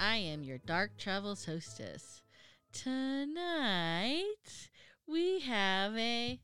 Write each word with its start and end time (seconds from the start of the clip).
I 0.00 0.16
am 0.16 0.42
your 0.42 0.58
Dark 0.58 0.96
Travels 0.98 1.44
hostess. 1.44 2.22
Tonight, 2.72 4.24
we 5.06 5.40
have 5.40 5.96
a 5.96 6.40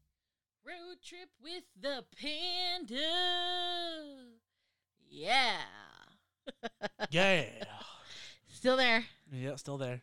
road 0.64 0.96
trip 1.02 1.30
with 1.42 1.64
the 1.80 2.04
panda. 2.20 3.08
Yeah. 5.08 5.60
Yeah. 7.10 7.44
Still 8.48 8.76
there. 8.76 9.04
yeah, 9.32 9.56
still 9.56 9.78
there. 9.78 10.02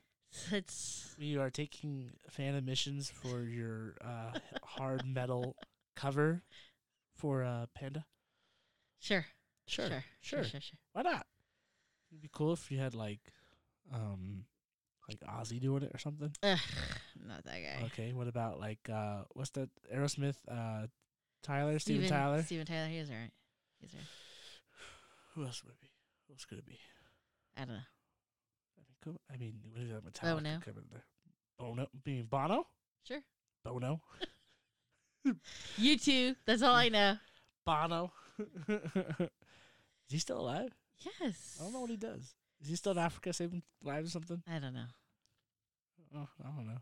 It's 0.51 1.15
We 1.19 1.38
are 1.38 1.49
taking 1.49 2.11
fan 2.29 2.55
admissions 2.55 3.09
for 3.09 3.43
your 3.43 3.95
uh, 4.03 4.38
hard 4.63 5.05
metal 5.05 5.55
cover 5.95 6.43
for 7.15 7.43
uh, 7.43 7.65
Panda. 7.75 8.05
sure. 8.99 9.25
Sure, 9.67 9.88
Sure. 9.88 10.03
sure. 10.21 10.43
Sure. 10.43 10.59
Sure. 10.61 10.79
Why 10.93 11.01
not? 11.03 11.25
It'd 12.11 12.21
be 12.21 12.29
cool 12.31 12.53
if 12.53 12.71
you 12.71 12.79
had 12.79 12.93
like, 12.95 13.21
um, 13.91 14.45
like 15.09 15.19
Ozzy 15.21 15.59
doing 15.59 15.83
it 15.83 15.91
or 15.93 15.97
something. 15.97 16.31
Ugh, 16.43 16.59
not 17.27 17.43
that 17.45 17.57
guy. 17.61 17.85
Okay. 17.87 18.13
What 18.13 18.27
about 18.27 18.59
like 18.59 18.89
uh, 18.91 19.23
what's 19.33 19.49
that? 19.51 19.69
Aerosmith, 19.93 20.37
uh, 20.49 20.87
Tyler, 21.41 21.79
Steven, 21.79 22.07
Tyler. 22.07 22.43
Steven 22.43 22.65
Tyler. 22.65 22.87
He's 22.87 23.09
all 23.09 23.15
right. 23.15 23.31
He's 23.79 23.93
all 23.93 23.99
right. 23.99 24.07
Who 25.35 25.43
else 25.45 25.63
would 25.63 25.73
it 25.73 25.81
be? 25.81 25.89
Who 26.27 26.33
else 26.33 26.45
could 26.45 26.59
it 26.59 26.65
be? 26.65 26.79
I 27.57 27.61
don't 27.65 27.69
know. 27.69 27.81
I 28.77 28.81
mean, 28.81 28.95
cool. 29.03 29.21
I 29.33 29.37
mean, 29.37 29.53
what 29.71 29.81
is 29.81 29.89
that? 29.89 30.05
Metallica 30.05 30.35
Bono. 30.35 30.83
there. 30.91 31.03
Bono. 31.59 31.87
Being 32.03 32.25
Bono. 32.25 32.67
Sure. 33.03 33.21
Bono. 33.63 34.01
U2. 35.79 36.35
That's 36.45 36.61
all 36.61 36.75
I 36.75 36.89
know. 36.89 37.17
Bono. 37.65 38.11
Is 38.67 39.29
he 40.09 40.17
still 40.19 40.41
alive? 40.41 40.69
Yes. 41.21 41.57
I 41.59 41.63
don't 41.63 41.73
know 41.73 41.81
what 41.81 41.89
he 41.89 41.97
does. 41.97 42.33
Is 42.64 42.69
he 42.69 42.75
still 42.78 42.94
in 42.94 42.97
Africa 42.97 43.33
saving 43.33 43.61
lives 43.83 44.09
or 44.09 44.11
something? 44.11 44.42
I 44.47 44.59
don't 44.59 44.73
know. 44.73 44.86
Oh, 46.16 46.28
I 46.42 46.47
don't 46.56 46.66
know. 46.67 46.80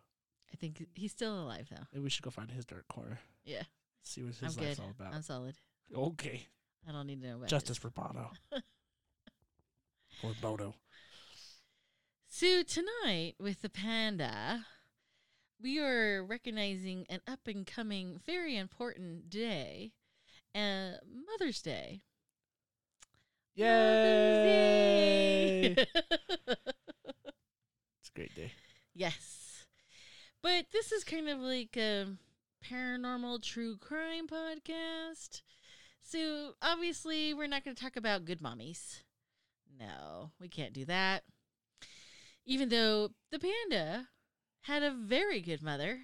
I 0.54 0.56
think 0.58 0.86
he's 0.94 1.12
still 1.12 1.42
alive 1.42 1.68
though. 1.72 1.84
Maybe 1.92 2.04
we 2.04 2.10
should 2.10 2.24
go 2.24 2.30
find 2.30 2.52
his 2.52 2.66
dark 2.66 2.88
corner. 2.88 3.20
Yeah. 3.44 3.64
See 4.04 4.22
what 4.22 4.36
his 4.36 4.58
I'm 4.58 4.64
life's 4.64 4.78
good. 4.78 4.84
all 4.84 4.92
about. 4.92 5.14
I'm 5.16 5.22
solid. 5.22 5.56
okay. 5.96 6.48
I 6.88 6.92
don't 6.92 7.08
need 7.08 7.22
to 7.22 7.28
know 7.28 7.36
about 7.38 7.50
Justice 7.50 7.78
for 7.78 7.90
Bono. 7.90 8.32
or 10.24 10.32
Bono. 10.42 10.76
So 12.28 12.64
tonight 12.64 13.36
with 13.40 13.62
the 13.62 13.70
panda, 13.70 14.66
we 15.62 15.80
are 15.80 16.24
recognizing 16.24 17.06
an 17.09 17.22
up 17.28 17.47
and 17.47 17.66
coming, 17.66 18.20
very 18.25 18.58
important 18.58 19.30
day, 19.30 19.94
uh, 20.56 20.91
Mother's 21.28 21.62
Day. 21.62 22.02
Yay! 23.61 25.75
It's 25.77 25.85
a 28.09 28.16
great 28.16 28.33
day. 28.35 28.51
yes, 28.95 29.67
but 30.41 30.66
this 30.73 30.91
is 30.91 31.03
kind 31.03 31.29
of 31.29 31.38
like 31.38 31.77
a 31.77 32.07
paranormal 32.66 33.44
true 33.44 33.77
crime 33.77 34.27
podcast. 34.27 35.44
So 36.01 36.53
obviously, 36.59 37.35
we're 37.35 37.45
not 37.45 37.63
going 37.63 37.75
to 37.75 37.83
talk 37.83 37.95
about 37.95 38.25
good 38.25 38.41
mommies. 38.41 39.01
No, 39.79 40.31
we 40.39 40.49
can't 40.49 40.73
do 40.73 40.85
that. 40.85 41.22
Even 42.45 42.69
though 42.69 43.09
the 43.31 43.38
panda 43.38 44.07
had 44.61 44.81
a 44.81 44.89
very 44.91 45.39
good 45.39 45.61
mother, 45.61 45.99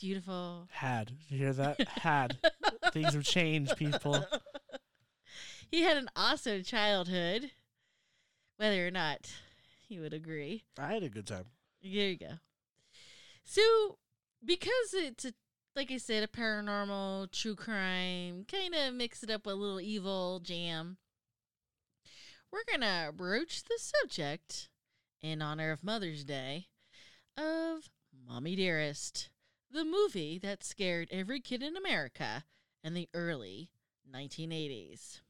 beautiful. 0.00 0.68
Had. 0.72 1.08
Did 1.08 1.18
you 1.28 1.38
hear 1.38 1.52
that? 1.52 1.86
Had. 1.86 2.38
Things 2.92 3.12
have 3.12 3.24
changed, 3.24 3.76
people. 3.76 4.24
He 5.70 5.82
had 5.82 5.98
an 5.98 6.08
awesome 6.16 6.62
childhood, 6.62 7.50
whether 8.56 8.86
or 8.86 8.90
not 8.90 9.30
he 9.86 9.98
would 9.98 10.14
agree. 10.14 10.64
I 10.78 10.94
had 10.94 11.02
a 11.02 11.10
good 11.10 11.26
time. 11.26 11.44
There 11.82 11.90
you 11.90 12.16
go. 12.16 12.38
So, 13.44 13.98
because 14.42 14.94
it's 14.94 15.26
a, 15.26 15.32
like 15.76 15.90
I 15.90 15.98
said, 15.98 16.22
a 16.22 16.26
paranormal, 16.26 17.32
true 17.32 17.54
crime, 17.54 18.46
kind 18.50 18.74
of 18.74 18.94
mix 18.94 19.22
it 19.22 19.30
up 19.30 19.44
with 19.44 19.54
a 19.54 19.58
little 19.58 19.80
evil 19.80 20.40
jam. 20.40 20.96
We're 22.50 22.64
gonna 22.70 23.12
broach 23.14 23.62
the 23.64 23.78
subject 23.78 24.70
in 25.20 25.42
honor 25.42 25.70
of 25.70 25.84
Mother's 25.84 26.24
Day 26.24 26.68
of 27.36 27.90
Mommy 28.26 28.56
Dearest, 28.56 29.28
the 29.70 29.84
movie 29.84 30.38
that 30.38 30.64
scared 30.64 31.08
every 31.10 31.40
kid 31.40 31.62
in 31.62 31.76
America 31.76 32.44
in 32.82 32.94
the 32.94 33.08
early 33.12 33.68
1980s. 34.10 35.20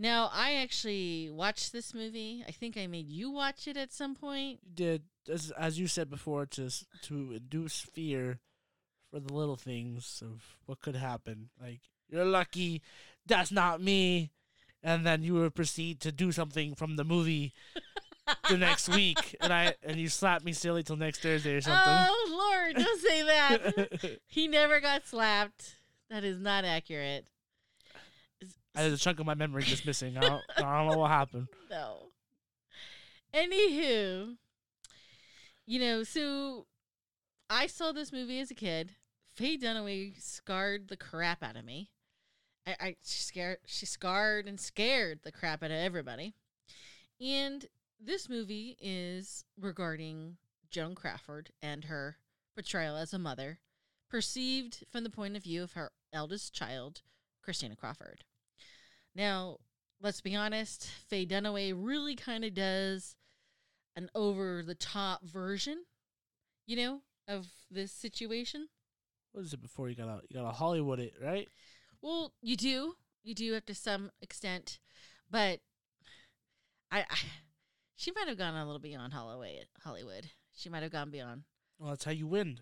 Now, 0.00 0.30
I 0.32 0.54
actually 0.54 1.28
watched 1.30 1.72
this 1.72 1.92
movie. 1.92 2.42
I 2.48 2.52
think 2.52 2.78
I 2.78 2.86
made 2.86 3.10
you 3.10 3.30
watch 3.30 3.68
it 3.68 3.76
at 3.76 3.92
some 3.92 4.14
point. 4.14 4.60
You 4.64 4.74
did, 4.74 5.02
as, 5.30 5.50
as 5.50 5.78
you 5.78 5.86
said 5.86 6.08
before, 6.08 6.46
to, 6.46 6.70
to 7.02 7.32
induce 7.32 7.80
fear 7.80 8.38
for 9.10 9.20
the 9.20 9.34
little 9.34 9.56
things 9.56 10.22
of 10.24 10.56
what 10.64 10.80
could 10.80 10.96
happen. 10.96 11.50
Like, 11.60 11.80
you're 12.08 12.24
lucky, 12.24 12.80
that's 13.26 13.52
not 13.52 13.82
me. 13.82 14.30
And 14.82 15.04
then 15.04 15.22
you 15.22 15.34
would 15.34 15.54
proceed 15.54 16.00
to 16.00 16.12
do 16.12 16.32
something 16.32 16.74
from 16.74 16.96
the 16.96 17.04
movie 17.04 17.52
the 18.48 18.56
next 18.56 18.88
week, 18.88 19.36
and 19.42 19.52
I 19.52 19.74
and 19.82 19.98
you 19.98 20.08
slap 20.08 20.42
me 20.42 20.54
silly 20.54 20.82
till 20.82 20.96
next 20.96 21.20
Thursday 21.20 21.56
or 21.56 21.60
something. 21.60 21.82
Oh 21.86 22.28
Lord, 22.30 22.76
don't 22.76 23.00
say 23.00 23.22
that. 23.22 24.20
he 24.26 24.48
never 24.48 24.80
got 24.80 25.06
slapped. 25.06 25.76
That 26.08 26.24
is 26.24 26.40
not 26.40 26.64
accurate. 26.64 27.26
I 28.74 28.82
had 28.82 28.92
a 28.92 28.96
chunk 28.96 29.20
of 29.20 29.26
my 29.26 29.34
memory 29.34 29.62
just 29.62 29.86
missing. 29.86 30.16
I 30.16 30.20
don't, 30.20 30.42
I 30.56 30.62
don't 30.62 30.90
know 30.90 30.98
what 30.98 31.10
happened. 31.10 31.48
No. 31.70 32.08
Anywho, 33.32 34.36
you 35.64 35.78
know, 35.78 36.02
so 36.02 36.66
I 37.48 37.68
saw 37.68 37.92
this 37.92 38.12
movie 38.12 38.40
as 38.40 38.50
a 38.50 38.54
kid. 38.54 38.96
Faye 39.32 39.56
Dunaway 39.56 40.20
scarred 40.20 40.88
the 40.88 40.96
crap 40.96 41.42
out 41.42 41.54
of 41.56 41.64
me. 41.64 41.90
I, 42.66 42.76
I 42.80 42.96
she 43.04 43.22
scared 43.22 43.58
she 43.66 43.86
scarred 43.86 44.46
and 44.46 44.58
scared 44.58 45.20
the 45.22 45.30
crap 45.30 45.62
out 45.62 45.70
of 45.70 45.76
everybody. 45.76 46.34
And 47.20 47.66
this 48.00 48.28
movie 48.28 48.76
is 48.80 49.44
regarding 49.56 50.36
Joan 50.70 50.94
Crawford 50.94 51.50
and 51.62 51.84
her 51.84 52.16
portrayal 52.54 52.96
as 52.96 53.12
a 53.14 53.18
mother, 53.18 53.60
perceived 54.08 54.84
from 54.90 55.04
the 55.04 55.10
point 55.10 55.36
of 55.36 55.44
view 55.44 55.62
of 55.62 55.72
her 55.72 55.92
eldest 56.12 56.52
child, 56.52 57.02
Christina 57.42 57.76
Crawford. 57.76 58.24
Now, 59.14 59.58
let's 60.00 60.20
be 60.20 60.36
honest, 60.36 60.88
Faye 61.08 61.26
Dunaway 61.26 61.74
really 61.76 62.14
kind 62.14 62.44
of 62.44 62.54
does 62.54 63.16
an 63.96 64.08
over 64.14 64.62
the 64.62 64.74
top 64.74 65.24
version, 65.24 65.84
you 66.66 66.76
know, 66.76 67.00
of 67.28 67.48
this 67.70 67.92
situation. 67.92 68.68
What 69.32 69.44
is 69.44 69.52
it 69.52 69.62
before 69.62 69.88
you 69.88 69.94
got 69.94 70.06
to 70.06 70.20
you 70.28 70.40
got 70.40 70.46
to 70.46 70.56
Hollywood 70.56 71.00
it 71.00 71.14
right? 71.22 71.48
Well, 72.02 72.32
you 72.42 72.56
do. 72.56 72.94
You 73.22 73.34
do 73.34 73.54
up 73.54 73.66
to 73.66 73.74
some 73.74 74.10
extent, 74.22 74.78
but 75.30 75.60
I, 76.90 77.00
I 77.00 77.16
she 77.96 78.12
might 78.12 78.28
have 78.28 78.38
gone 78.38 78.54
a 78.54 78.64
little 78.64 78.80
beyond 78.80 79.12
Hollywood. 79.12 79.66
Hollywood. 79.84 80.30
She 80.56 80.70
might 80.70 80.82
have 80.82 80.92
gone 80.92 81.10
beyond. 81.10 81.42
Well, 81.78 81.90
that's 81.90 82.04
how 82.04 82.12
you 82.12 82.26
win. 82.26 82.60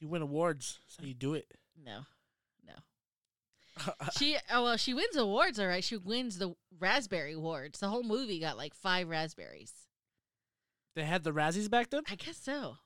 You 0.00 0.08
win 0.08 0.22
awards. 0.22 0.80
That's 0.82 0.96
how 1.00 1.06
you 1.06 1.14
do 1.14 1.34
it. 1.34 1.46
No. 1.82 2.00
She 4.18 4.36
oh 4.52 4.64
well, 4.64 4.76
she 4.76 4.94
wins 4.94 5.16
awards, 5.16 5.58
all 5.58 5.66
right. 5.66 5.82
She 5.84 5.96
wins 5.96 6.38
the 6.38 6.54
Raspberry 6.78 7.32
Awards. 7.32 7.80
The 7.80 7.88
whole 7.88 8.02
movie 8.04 8.38
got 8.38 8.56
like 8.56 8.74
five 8.74 9.08
raspberries. 9.08 9.72
they 10.94 11.04
had 11.04 11.24
the 11.24 11.32
Razzies 11.32 11.68
back 11.70 11.90
then. 11.90 12.02
I 12.08 12.14
guess 12.14 12.36
so. 12.36 12.76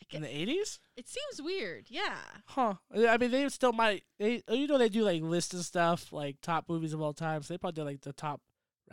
I 0.00 0.16
In 0.16 0.22
the 0.22 0.34
eighties? 0.36 0.78
It 0.96 1.08
seems 1.08 1.42
weird. 1.42 1.86
Yeah. 1.90 2.18
Huh. 2.46 2.74
I 2.94 3.16
mean, 3.16 3.30
they 3.30 3.48
still 3.48 3.72
might. 3.72 4.04
They, 4.18 4.42
you 4.48 4.66
know, 4.68 4.78
they 4.78 4.88
do 4.88 5.02
like 5.02 5.22
lists 5.22 5.54
and 5.54 5.64
stuff, 5.64 6.12
like 6.12 6.36
top 6.42 6.68
movies 6.68 6.92
of 6.92 7.00
all 7.00 7.12
time. 7.14 7.42
So 7.42 7.54
they 7.54 7.58
probably 7.58 7.80
did 7.82 7.86
like 7.86 8.00
the 8.02 8.12
top 8.12 8.40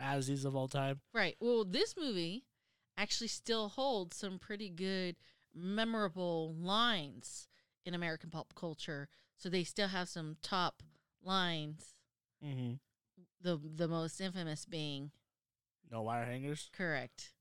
Razzies 0.00 0.44
of 0.44 0.56
all 0.56 0.66
time. 0.68 1.00
Right. 1.12 1.36
Well, 1.40 1.64
this 1.64 1.94
movie 1.96 2.46
actually 2.98 3.28
still 3.28 3.68
holds 3.68 4.16
some 4.16 4.38
pretty 4.38 4.70
good, 4.70 5.16
memorable 5.54 6.54
lines 6.58 7.48
in 7.84 7.94
American 7.94 8.30
pop 8.30 8.54
culture. 8.56 9.08
So 9.44 9.50
they 9.50 9.62
still 9.64 9.88
have 9.88 10.08
some 10.08 10.38
top 10.40 10.82
lines. 11.22 11.84
Mm-hmm. 12.42 12.76
The 13.42 13.60
the 13.76 13.86
most 13.88 14.18
infamous 14.18 14.64
being 14.64 15.10
No 15.90 16.00
wire 16.00 16.24
hangers. 16.24 16.70
correct. 16.74 17.34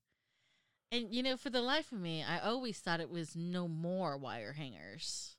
And 0.91 1.15
you 1.15 1.23
know, 1.23 1.37
for 1.37 1.49
the 1.49 1.61
life 1.61 1.93
of 1.93 1.99
me, 2.01 2.21
I 2.21 2.39
always 2.39 2.77
thought 2.77 2.99
it 2.99 3.09
was 3.09 3.37
no 3.37 3.69
more 3.69 4.17
wire 4.17 4.51
hangers. 4.51 5.37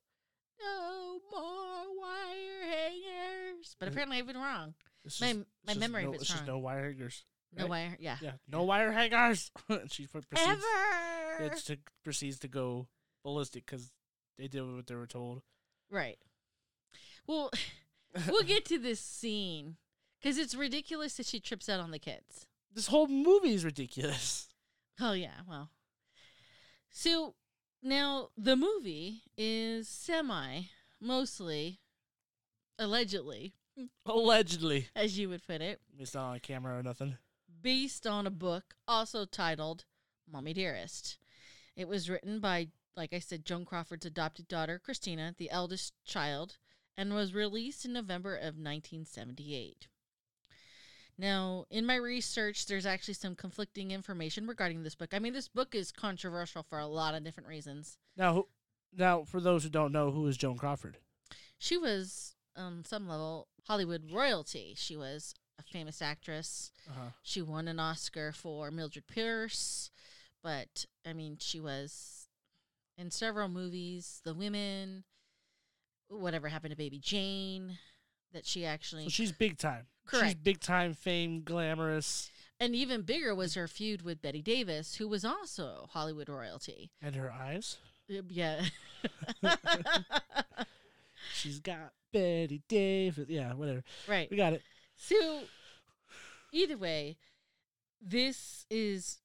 No 0.58 1.18
more 1.30 2.00
wire 2.00 2.72
hangers. 2.72 3.76
But 3.78 3.88
apparently 3.88 4.16
I've 4.16 4.26
been 4.26 4.38
wrong. 4.38 4.72
It's 5.04 5.20
My- 5.20 5.34
just- 5.34 5.46
my 5.66 5.74
memory 5.74 6.04
no, 6.04 6.08
of 6.08 6.14
it's 6.14 6.22
it's 6.22 6.30
just 6.30 6.40
wrong. 6.44 6.56
no 6.56 6.58
wire 6.60 6.84
hangers. 6.88 7.26
No 7.54 7.64
Right? 7.64 7.68
wire. 7.70 7.96
Yeah. 8.00 8.16
Yeah, 8.22 8.32
no 8.48 8.62
wire 8.62 8.90
hangers. 8.90 9.50
She 9.90 10.06
proceeds. 10.06 10.40
Ever. 10.40 11.44
It 11.44 11.56
to, 11.66 11.78
proceeds 12.02 12.38
to 12.38 12.48
go 12.48 12.88
ballistic 13.22 13.66
because 13.66 13.92
they 14.38 14.48
did 14.48 14.62
what 14.62 14.86
they 14.86 14.94
were 14.94 15.06
told. 15.06 15.42
Right. 15.90 16.18
Well, 17.26 17.50
we'll 18.28 18.42
get 18.42 18.64
to 18.66 18.78
this 18.78 19.00
scene 19.00 19.76
because 20.20 20.38
it's 20.38 20.54
ridiculous 20.54 21.16
that 21.16 21.26
she 21.26 21.40
trips 21.40 21.68
out 21.68 21.80
on 21.80 21.90
the 21.90 21.98
kids. 21.98 22.46
this 22.72 22.88
whole 22.88 23.06
movie 23.06 23.54
is 23.54 23.64
ridiculous. 23.64 24.48
Oh 25.00 25.12
yeah, 25.12 25.40
well. 25.48 25.70
So 26.90 27.34
now 27.82 28.28
the 28.36 28.56
movie 28.56 29.22
is 29.36 29.88
semi, 29.88 30.62
mostly, 31.00 31.80
allegedly, 32.78 33.54
Allegedly, 34.06 34.88
as 34.94 35.18
you 35.18 35.28
would 35.30 35.44
put 35.44 35.60
it, 35.60 35.80
it's 35.98 36.14
not 36.14 36.30
on 36.30 36.38
camera 36.40 36.78
or 36.78 36.82
nothing. 36.84 37.18
based 37.60 38.06
on 38.06 38.24
a 38.26 38.30
book 38.30 38.74
also 38.86 39.24
titled 39.24 39.84
Mommy 40.30 40.52
Dearest. 40.52 41.18
It 41.74 41.88
was 41.88 42.08
written 42.08 42.38
by, 42.38 42.68
like 42.96 43.12
I 43.12 43.18
said, 43.18 43.44
Joan 43.44 43.64
Crawford's 43.64 44.06
adopted 44.06 44.46
daughter, 44.46 44.78
Christina, 44.78 45.34
the 45.36 45.50
eldest 45.50 45.92
child, 46.04 46.58
and 46.96 47.14
was 47.14 47.34
released 47.34 47.84
in 47.84 47.92
November 47.92 48.34
of 48.36 48.56
1978. 48.56 49.88
Now, 51.16 51.66
in 51.70 51.86
my 51.86 51.94
research, 51.94 52.66
there's 52.66 52.86
actually 52.86 53.14
some 53.14 53.36
conflicting 53.36 53.92
information 53.92 54.46
regarding 54.46 54.82
this 54.82 54.94
book. 54.94 55.14
I 55.14 55.20
mean, 55.20 55.32
this 55.32 55.48
book 55.48 55.74
is 55.74 55.92
controversial 55.92 56.64
for 56.64 56.78
a 56.78 56.86
lot 56.86 57.14
of 57.14 57.22
different 57.22 57.48
reasons. 57.48 57.98
Now, 58.16 58.34
who, 58.34 58.48
now 58.96 59.22
for 59.24 59.40
those 59.40 59.62
who 59.62 59.70
don't 59.70 59.92
know, 59.92 60.10
who 60.10 60.26
is 60.26 60.36
Joan 60.36 60.56
Crawford? 60.56 60.98
She 61.58 61.76
was, 61.76 62.34
on 62.56 62.84
some 62.84 63.08
level, 63.08 63.46
Hollywood 63.66 64.10
royalty. 64.12 64.74
She 64.76 64.96
was 64.96 65.34
a 65.58 65.62
famous 65.62 66.02
actress. 66.02 66.72
Uh-huh. 66.90 67.10
She 67.22 67.40
won 67.40 67.68
an 67.68 67.78
Oscar 67.78 68.32
for 68.32 68.70
Mildred 68.72 69.06
Pierce, 69.06 69.90
but 70.42 70.86
I 71.06 71.12
mean, 71.12 71.36
she 71.40 71.60
was 71.60 72.28
in 72.98 73.10
several 73.10 73.48
movies. 73.48 74.20
The 74.24 74.34
Women, 74.34 75.04
whatever 76.18 76.48
happened 76.48 76.70
to 76.72 76.76
Baby 76.76 76.98
Jane, 76.98 77.78
that 78.32 78.46
she 78.46 78.64
actually, 78.64 79.04
So 79.04 79.08
she's 79.10 79.32
big 79.32 79.58
time. 79.58 79.86
Correct. 80.06 80.26
She's 80.26 80.34
big 80.34 80.60
time, 80.60 80.94
fame, 80.94 81.42
glamorous, 81.44 82.30
and 82.60 82.74
even 82.74 83.02
bigger 83.02 83.34
was 83.34 83.54
her 83.54 83.66
feud 83.68 84.02
with 84.02 84.22
Bette 84.22 84.42
Davis, 84.42 84.96
who 84.96 85.08
was 85.08 85.24
also 85.24 85.88
Hollywood 85.90 86.28
royalty. 86.28 86.90
and 87.02 87.14
her 87.16 87.30
eyes. 87.32 87.78
Uh, 88.10 88.22
Yeah. 88.28 88.64
She's 91.32 91.58
got 91.58 91.92
Bette 92.12 92.62
Davis. 92.68 93.28
Yeah, 93.28 93.54
whatever. 93.54 93.82
right. 94.08 94.30
We 94.30 94.36
got 94.36 94.52
it. 94.52 94.62
So, 94.96 95.40
either 96.52 96.76
way, 96.76 97.16
this 98.00 98.66
is 98.70 99.18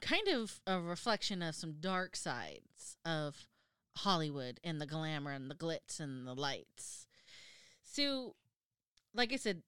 kind 0.00 0.28
of 0.28 0.60
a 0.66 0.80
reflection 0.80 1.42
of 1.42 1.54
some 1.54 1.74
dark 1.80 2.14
sides 2.16 2.96
of 3.04 3.46
Hollywood 3.96 4.60
and 4.62 4.80
the 4.80 4.86
glamour 4.86 5.32
and 5.32 5.50
the 5.50 5.54
glitz 5.54 6.00
and 6.00 6.26
the 6.26 6.34
lights. 6.34 7.06
So, 7.82 8.34
like 9.14 9.32
I 9.32 9.36
said, 9.36 9.62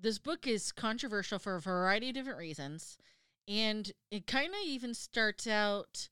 this 0.00 0.18
book 0.18 0.46
is 0.46 0.72
controversial 0.72 1.38
for 1.38 1.56
a 1.56 1.60
variety 1.60 2.08
of 2.08 2.14
different 2.14 2.38
reasons. 2.38 2.98
And 3.48 3.90
it 4.10 4.26
kind 4.26 4.48
of 4.48 4.66
even 4.66 4.94
starts 4.94 5.46
out 5.46 6.08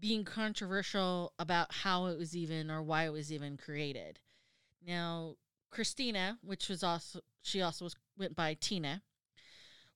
being 0.00 0.24
controversial 0.24 1.32
about 1.38 1.72
how 1.72 2.06
it 2.06 2.18
was 2.18 2.36
even 2.36 2.70
or 2.70 2.82
why 2.82 3.06
it 3.06 3.12
was 3.12 3.32
even 3.32 3.56
created. 3.56 4.18
Now, 4.84 5.36
Christina, 5.70 6.38
which 6.42 6.68
was 6.68 6.82
also 6.82 7.20
she 7.42 7.62
also 7.62 7.84
was 7.84 7.96
went 8.18 8.34
by 8.34 8.54
Tina, 8.54 9.02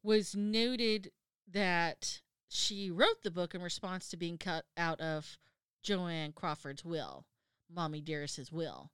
was 0.03 0.35
noted 0.37 1.11
that 1.51 2.21
she 2.49 2.91
wrote 2.91 3.23
the 3.23 3.31
book 3.31 3.55
in 3.55 3.63
response 3.63 4.09
to 4.09 4.17
being 4.17 4.39
cut 4.39 4.65
out 4.77 5.01
of 5.01 5.39
Joanne 5.83 6.33
Crawford's 6.33 6.85
will, 6.85 7.25
Mommy 7.73 8.01
Dearest's 8.01 8.53
will. 8.53 8.91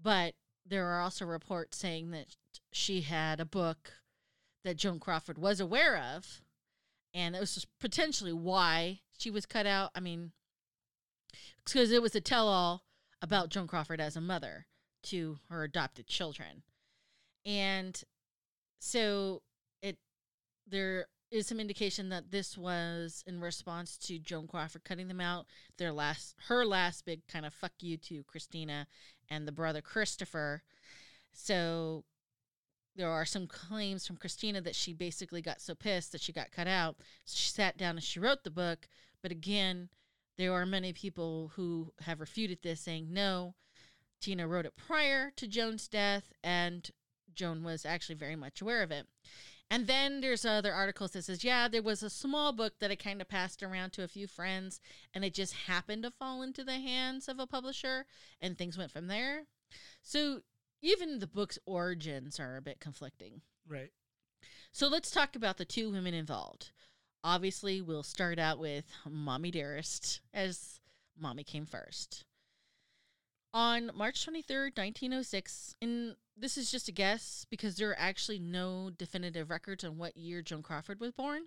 But 0.00 0.34
there 0.64 0.86
are 0.86 1.00
also 1.00 1.24
reports 1.24 1.78
saying 1.78 2.10
that 2.10 2.36
she 2.72 3.02
had 3.02 3.40
a 3.40 3.44
book 3.44 3.92
that 4.64 4.76
Joan 4.76 5.00
Crawford 5.00 5.38
was 5.38 5.60
aware 5.60 5.96
of, 5.96 6.40
and 7.14 7.34
it 7.34 7.40
was 7.40 7.66
potentially 7.80 8.32
why 8.32 9.00
she 9.16 9.30
was 9.30 9.46
cut 9.46 9.66
out. 9.66 9.90
I 9.94 10.00
mean, 10.00 10.32
because 11.64 11.90
it 11.90 12.02
was 12.02 12.14
a 12.14 12.20
tell-all 12.20 12.84
about 13.20 13.48
Joan 13.48 13.66
Crawford 13.66 14.00
as 14.00 14.16
a 14.16 14.20
mother 14.20 14.66
to 15.04 15.38
her 15.48 15.64
adopted 15.64 16.06
children. 16.06 16.62
And 17.44 18.00
so 18.78 19.42
it 19.82 19.96
there 20.66 21.06
is 21.30 21.46
some 21.46 21.60
indication 21.60 22.08
that 22.08 22.30
this 22.30 22.56
was 22.56 23.22
in 23.26 23.40
response 23.40 23.96
to 23.98 24.18
Joan 24.18 24.46
Crawford 24.46 24.84
cutting 24.84 25.08
them 25.08 25.20
out. 25.20 25.46
Their 25.76 25.92
last 25.92 26.34
her 26.48 26.64
last 26.64 27.04
big 27.04 27.26
kind 27.28 27.44
of 27.44 27.52
fuck 27.52 27.72
you 27.80 27.96
to 27.98 28.24
Christina 28.24 28.86
and 29.28 29.46
the 29.46 29.52
brother 29.52 29.80
Christopher. 29.80 30.62
So 31.32 32.04
there 32.96 33.08
are 33.10 33.24
some 33.24 33.46
claims 33.46 34.06
from 34.06 34.16
Christina 34.16 34.60
that 34.62 34.74
she 34.74 34.92
basically 34.92 35.40
got 35.40 35.60
so 35.60 35.74
pissed 35.74 36.12
that 36.12 36.20
she 36.20 36.32
got 36.32 36.50
cut 36.50 36.66
out. 36.66 36.96
So 37.24 37.36
she 37.36 37.50
sat 37.50 37.76
down 37.76 37.96
and 37.96 38.02
she 38.02 38.18
wrote 38.18 38.42
the 38.42 38.50
book. 38.50 38.88
But 39.22 39.30
again, 39.30 39.88
there 40.36 40.52
are 40.52 40.66
many 40.66 40.92
people 40.92 41.52
who 41.54 41.92
have 42.02 42.20
refuted 42.20 42.58
this, 42.62 42.80
saying 42.80 43.08
no, 43.12 43.54
Tina 44.20 44.48
wrote 44.48 44.66
it 44.66 44.76
prior 44.76 45.32
to 45.36 45.46
Joan's 45.46 45.88
death, 45.88 46.32
and 46.42 46.90
Joan 47.34 47.62
was 47.62 47.84
actually 47.84 48.16
very 48.16 48.36
much 48.36 48.60
aware 48.60 48.82
of 48.82 48.90
it. 48.90 49.06
And 49.70 49.86
then 49.86 50.22
there's 50.22 50.46
other 50.46 50.72
articles 50.72 51.10
that 51.10 51.24
says, 51.24 51.44
yeah, 51.44 51.68
there 51.68 51.82
was 51.82 52.02
a 52.02 52.08
small 52.08 52.52
book 52.52 52.74
that 52.80 52.90
I 52.90 52.96
kind 52.96 53.20
of 53.20 53.28
passed 53.28 53.62
around 53.62 53.92
to 53.92 54.02
a 54.02 54.08
few 54.08 54.26
friends, 54.26 54.80
and 55.12 55.24
it 55.24 55.34
just 55.34 55.52
happened 55.52 56.04
to 56.04 56.10
fall 56.10 56.42
into 56.42 56.64
the 56.64 56.78
hands 56.78 57.28
of 57.28 57.38
a 57.38 57.46
publisher, 57.46 58.06
and 58.40 58.56
things 58.56 58.78
went 58.78 58.90
from 58.90 59.08
there. 59.08 59.42
So 60.02 60.40
even 60.80 61.18
the 61.18 61.26
book's 61.26 61.58
origins 61.66 62.40
are 62.40 62.56
a 62.56 62.62
bit 62.62 62.80
conflicting. 62.80 63.42
Right. 63.68 63.90
So 64.72 64.88
let's 64.88 65.10
talk 65.10 65.36
about 65.36 65.58
the 65.58 65.64
two 65.66 65.90
women 65.90 66.14
involved. 66.14 66.70
Obviously, 67.22 67.82
we'll 67.82 68.02
start 68.02 68.38
out 68.38 68.58
with 68.58 68.84
Mommy 69.06 69.50
Dearest, 69.50 70.20
as 70.32 70.80
Mommy 71.18 71.44
came 71.44 71.66
first. 71.66 72.24
On 73.54 73.90
March 73.94 74.26
23rd, 74.26 74.76
1906, 74.76 75.74
and 75.80 76.16
this 76.36 76.58
is 76.58 76.70
just 76.70 76.88
a 76.88 76.92
guess 76.92 77.46
because 77.50 77.76
there 77.76 77.90
are 77.90 77.98
actually 77.98 78.38
no 78.38 78.90
definitive 78.96 79.50
records 79.50 79.84
on 79.84 79.96
what 79.96 80.16
year 80.16 80.42
Joan 80.42 80.62
Crawford 80.62 81.00
was 81.00 81.12
born. 81.12 81.44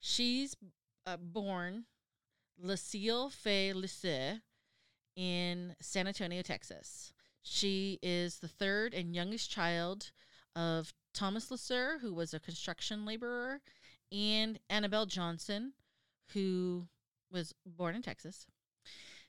She's 0.00 0.54
uh, 1.06 1.16
born 1.16 1.84
Lucille 2.58 3.30
Fay 3.30 3.72
LeSueur 3.74 4.40
in 5.16 5.74
San 5.80 6.06
Antonio, 6.06 6.42
Texas. 6.42 7.12
She 7.42 7.98
is 8.02 8.38
the 8.38 8.48
third 8.48 8.94
and 8.94 9.14
youngest 9.14 9.50
child 9.50 10.12
of 10.56 10.94
Thomas 11.12 11.50
LeSueur, 11.50 12.00
who 12.00 12.14
was 12.14 12.32
a 12.32 12.40
construction 12.40 13.04
laborer, 13.04 13.60
and 14.12 14.58
Annabelle 14.70 15.06
Johnson, 15.06 15.72
who 16.32 16.86
was 17.30 17.52
born 17.66 17.96
in 17.96 18.02
Texas. 18.02 18.46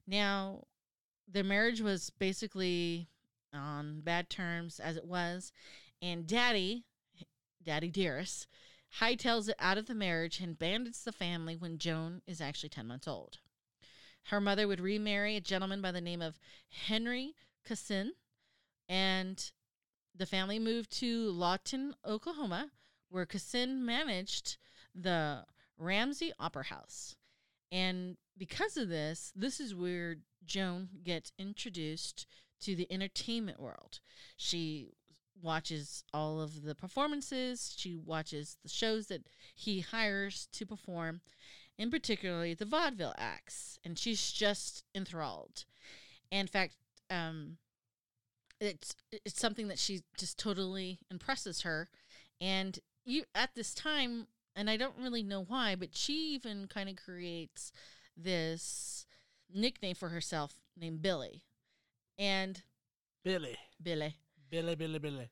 Now, 0.08 0.64
their 1.28 1.44
marriage 1.44 1.82
was 1.82 2.10
basically 2.10 3.08
on 3.54 4.02
bad 4.02 4.30
terms 4.30 4.80
as 4.80 4.98
it 4.98 5.06
was, 5.06 5.52
and 6.02 6.28
Daddy, 6.28 6.86
Daddy 7.64 7.90
Dearest, 7.90 8.48
hightails 9.00 9.50
it 9.50 9.56
out 9.60 9.78
of 9.78 9.88
the 9.88 9.96
marriage 9.96 10.40
and 10.40 10.58
bandits 10.58 11.04
the 11.04 11.12
family 11.12 11.56
when 11.56 11.78
Joan 11.78 12.22
is 12.28 12.42
actually 12.42 12.70
10 12.70 12.88
months 12.88 13.08
old. 13.08 13.40
Her 14.26 14.42
mother 14.42 14.68
would 14.68 14.80
remarry 14.80 15.36
a 15.36 15.42
gentleman 15.42 15.82
by 15.82 15.92
the 15.92 16.02
name 16.02 16.22
of 16.22 16.40
Henry 16.70 17.36
Cassin, 17.66 18.14
and 18.88 19.52
the 20.16 20.26
family 20.26 20.60
moved 20.60 20.92
to 21.00 21.30
Lawton, 21.32 21.96
Oklahoma, 22.06 22.72
where 23.10 23.26
Cassin 23.26 23.86
managed 23.86 24.58
the 24.94 25.46
Ramsey 25.78 26.32
Opera 26.40 26.66
House. 26.66 27.16
And 27.72 28.18
because 28.38 28.78
of 28.78 28.90
this, 28.90 29.32
this 29.36 29.60
is 29.60 29.76
where 29.76 30.18
Joan 30.46 30.90
gets 31.04 31.32
introduced 31.38 32.28
to 32.62 32.76
the 32.76 32.92
entertainment 32.92 33.60
world. 33.60 34.00
She 34.38 34.90
watches 35.42 36.04
all 36.14 36.42
of 36.42 36.64
the 36.64 36.76
performances, 36.76 37.74
she 37.78 37.96
watches 37.96 38.58
the 38.64 38.70
shows 38.70 39.08
that 39.08 39.28
he 39.54 39.82
hires 39.82 40.48
to 40.54 40.66
perform, 40.66 41.22
in 41.78 41.92
particularly 41.92 42.54
the 42.54 42.66
vaudeville 42.66 43.14
acts, 43.18 43.78
and 43.84 44.00
she's 44.00 44.32
just 44.32 44.84
enthralled. 44.96 45.66
in 46.32 46.48
fact, 46.48 46.76
um, 47.10 47.58
it's 48.60 48.96
it's 49.12 49.40
something 49.40 49.68
that 49.68 49.80
she 49.80 50.02
just 50.18 50.40
totally 50.40 51.00
impresses 51.12 51.62
her, 51.62 51.90
and 52.40 52.80
you 53.04 53.24
at 53.36 53.54
this 53.56 53.74
time, 53.74 54.28
and 54.56 54.70
I 54.70 54.78
don't 54.78 54.98
really 54.98 55.24
know 55.24 55.44
why, 55.44 55.76
but 55.76 55.96
she 55.96 56.34
even 56.34 56.68
kind 56.68 56.90
of 56.90 56.96
creates 56.96 57.72
this 58.18 59.05
nickname 59.56 59.96
for 59.96 60.10
herself 60.10 60.60
named 60.78 61.02
Billy, 61.02 61.44
and 62.20 62.62
Billy. 63.24 63.58
Billy. 63.82 64.16
Billy, 64.50 64.76
Billy, 64.76 65.00
Billy. 65.00 65.30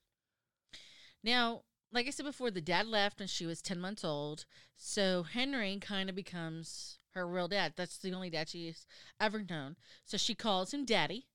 Now, 1.24 1.62
like 1.92 2.08
I 2.08 2.10
said 2.10 2.26
before, 2.26 2.50
the 2.50 2.62
dad 2.62 2.88
left 2.88 3.20
when 3.20 3.28
she 3.28 3.46
was 3.46 3.62
10 3.62 3.80
months 3.80 4.04
old. 4.04 4.46
So 4.76 5.24
Henry 5.24 5.78
kind 5.80 6.10
of 6.10 6.16
becomes 6.16 6.98
her 7.12 7.28
real 7.28 7.48
dad. 7.48 7.74
That's 7.76 7.98
the 7.98 8.14
only 8.14 8.30
dad 8.30 8.50
she's 8.50 8.86
ever 9.20 9.46
known. 9.48 9.76
So 10.06 10.18
she 10.18 10.34
calls 10.34 10.74
him 10.74 10.86
daddy. 10.86 11.28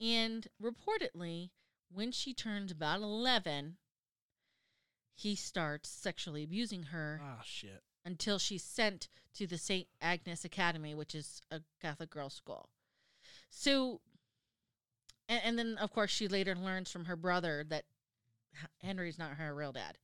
And 0.00 0.46
reportedly, 0.62 1.50
when 1.90 2.12
she 2.12 2.34
turns 2.34 2.70
about 2.70 3.00
11, 3.00 3.76
he 5.14 5.34
starts 5.34 5.88
sexually 5.88 6.44
abusing 6.44 6.84
her 6.84 7.20
Oh, 7.22 7.40
shit. 7.44 7.82
Until 8.04 8.38
she's 8.38 8.62
sent 8.62 9.08
to 9.34 9.46
the 9.46 9.58
St. 9.58 9.86
Agnes 10.00 10.44
Academy, 10.44 10.94
which 10.94 11.14
is 11.14 11.40
a 11.50 11.60
Catholic 11.80 12.10
girls' 12.10 12.34
school. 12.34 12.68
So, 13.50 14.00
and, 15.28 15.40
and 15.44 15.58
then 15.58 15.76
of 15.80 15.92
course 15.92 16.10
she 16.10 16.28
later 16.28 16.54
learns 16.54 16.90
from 16.90 17.06
her 17.06 17.16
brother 17.16 17.64
that 17.68 17.84
Henry's 18.82 19.18
not 19.18 19.32
her 19.32 19.54
real 19.54 19.72
dad. 19.72 19.98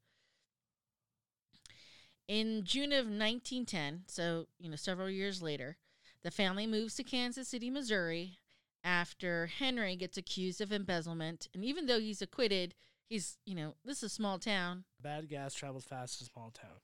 In 2.27 2.63
June 2.65 2.93
of 2.93 3.07
1910, 3.07 4.03
so 4.07 4.47
you 4.59 4.69
know 4.69 4.77
several 4.77 5.09
years 5.09 5.41
later, 5.41 5.79
the 6.23 6.31
family 6.31 6.67
moves 6.67 6.95
to 6.97 7.03
Kansas 7.03 7.49
City, 7.49 7.71
Missouri, 7.71 8.39
after 8.85 9.47
Henry 9.47 9.97
gets 9.97 10.19
accused 10.19 10.61
of 10.61 10.73
embezzlement, 10.73 11.49
and 11.55 11.65
even 11.65 11.87
though 11.87 12.01
he's 12.01 12.23
acquitted, 12.23 12.75
he's 13.09 13.39
you 13.47 13.55
know 13.55 13.75
this 13.85 13.99
is 13.99 14.05
a 14.05 14.15
small 14.15 14.39
town. 14.39 14.85
Bad 15.01 15.29
gas 15.29 15.55
travels 15.55 15.85
fast 15.85 16.21
in 16.21 16.27
a 16.27 16.31
small 16.31 16.51
town. 16.51 16.81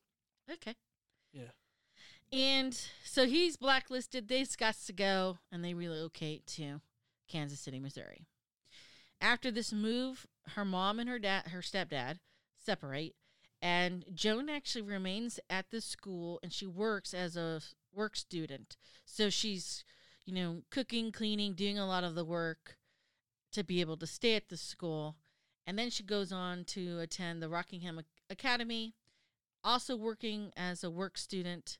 Okay. 0.50 0.74
Yeah. 1.34 1.50
And 2.32 2.78
so 3.04 3.26
he's 3.26 3.56
blacklisted. 3.56 4.28
They've 4.28 4.56
got 4.56 4.76
to 4.86 4.92
go, 4.92 5.38
and 5.52 5.64
they 5.64 5.74
relocate 5.74 6.46
to 6.48 6.80
Kansas 7.28 7.60
City, 7.60 7.78
Missouri. 7.78 8.26
After 9.20 9.50
this 9.50 9.72
move, 9.72 10.26
her 10.54 10.64
mom 10.64 10.98
and 10.98 11.08
her 11.08 11.18
dad, 11.18 11.48
her 11.48 11.60
stepdad, 11.60 12.18
separate, 12.58 13.14
and 13.60 14.04
Joan 14.12 14.48
actually 14.48 14.82
remains 14.82 15.40
at 15.48 15.70
the 15.70 15.80
school, 15.80 16.38
and 16.42 16.52
she 16.52 16.66
works 16.66 17.14
as 17.14 17.36
a 17.36 17.60
work 17.94 18.16
student. 18.16 18.76
So 19.04 19.30
she's, 19.30 19.84
you 20.26 20.34
know, 20.34 20.62
cooking, 20.70 21.12
cleaning, 21.12 21.54
doing 21.54 21.78
a 21.78 21.86
lot 21.86 22.04
of 22.04 22.14
the 22.14 22.24
work 22.24 22.76
to 23.52 23.64
be 23.64 23.80
able 23.80 23.96
to 23.98 24.06
stay 24.06 24.34
at 24.34 24.48
the 24.48 24.56
school. 24.56 25.16
And 25.66 25.78
then 25.78 25.88
she 25.88 26.02
goes 26.02 26.32
on 26.32 26.64
to 26.64 26.98
attend 27.00 27.40
the 27.40 27.48
Rockingham 27.48 28.00
Academy, 28.28 28.94
also 29.64 29.96
working 29.96 30.52
as 30.56 30.84
a 30.84 30.90
work 30.90 31.18
student. 31.18 31.78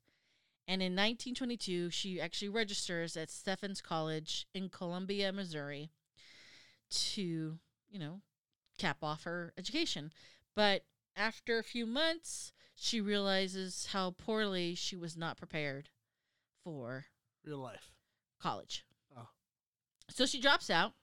And 0.67 0.81
in 0.81 0.93
1922, 0.93 1.91
she 1.91 2.21
actually 2.21 2.49
registers 2.49 3.17
at 3.17 3.31
Stephens 3.31 3.83
College 3.83 4.47
in 4.55 4.71
Columbia, 4.71 5.31
Missouri 5.31 5.91
to, 6.91 7.59
you 7.91 7.99
know, 7.99 8.21
cap 8.79 8.99
off 9.03 9.25
her 9.25 9.53
education. 9.59 10.11
But 10.57 10.85
after 11.17 11.59
a 11.59 11.65
few 11.65 11.87
months, 11.87 12.53
she 12.75 13.01
realizes 13.01 13.89
how 13.93 14.13
poorly 14.13 14.75
she 14.75 14.97
was 14.97 15.17
not 15.17 15.37
prepared 15.37 15.91
for 16.63 17.07
Real 17.45 17.59
life. 17.59 17.91
college. 18.41 18.85
Oh. 19.17 19.29
So 20.09 20.25
she 20.27 20.41
drops 20.41 20.71
out 20.71 20.95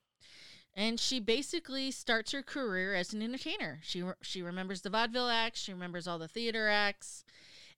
and 0.76 1.00
she 1.00 1.20
basically 1.20 1.92
starts 1.92 2.32
her 2.32 2.42
career 2.42 2.96
as 2.96 3.14
an 3.14 3.22
entertainer. 3.22 3.80
She 3.84 4.04
she 4.22 4.42
remembers 4.42 4.82
the 4.82 4.90
vaudeville 4.90 5.30
acts, 5.30 5.62
she 5.62 5.74
remembers 5.74 6.08
all 6.08 6.20
the 6.20 6.28
theater 6.28 6.70
acts, 6.70 7.24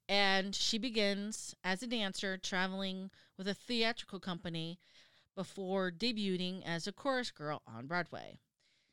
and 0.08 0.54
she 0.54 0.78
begins 0.78 1.56
as 1.64 1.82
a 1.82 1.88
dancer 1.88 2.38
traveling 2.38 3.10
with 3.38 3.48
a 3.48 3.54
theatrical 3.54 4.20
company 4.20 4.80
before 5.36 5.92
debuting 5.92 6.62
as 6.66 6.86
a 6.86 6.92
chorus 6.92 7.32
girl 7.32 7.62
on 7.66 7.88
Broadway. 7.88 8.38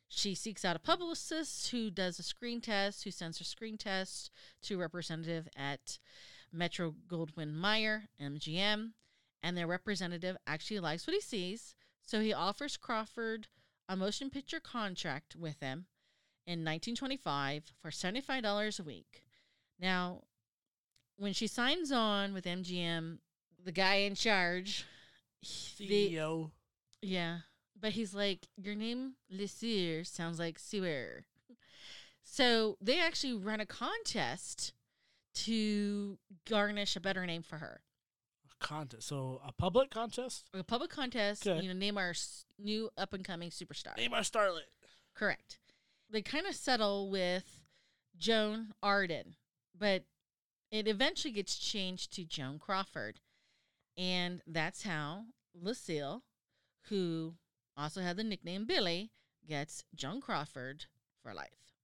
She 0.08 0.34
seeks 0.34 0.64
out 0.64 0.74
a 0.74 0.80
publicist 0.80 1.70
who 1.70 1.90
does 1.90 2.18
a 2.18 2.24
screen 2.24 2.60
test, 2.60 3.04
who 3.04 3.10
sends 3.10 3.38
her 3.38 3.44
screen 3.44 3.78
test 3.78 4.30
to 4.62 4.78
representative 4.78 5.48
at 5.54 5.98
Metro 6.52 6.94
Goldwyn 7.06 7.52
Mayer, 7.54 8.08
MGM, 8.20 8.92
and 9.42 9.56
their 9.56 9.68
representative 9.68 10.36
actually 10.46 10.80
likes 10.80 11.06
what 11.06 11.14
he 11.14 11.20
sees, 11.20 11.74
so 12.02 12.20
he 12.20 12.32
offers 12.32 12.76
Crawford 12.76 13.46
a 13.90 13.96
motion 13.96 14.30
picture 14.30 14.60
contract 14.60 15.34
with 15.34 15.58
them 15.58 15.86
in 16.46 16.60
1925 16.60 17.64
for 17.82 17.90
$75 17.90 18.78
a 18.78 18.82
week. 18.84 19.24
Now, 19.80 20.22
when 21.16 21.32
she 21.32 21.48
signs 21.48 21.90
on 21.90 22.32
with 22.32 22.44
MGM, 22.44 23.18
the 23.62 23.72
guy 23.72 23.96
in 23.96 24.14
charge, 24.14 24.84
he- 25.40 25.88
they- 25.88 26.10
CEO. 26.12 26.52
yeah, 27.02 27.40
but 27.74 27.92
he's 27.92 28.14
like, 28.14 28.46
your 28.56 28.76
name, 28.76 29.16
LeSueur, 29.28 30.06
sounds 30.06 30.38
like 30.38 30.60
sewer. 30.60 31.24
So 32.22 32.78
they 32.80 33.00
actually 33.00 33.32
run 33.34 33.58
a 33.58 33.66
contest 33.66 34.72
to 35.34 36.16
garnish 36.48 36.94
a 36.94 37.00
better 37.00 37.26
name 37.26 37.42
for 37.42 37.58
her. 37.58 37.82
Contest. 38.60 39.08
So 39.08 39.40
a 39.44 39.52
public 39.52 39.90
contest. 39.90 40.48
A 40.54 40.62
public 40.62 40.90
contest, 40.90 41.46
Okay. 41.46 41.62
you 41.62 41.68
know, 41.72 41.78
name 41.78 41.98
our 41.98 42.10
s- 42.10 42.44
new 42.58 42.90
up 42.96 43.12
and 43.12 43.24
coming 43.24 43.50
superstar. 43.50 43.96
Name 43.96 44.14
our 44.14 44.20
starlet. 44.20 44.68
Correct. 45.14 45.58
They 46.08 46.22
kind 46.22 46.46
of 46.46 46.54
settle 46.54 47.10
with 47.10 47.60
Joan 48.16 48.72
Arden, 48.82 49.36
but 49.76 50.04
it 50.70 50.86
eventually 50.86 51.32
gets 51.32 51.58
changed 51.58 52.12
to 52.14 52.24
Joan 52.24 52.58
Crawford. 52.58 53.20
And 53.96 54.40
that's 54.46 54.82
how 54.84 55.24
Lucille, 55.54 56.22
who 56.88 57.34
also 57.76 58.00
had 58.02 58.16
the 58.16 58.24
nickname 58.24 58.66
Billy, 58.66 59.10
gets 59.46 59.84
Joan 59.94 60.20
Crawford 60.20 60.86
for 61.22 61.34
life. 61.34 61.74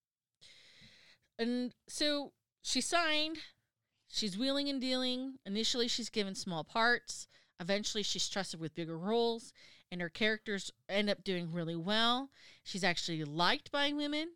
And 1.38 1.75
so 1.88 2.33
she 2.62 2.80
signed. 2.80 3.38
She's 4.17 4.39
wheeling 4.39 4.71
and 4.71 4.81
dealing. 4.81 5.35
Initially, 5.45 5.89
she's 5.89 6.09
given 6.09 6.35
small 6.35 6.65
parts. 6.65 7.29
Eventually, 7.61 8.03
she's 8.03 8.31
trusted 8.31 8.59
with 8.59 8.75
bigger 8.75 8.97
roles, 8.97 9.53
and 9.93 10.01
her 10.01 10.09
characters 10.09 10.71
end 10.89 11.11
up 11.11 11.23
doing 11.23 11.53
really 11.53 11.77
well. 11.77 12.31
She's 12.65 12.83
actually 12.83 13.23
liked 13.25 13.71
by 13.71 13.93
women, 13.93 14.31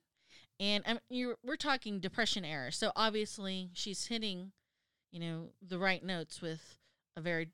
and 0.59 0.85
um, 0.87 0.99
you're, 1.09 1.37
we're 1.43 1.57
talking 1.57 1.99
Depression 1.99 2.45
era. 2.45 2.73
So 2.73 2.93
obviously, 2.95 3.71
she's 3.73 4.05
hitting, 4.09 4.53
you 5.13 5.19
know, 5.19 5.53
the 5.67 5.79
right 5.79 6.05
notes 6.05 6.43
with 6.43 6.77
a 7.17 7.23
very 7.23 7.49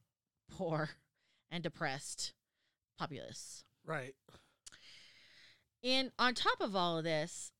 poor 0.51 0.91
and 1.49 1.63
depressed 1.63 2.33
populace. 2.99 3.63
Right. 3.85 4.17
And 5.85 6.11
on 6.19 6.35
top 6.35 6.61
of 6.61 6.75
all 6.75 6.99
of 6.99 7.05
this, 7.05 7.53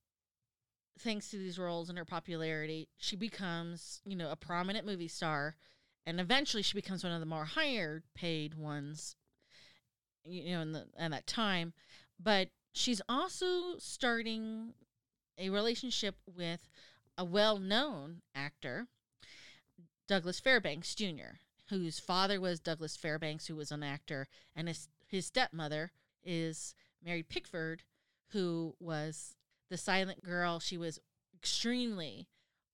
thanks 0.99 1.31
to 1.31 1.39
these 1.39 1.59
roles 1.59 1.89
and 1.89 1.99
her 1.99 2.05
popularity, 2.05 2.89
she 2.97 3.17
becomes, 3.17 4.01
you 4.05 4.17
know, 4.17 4.31
a 4.31 4.37
prominent 4.37 4.87
movie 4.87 5.09
star. 5.09 5.57
And 6.07 6.21
eventually 6.21 6.63
she 6.63 6.75
becomes 6.75 7.03
one 7.03 7.13
of 7.13 7.21
the 7.21 7.27
more 7.27 7.45
higher 7.45 8.03
paid 8.15 8.55
ones, 8.55 9.17
you 10.25 10.55
know, 10.55 10.61
in, 10.63 10.73
the, 10.73 10.87
in 10.99 11.11
that 11.11 11.27
time. 11.27 11.73
But 12.19 12.49
she's 12.73 13.03
also 13.09 13.79
starting 13.79 14.75
a 15.39 15.51
relationship 15.51 16.17
with 16.27 16.69
a 17.19 17.25
well 17.25 17.59
known 17.59 18.23
actor, 18.35 18.87
Douglas 20.07 20.41
Fairbanks 20.41 20.95
Jr., 20.95 21.39
whose 21.69 21.99
father 21.99 22.41
was 22.41 22.61
Douglas 22.61 22.97
Fairbanks, 22.97 23.47
who 23.47 23.57
was 23.57 23.73
an 23.73 23.83
actor, 23.83 24.29
and 24.55 24.69
his, 24.69 24.89
his 25.07 25.27
stepmother 25.27 25.91
is 26.25 26.75
Mary 27.05 27.23
Pickford, 27.23 27.83
who 28.29 28.75
was 28.79 29.37
the 29.71 29.77
silent 29.77 30.23
girl. 30.23 30.61
She 30.61 30.77
was 30.77 31.01
extremely 31.35 32.29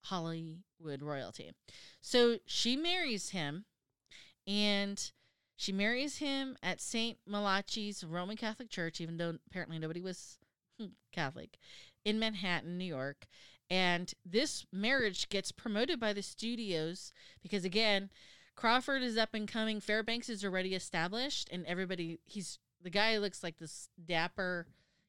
Hollywood 0.04 1.02
royalty. 1.02 1.52
So 2.00 2.38
she 2.46 2.76
marries 2.76 3.30
him, 3.30 3.64
and 4.46 5.10
she 5.56 5.72
marries 5.72 6.18
him 6.18 6.56
at 6.62 6.80
St. 6.80 7.18
Malachi's 7.26 8.04
Roman 8.04 8.36
Catholic 8.36 8.70
Church, 8.70 9.00
even 9.00 9.16
though 9.16 9.38
apparently 9.46 9.78
nobody 9.78 10.00
was 10.00 10.38
Catholic, 11.12 11.58
in 12.04 12.18
Manhattan, 12.18 12.78
New 12.78 12.84
York. 12.84 13.26
And 13.70 14.12
this 14.24 14.66
marriage 14.72 15.28
gets 15.28 15.52
promoted 15.52 15.98
by 15.98 16.12
the 16.12 16.22
studios 16.22 17.12
because, 17.42 17.64
again, 17.64 18.10
Crawford 18.54 19.02
is 19.02 19.16
up 19.16 19.34
and 19.34 19.48
coming. 19.48 19.80
Fairbanks 19.80 20.28
is 20.28 20.44
already 20.44 20.74
established, 20.74 21.48
and 21.50 21.64
everybody 21.66 22.18
he's 22.24 22.58
the 22.82 22.90
guy 22.90 23.16
looks 23.18 23.42
like 23.42 23.58
this 23.58 23.88
dapper, 24.04 24.66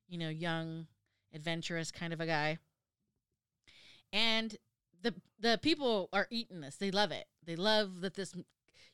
you 0.08 0.18
know, 0.18 0.30
young, 0.30 0.88
adventurous 1.34 1.92
kind 1.92 2.14
of 2.14 2.22
a 2.22 2.26
guy. 2.26 2.58
And 4.12 4.56
the 5.02 5.16
the 5.40 5.60
people 5.62 6.10
are 6.14 6.28
eating 6.30 6.62
this. 6.62 6.76
They 6.76 6.92
love 6.92 7.12
it. 7.12 7.26
They 7.46 7.56
love 7.56 8.02
that 8.02 8.16
this 8.16 8.36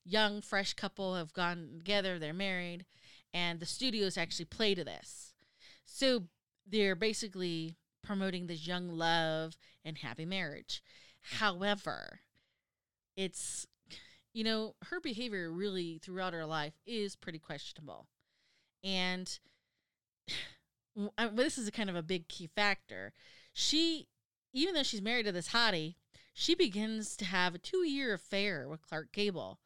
young, 0.05 0.41
fresh 0.41 0.73
couple 0.73 1.15
have 1.15 1.33
gone 1.33 1.69
together. 1.77 2.17
They're 2.17 2.33
married, 2.33 2.85
and 3.33 3.59
the 3.59 3.65
studios 3.65 4.17
actually 4.17 4.45
play 4.45 4.75
to 4.75 4.83
this. 4.83 5.33
So 5.85 6.23
they're 6.65 6.95
basically 6.95 7.77
promoting 8.03 8.47
this 8.47 8.67
young 8.67 8.89
love 8.89 9.57
and 9.83 9.97
happy 9.97 10.25
marriage. 10.25 10.81
However, 11.21 12.21
it's 13.15 13.67
you 14.33 14.43
know 14.43 14.75
her 14.85 14.99
behavior 14.99 15.51
really 15.51 15.99
throughout 16.01 16.33
her 16.33 16.45
life 16.45 16.73
is 16.85 17.15
pretty 17.15 17.39
questionable, 17.39 18.07
and 18.83 19.39
I- 21.17 21.27
this 21.27 21.57
is 21.57 21.67
a 21.67 21.71
kind 21.71 21.89
of 21.89 21.95
a 21.95 22.03
big 22.03 22.27
key 22.27 22.47
factor. 22.47 23.13
She, 23.53 24.07
even 24.53 24.73
though 24.73 24.83
she's 24.83 25.01
married 25.01 25.25
to 25.25 25.31
this 25.31 25.49
hottie, 25.49 25.95
she 26.33 26.55
begins 26.55 27.15
to 27.17 27.25
have 27.25 27.53
a 27.53 27.59
two-year 27.59 28.13
affair 28.13 28.67
with 28.67 28.81
Clark 28.81 29.11
Gable, 29.11 29.59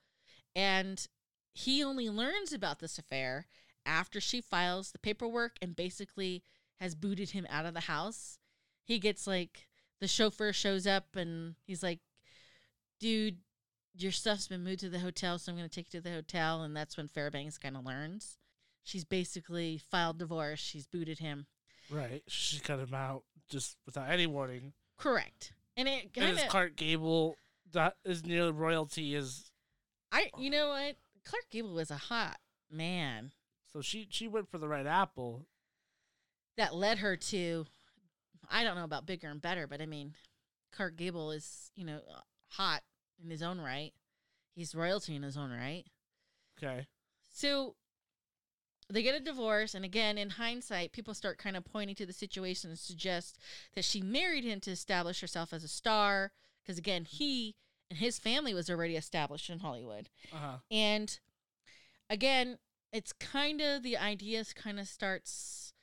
and 0.55 1.07
he 1.53 1.83
only 1.83 2.09
learns 2.09 2.51
about 2.51 2.79
this 2.79 2.97
affair 2.97 3.47
after 3.85 4.19
she 4.19 4.41
files 4.41 4.91
the 4.91 4.99
paperwork 4.99 5.57
and 5.61 5.75
basically 5.75 6.43
has 6.79 6.95
booted 6.95 7.31
him 7.31 7.45
out 7.49 7.65
of 7.65 7.73
the 7.73 7.81
house. 7.81 8.39
He 8.83 8.97
gets 8.99 9.27
like 9.27 9.67
the 9.99 10.07
chauffeur 10.07 10.51
shows 10.51 10.87
up 10.87 11.15
and 11.15 11.55
he's 11.65 11.83
like, 11.83 11.99
"Dude, 12.99 13.37
your 13.95 14.11
stuff's 14.11 14.47
been 14.47 14.63
moved 14.63 14.79
to 14.79 14.89
the 14.89 14.99
hotel, 14.99 15.37
so 15.37 15.51
I'm 15.51 15.57
going 15.57 15.69
to 15.69 15.73
take 15.73 15.93
you 15.93 15.99
to 15.99 16.03
the 16.03 16.15
hotel." 16.15 16.63
And 16.63 16.75
that's 16.75 16.97
when 16.97 17.07
Fairbanks 17.07 17.57
kind 17.57 17.77
of 17.77 17.85
learns. 17.85 18.37
She's 18.83 19.05
basically 19.05 19.77
filed 19.77 20.19
divorce. 20.19 20.59
She's 20.59 20.85
booted 20.85 21.19
him. 21.19 21.45
Right. 21.89 22.23
She 22.27 22.59
cut 22.59 22.79
him 22.79 22.93
out 22.93 23.23
just 23.49 23.77
without 23.85 24.09
any 24.09 24.27
warning. 24.27 24.73
Correct. 24.97 25.53
And 25.75 25.87
it 25.87 26.13
kind 26.13 26.37
of 26.37 26.47
Clark 26.49 26.75
Gable 26.75 27.35
that 27.71 27.95
is 28.05 28.25
near 28.25 28.49
royalty 28.51 29.15
is 29.15 29.49
I 30.11 30.29
you 30.37 30.49
know 30.49 30.69
what? 30.69 30.95
Clark 31.25 31.45
Gable 31.49 31.73
was 31.73 31.89
a 31.89 31.97
hot 31.97 32.37
man 32.71 33.31
so 33.71 33.81
she 33.81 34.07
she 34.09 34.27
went 34.27 34.49
for 34.49 34.59
the 34.59 34.67
right 34.67 34.85
apple. 34.85 35.47
that 36.57 36.75
led 36.75 36.99
her 36.99 37.15
to 37.17 37.65
I 38.49 38.63
don't 38.63 38.75
know 38.75 38.83
about 38.83 39.07
bigger 39.07 39.27
and 39.27 39.41
better, 39.41 39.65
but 39.65 39.81
I 39.81 39.87
mean 39.87 40.13
Clark 40.71 40.95
Gable 40.97 41.31
is, 41.31 41.71
you 41.75 41.85
know, 41.85 41.97
uh, 42.09 42.19
hot 42.49 42.81
in 43.23 43.29
his 43.29 43.41
own 43.41 43.59
right. 43.59 43.93
He's 44.55 44.75
royalty 44.75 45.15
in 45.15 45.23
his 45.23 45.37
own 45.37 45.51
right. 45.51 45.85
Okay. 46.57 46.87
So 47.31 47.75
they 48.89 49.03
get 49.03 49.15
a 49.15 49.19
divorce, 49.19 49.73
and 49.73 49.85
again, 49.85 50.17
in 50.17 50.31
hindsight, 50.31 50.91
people 50.91 51.13
start 51.13 51.37
kind 51.37 51.55
of 51.55 51.65
pointing 51.65 51.95
to 51.95 52.05
the 52.05 52.13
situation 52.13 52.69
and 52.69 52.79
suggest 52.79 53.37
that 53.75 53.85
she 53.85 54.01
married 54.01 54.43
him 54.43 54.59
to 54.61 54.71
establish 54.71 55.21
herself 55.21 55.53
as 55.53 55.63
a 55.63 55.67
star. 55.67 56.31
Because 56.61 56.77
again, 56.77 57.05
he 57.05 57.55
and 57.89 57.99
his 57.99 58.19
family 58.19 58.53
was 58.53 58.69
already 58.69 58.95
established 58.95 59.49
in 59.49 59.59
Hollywood. 59.59 60.09
Uh 60.31 60.37
huh. 60.37 60.57
And 60.71 61.19
again, 62.09 62.57
it's 62.91 63.13
kind 63.13 63.61
of 63.61 63.83
the 63.83 63.97
ideas 63.97 64.53
kind 64.53 64.79
of 64.79 64.87
starts 64.87 65.73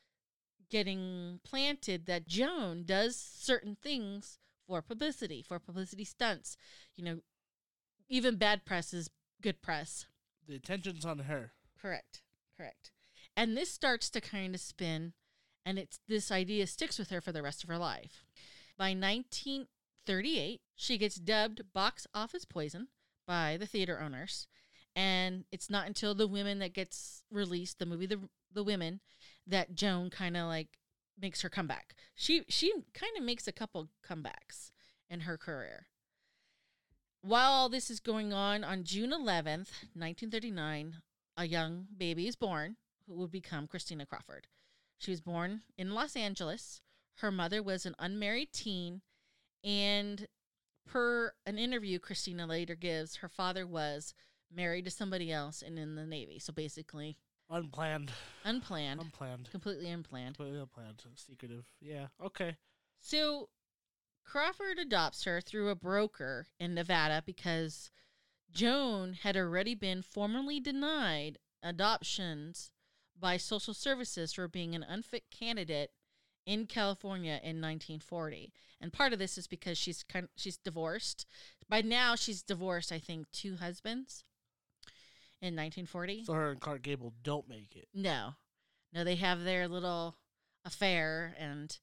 getting 0.70 1.40
planted 1.44 2.06
that 2.06 2.28
Joan 2.28 2.84
does 2.84 3.16
certain 3.16 3.76
things 3.82 4.38
for 4.66 4.80
publicity, 4.80 5.42
for 5.42 5.58
publicity 5.58 6.04
stunts. 6.04 6.56
You 6.96 7.04
know, 7.04 7.18
even 8.08 8.36
bad 8.36 8.64
press 8.64 8.94
is 8.94 9.10
good 9.42 9.60
press. 9.62 10.06
The 10.46 10.56
attention's 10.56 11.04
on 11.04 11.18
her. 11.20 11.52
Correct. 11.80 12.22
Correct. 12.60 12.90
And 13.36 13.56
this 13.56 13.72
starts 13.72 14.10
to 14.10 14.20
kind 14.20 14.54
of 14.54 14.60
spin 14.60 15.14
and 15.64 15.78
it's 15.78 16.00
this 16.08 16.30
idea 16.30 16.66
sticks 16.66 16.98
with 16.98 17.10
her 17.10 17.20
for 17.20 17.32
the 17.32 17.42
rest 17.42 17.62
of 17.62 17.68
her 17.68 17.78
life. 17.78 18.24
By 18.76 18.90
1938, 18.90 20.60
she 20.74 20.98
gets 20.98 21.16
dubbed 21.16 21.72
box 21.72 22.06
office 22.14 22.44
poison 22.44 22.88
by 23.26 23.56
the 23.58 23.66
theater 23.66 24.00
owners. 24.00 24.46
And 24.96 25.44
it's 25.52 25.70
not 25.70 25.86
until 25.86 26.14
The 26.14 26.26
Women 26.26 26.58
that 26.58 26.74
gets 26.74 27.22
released, 27.30 27.78
the 27.78 27.86
movie 27.86 28.06
The 28.06 28.20
The 28.52 28.64
Women, 28.64 29.00
that 29.46 29.74
Joan 29.74 30.10
kind 30.10 30.36
of 30.36 30.46
like 30.46 30.78
makes 31.20 31.42
her 31.42 31.48
comeback. 31.48 31.94
She 32.14 32.44
she 32.48 32.72
kind 32.92 33.12
of 33.16 33.22
makes 33.22 33.46
a 33.46 33.52
couple 33.52 33.88
comebacks 34.06 34.72
in 35.08 35.20
her 35.20 35.38
career. 35.38 35.86
While 37.22 37.52
all 37.52 37.68
this 37.68 37.90
is 37.90 38.00
going 38.00 38.32
on, 38.32 38.64
on 38.64 38.84
June 38.84 39.10
11th, 39.10 39.70
1939, 39.94 40.96
a 41.36 41.46
young 41.46 41.86
baby 41.96 42.26
is 42.26 42.36
born 42.36 42.76
who 43.06 43.14
would 43.14 43.30
become 43.30 43.66
Christina 43.66 44.06
Crawford. 44.06 44.46
She 44.98 45.10
was 45.10 45.20
born 45.20 45.62
in 45.78 45.94
Los 45.94 46.16
Angeles. 46.16 46.80
Her 47.16 47.30
mother 47.30 47.62
was 47.62 47.86
an 47.86 47.94
unmarried 47.98 48.52
teen, 48.52 49.00
and 49.64 50.26
per 50.86 51.32
an 51.46 51.58
interview 51.58 51.98
Christina 51.98 52.46
later 52.46 52.74
gives, 52.74 53.16
her 53.16 53.28
father 53.28 53.66
was 53.66 54.14
married 54.52 54.84
to 54.86 54.90
somebody 54.90 55.30
else 55.32 55.62
and 55.62 55.78
in 55.78 55.94
the 55.94 56.06
Navy. 56.06 56.38
So 56.38 56.52
basically, 56.52 57.16
Unplanned. 57.48 58.12
unplanned, 58.44 59.00
Unplanned. 59.00 59.50
completely 59.50 59.90
unplanned. 59.90 60.36
Completely 60.36 60.60
unplanned. 60.60 61.02
Secretive. 61.16 61.64
Yeah. 61.80 62.06
Okay. 62.24 62.56
So 63.00 63.48
Crawford 64.24 64.78
adopts 64.78 65.24
her 65.24 65.40
through 65.40 65.68
a 65.70 65.74
broker 65.74 66.46
in 66.58 66.74
Nevada 66.74 67.22
because 67.26 67.90
Joan 68.52 69.14
had 69.14 69.36
already 69.36 69.74
been 69.74 70.02
formally 70.02 70.60
denied 70.60 71.38
adoptions 71.62 72.72
by 73.18 73.36
social 73.36 73.74
services 73.74 74.32
for 74.32 74.48
being 74.48 74.74
an 74.74 74.82
unfit 74.82 75.24
candidate 75.30 75.90
in 76.46 76.66
California 76.66 77.34
in 77.42 77.60
1940. 77.60 78.52
And 78.80 78.92
part 78.92 79.12
of 79.12 79.18
this 79.18 79.36
is 79.36 79.46
because 79.46 79.76
she's 79.76 80.02
kind 80.02 80.28
she's 80.36 80.56
divorced. 80.56 81.26
By 81.68 81.82
now 81.82 82.14
she's 82.14 82.42
divorced 82.42 82.90
I 82.90 82.98
think 82.98 83.30
two 83.30 83.56
husbands 83.56 84.24
in 85.42 85.54
1940. 85.54 86.24
So 86.24 86.32
her 86.32 86.50
and 86.50 86.60
Clark 86.60 86.82
Gable 86.82 87.12
don't 87.22 87.48
make 87.48 87.76
it. 87.76 87.88
No, 87.94 88.34
no, 88.92 89.04
they 89.04 89.16
have 89.16 89.44
their 89.44 89.68
little 89.68 90.16
affair, 90.64 91.34
and 91.38 91.78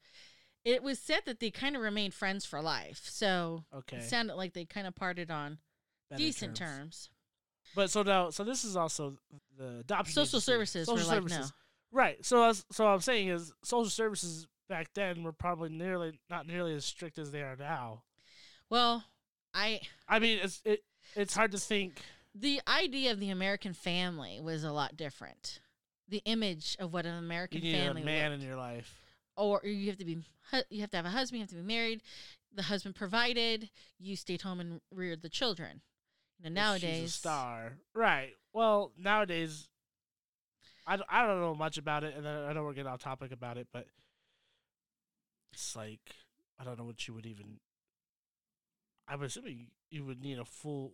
it 0.65 0.83
was 0.83 0.99
said 0.99 1.21
that 1.25 1.39
they 1.39 1.49
kind 1.51 1.75
of 1.75 1.81
remained 1.81 2.13
friends 2.13 2.45
for 2.45 2.61
life. 2.61 3.05
So 3.09 3.65
Okay. 3.73 3.97
it 3.97 4.03
sounded 4.03 4.35
like 4.35 4.53
they 4.53 4.65
kind 4.65 4.87
of 4.87 4.95
parted 4.95 5.31
on 5.31 5.59
decent 6.15 6.55
terms. 6.55 7.09
But 7.75 7.89
so 7.91 8.01
now, 8.03 8.29
so 8.29 8.43
this 8.43 8.63
is 8.63 8.75
also 8.75 9.17
the 9.57 9.79
adoption. 9.79 10.13
Social 10.13 10.37
agency. 10.37 10.45
services 10.51 10.85
Social 10.87 11.03
were 11.07 11.15
like, 11.21 11.29
services. 11.29 11.53
Right. 11.91 12.25
So 12.25 12.41
I 12.43 12.47
was, 12.47 12.65
so 12.71 12.85
what 12.85 12.91
I'm 12.91 13.01
saying 13.01 13.27
is 13.29 13.51
social 13.63 13.89
services 13.89 14.47
back 14.69 14.87
then 14.93 15.23
were 15.23 15.31
probably 15.33 15.69
nearly 15.69 16.19
not 16.29 16.47
nearly 16.47 16.73
as 16.75 16.85
strict 16.85 17.17
as 17.17 17.31
they 17.31 17.41
are 17.41 17.55
now. 17.57 18.03
Well, 18.69 19.03
I 19.53 19.81
I 20.07 20.19
mean, 20.19 20.39
it's 20.41 20.61
it 20.65 20.83
it's 21.15 21.33
hard 21.35 21.51
to 21.51 21.57
think. 21.57 22.01
the 22.35 22.61
idea 22.67 23.11
of 23.11 23.19
the 23.19 23.29
American 23.29 23.73
family 23.73 24.39
was 24.41 24.63
a 24.63 24.71
lot 24.71 24.97
different. 24.97 25.59
The 26.09 26.21
image 26.25 26.77
of 26.79 26.93
what 26.93 27.05
an 27.05 27.13
You 27.13 27.19
American 27.19 27.61
need 27.61 27.75
family 27.75 28.01
a 28.01 28.05
man 28.05 28.31
looked. 28.31 28.41
in 28.43 28.47
your 28.47 28.57
life. 28.57 29.01
or 29.35 29.61
you 29.63 29.87
have 29.87 29.97
to 29.97 30.05
be 30.05 30.19
you 30.69 30.81
have 30.81 30.89
to 30.91 30.97
have 30.97 31.05
a 31.05 31.09
husband, 31.09 31.39
you 31.39 31.43
have 31.43 31.49
to 31.49 31.55
be 31.55 31.61
married. 31.61 32.01
The 32.53 32.63
husband 32.63 32.95
provided, 32.95 33.69
you 33.99 34.15
stayed 34.15 34.41
home 34.41 34.59
and 34.59 34.81
reared 34.91 35.21
the 35.21 35.29
children. 35.29 35.81
You 36.43 36.49
know, 36.49 36.73
she's 36.75 36.83
nowadays, 36.83 37.13
star. 37.15 37.77
Right. 37.93 38.29
Well, 38.53 38.91
nowadays, 38.97 39.67
I 40.85 40.97
don't, 40.97 41.07
I 41.09 41.25
don't 41.25 41.39
know 41.41 41.55
much 41.55 41.77
about 41.77 42.03
it, 42.03 42.15
and 42.15 42.27
I 42.27 42.53
know 42.53 42.63
we're 42.63 42.73
getting 42.73 42.91
off 42.91 42.99
topic 42.99 43.31
about 43.31 43.57
it, 43.57 43.67
but 43.73 43.87
it's 45.53 45.75
like 45.75 45.99
I 46.59 46.63
don't 46.63 46.77
know 46.77 46.85
what 46.85 47.07
you 47.07 47.13
would 47.13 47.25
even. 47.25 47.59
I'm 49.07 49.21
assuming 49.23 49.67
you 49.89 50.03
would 50.05 50.21
need 50.21 50.37
a 50.37 50.45
full 50.45 50.93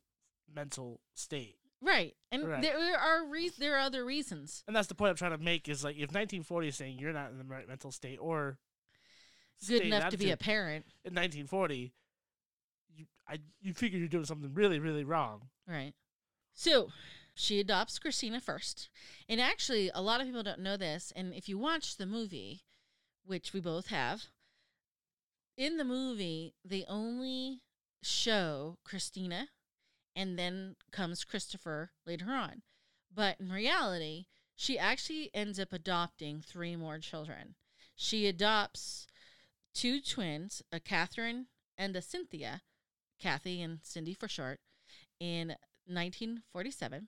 mental 0.53 0.99
state. 1.15 1.55
Right. 1.81 2.15
And 2.31 2.47
Right. 2.47 2.61
there 2.61 2.97
are 2.97 3.25
re- 3.27 3.51
there 3.57 3.75
are 3.75 3.79
other 3.79 4.05
reasons. 4.05 4.63
And 4.67 4.75
that's 4.75 4.87
the 4.87 4.95
point 4.95 5.09
I'm 5.09 5.15
trying 5.17 5.31
to 5.37 5.43
make 5.43 5.67
is 5.67 5.83
like 5.83 5.95
if 5.95 6.11
1940 6.11 6.67
is 6.69 6.75
saying 6.77 6.99
you're 6.99 7.11
not 7.11 7.31
in 7.31 7.37
the 7.37 7.43
right 7.43 7.67
mental 7.67 7.91
state 7.91 8.17
or 8.21 8.57
Good 9.67 9.81
enough 9.81 10.11
to 10.11 10.17
be 10.17 10.31
a 10.31 10.37
parent. 10.37 10.85
in 11.03 11.13
1940, 11.13 11.75
you 11.75 11.89
I 13.27 13.39
you 13.61 13.73
figure 13.73 13.99
you're 13.99 14.07
doing 14.07 14.25
something 14.25 14.53
really 14.53 14.79
really 14.79 15.03
wrong. 15.03 15.49
Right. 15.67 15.93
So 16.53 16.89
she 17.35 17.59
adopts 17.59 17.99
Christina 17.99 18.39
first. 18.39 18.89
And 19.27 19.41
actually, 19.41 19.89
a 19.93 20.01
lot 20.01 20.21
of 20.21 20.27
people 20.27 20.43
don't 20.43 20.59
know 20.59 20.77
this. 20.77 21.11
And 21.15 21.33
if 21.33 21.49
you 21.49 21.57
watch 21.57 21.97
the 21.97 22.05
movie, 22.05 22.61
which 23.25 23.53
we 23.53 23.59
both 23.59 23.87
have, 23.87 24.25
in 25.57 25.77
the 25.77 25.83
movie, 25.83 26.53
they 26.63 26.85
only 26.87 27.61
show 28.01 28.77
Christina 28.83 29.49
and 30.15 30.37
then 30.37 30.75
comes 30.91 31.23
Christopher 31.23 31.91
later 32.05 32.29
on. 32.29 32.61
But 33.13 33.39
in 33.39 33.51
reality, 33.51 34.25
she 34.55 34.77
actually 34.77 35.29
ends 35.33 35.59
up 35.59 35.73
adopting 35.73 36.41
three 36.41 36.75
more 36.75 36.99
children. 36.99 37.55
She 37.95 38.27
adopts 38.27 39.07
two 39.73 40.01
twins, 40.01 40.61
a 40.71 40.79
Catherine 40.79 41.47
and 41.77 41.95
a 41.95 42.01
Cynthia, 42.01 42.61
Kathy 43.23 43.61
and 43.61 43.79
Cindy 43.83 44.13
for 44.13 44.27
short, 44.27 44.59
in 45.19 45.55
1947. 45.85 47.07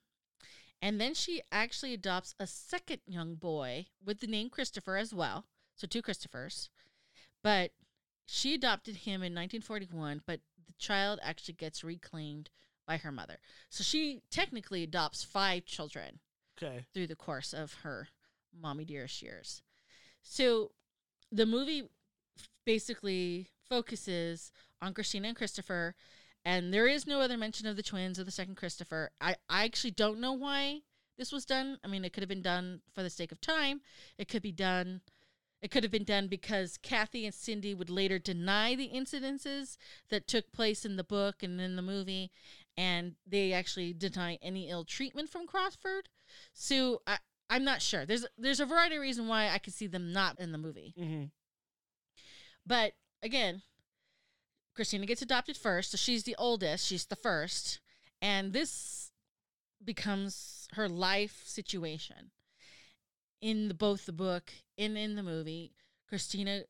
And 0.82 1.02
then 1.02 1.14
she 1.14 1.42
actually 1.52 1.94
adopts 1.94 2.34
a 2.40 2.48
second 2.48 3.02
young 3.06 3.36
boy 3.36 3.88
with 4.04 4.22
the 4.22 4.28
name 4.28 4.50
Christopher 4.50 4.96
as 4.96 5.14
well. 5.14 5.46
So 5.76 5.88
two 5.88 6.02
Christophers. 6.02 6.70
But 7.44 7.72
she 8.26 8.54
adopted 8.56 8.98
him 8.98 9.16
in 9.16 9.34
1941, 9.36 10.22
but 10.26 10.40
the 10.66 10.74
child 10.80 11.20
actually 11.22 11.56
gets 11.56 11.84
reclaimed 11.84 12.50
by 12.88 12.98
her 12.98 13.12
mother. 13.12 13.38
So 13.70 13.84
she 13.84 14.22
technically 14.32 14.84
adopts 14.84 15.24
five 15.24 15.66
children 15.66 16.20
Okay. 16.58 16.86
through 16.94 17.08
the 17.08 17.16
course 17.16 17.54
of 17.54 17.74
her 17.84 18.08
mommy 18.58 18.86
dearest 18.86 19.22
years. 19.22 19.62
So 20.22 20.72
the 21.32 21.46
movie 21.46 21.90
basically 22.66 23.48
focuses 23.70 24.52
on 24.86 24.94
Christina 24.94 25.28
and 25.28 25.38
Christopher, 25.38 25.96
and 26.44 26.74
there 26.74 26.88
is 26.88 27.08
no 27.08 27.22
other 27.22 27.38
mention 27.38 27.68
of 27.68 27.76
the 27.76 27.84
twins 27.84 28.20
or 28.20 28.24
the 28.24 28.32
second 28.32 28.56
Christopher. 28.56 29.10
I, 29.20 29.36
I 29.50 29.66
actually 29.66 29.92
don't 29.92 30.20
know 30.20 30.34
why 30.34 30.82
this 31.18 31.32
was 31.32 31.46
done. 31.46 31.80
I 31.84 31.88
mean, 31.88 32.06
it 32.06 32.14
could 32.14 32.22
have 32.22 32.30
been 32.30 32.42
done 32.42 32.82
for 32.94 33.02
the 33.02 33.10
sake 33.10 33.32
of 33.32 33.42
time. 33.42 33.82
It 34.18 34.28
could 34.28 34.42
be 34.42 34.52
done. 34.52 35.02
It 35.62 35.72
could 35.72 35.84
have 35.84 35.92
been 35.92 36.04
done 36.04 36.28
because 36.28 36.78
Kathy 36.78 37.26
and 37.26 37.34
Cindy 37.34 37.74
would 37.74 37.90
later 37.90 38.20
deny 38.20 38.76
the 38.76 38.92
incidences 38.94 39.78
that 40.10 40.28
took 40.28 40.52
place 40.52 40.86
in 40.86 40.98
the 40.98 41.04
book 41.04 41.42
and 41.42 41.60
in 41.60 41.76
the 41.76 41.82
movie, 41.82 42.32
and 42.78 43.16
they 43.26 43.52
actually 43.52 43.94
deny 43.94 44.38
any 44.42 44.70
ill 44.70 44.84
treatment 44.84 45.30
from 45.30 45.48
Crawford. 45.48 46.10
So 46.54 47.02
I, 47.08 47.18
I'm 47.50 47.64
not 47.64 47.82
sure. 47.82 48.06
There's 48.06 48.26
there's 48.38 48.60
a 48.60 48.66
variety 48.66 48.96
of 48.96 49.02
reasons 49.02 49.30
why 49.30 49.50
I 49.50 49.58
could 49.58 49.74
see 49.74 49.88
them 49.88 50.12
not 50.12 50.40
in 50.40 50.52
the 50.52 50.58
movie. 50.60 50.94
Mm-hmm. 51.00 51.26
But 52.68 52.94
again, 53.24 53.62
Christina 54.76 55.06
gets 55.06 55.22
adopted 55.22 55.56
first, 55.56 55.92
so 55.92 55.98
she's 55.98 56.24
the 56.24 56.36
oldest, 56.38 56.86
she's 56.86 57.06
the 57.06 57.16
first, 57.16 57.80
and 58.22 58.54
this 58.54 59.12
becomes 59.84 60.68
her 60.74 60.90
life 60.90 61.42
situation. 61.46 62.32
In 63.42 63.68
the, 63.68 63.74
both 63.74 64.06
the 64.06 64.12
book 64.12 64.52
and 64.78 64.98
in 64.98 65.16
the 65.16 65.24
movie, 65.24 65.74
Christina 66.10 66.64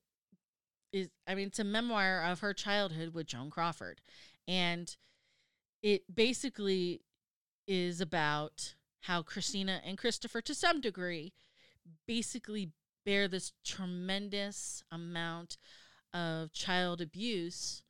is 0.92 1.10
I 1.28 1.36
mean 1.36 1.48
it's 1.48 1.60
a 1.60 1.64
memoir 1.64 2.24
of 2.24 2.40
her 2.40 2.54
childhood 2.54 3.14
with 3.14 3.28
Joan 3.28 3.50
Crawford. 3.50 4.02
And 4.48 4.96
it 5.82 6.04
basically 6.14 7.02
is 7.68 8.02
about 8.02 8.76
how 9.02 9.22
Christina 9.22 9.82
and 9.86 9.98
Christopher 9.98 10.42
to 10.42 10.56
some 10.56 10.82
degree 10.82 11.34
basically 12.08 12.72
bear 13.06 13.28
this 13.28 13.54
tremendous 13.64 14.84
amount 14.92 15.58
of 16.14 16.52
child 16.54 17.02
abuse 17.02 17.84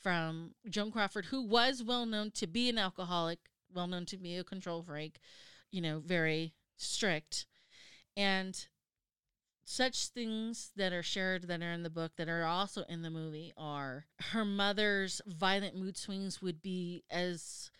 from 0.00 0.54
Joan 0.68 0.90
Crawford, 0.90 1.26
who 1.26 1.42
was 1.42 1.82
well 1.82 2.06
known 2.06 2.30
to 2.32 2.46
be 2.46 2.68
an 2.68 2.78
alcoholic, 2.78 3.38
well 3.74 3.86
known 3.86 4.06
to 4.06 4.16
be 4.16 4.36
a 4.36 4.44
control 4.44 4.82
freak, 4.82 5.18
you 5.70 5.80
know, 5.80 6.00
very 6.04 6.54
strict. 6.76 7.46
And 8.16 8.66
such 9.64 10.06
things 10.06 10.70
that 10.76 10.92
are 10.92 11.02
shared 11.02 11.48
that 11.48 11.60
are 11.60 11.72
in 11.72 11.82
the 11.82 11.90
book 11.90 12.12
that 12.16 12.28
are 12.28 12.44
also 12.44 12.84
in 12.88 13.02
the 13.02 13.10
movie 13.10 13.52
are 13.56 14.06
her 14.30 14.44
mother's 14.44 15.20
violent 15.26 15.74
mood 15.74 15.96
swings 15.96 16.40
would 16.40 16.62
be 16.62 17.02
as 17.10 17.70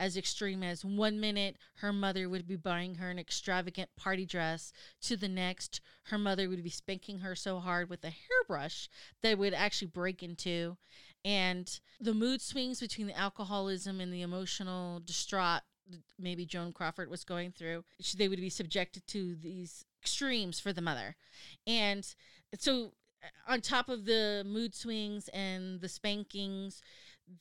as 0.00 0.16
extreme 0.16 0.62
as 0.64 0.84
one 0.84 1.20
minute 1.20 1.56
her 1.76 1.92
mother 1.92 2.28
would 2.28 2.46
be 2.46 2.56
buying 2.56 2.96
her 2.96 3.08
an 3.08 3.18
extravagant 3.20 3.88
party 3.96 4.26
dress 4.26 4.72
to 5.00 5.16
the 5.16 5.28
next 5.28 5.80
her 6.04 6.18
mother 6.18 6.48
would 6.48 6.62
be 6.62 6.70
spanking 6.70 7.20
her 7.20 7.36
so 7.36 7.60
hard 7.60 7.88
with 7.88 8.02
a 8.04 8.10
hairbrush 8.10 8.88
that 9.22 9.30
it 9.30 9.38
would 9.38 9.54
actually 9.54 9.88
break 9.88 10.24
into 10.24 10.76
and 11.24 11.80
the 12.00 12.14
mood 12.14 12.40
swings 12.40 12.80
between 12.80 13.06
the 13.06 13.18
alcoholism 13.18 14.00
and 14.00 14.12
the 14.12 14.22
emotional 14.22 15.00
distraught 15.00 15.62
maybe 16.18 16.44
joan 16.44 16.72
crawford 16.72 17.08
was 17.10 17.24
going 17.24 17.50
through, 17.50 17.82
they 18.16 18.28
would 18.28 18.40
be 18.40 18.50
subjected 18.50 19.06
to 19.06 19.34
these 19.34 19.84
extremes 20.02 20.60
for 20.60 20.72
the 20.72 20.82
mother 20.82 21.16
and 21.66 22.14
so 22.58 22.92
uh, 23.22 23.52
on 23.52 23.60
top 23.60 23.88
of 23.88 24.04
the 24.04 24.44
mood 24.46 24.74
swings 24.74 25.28
and 25.28 25.80
the 25.80 25.88
spankings 25.88 26.82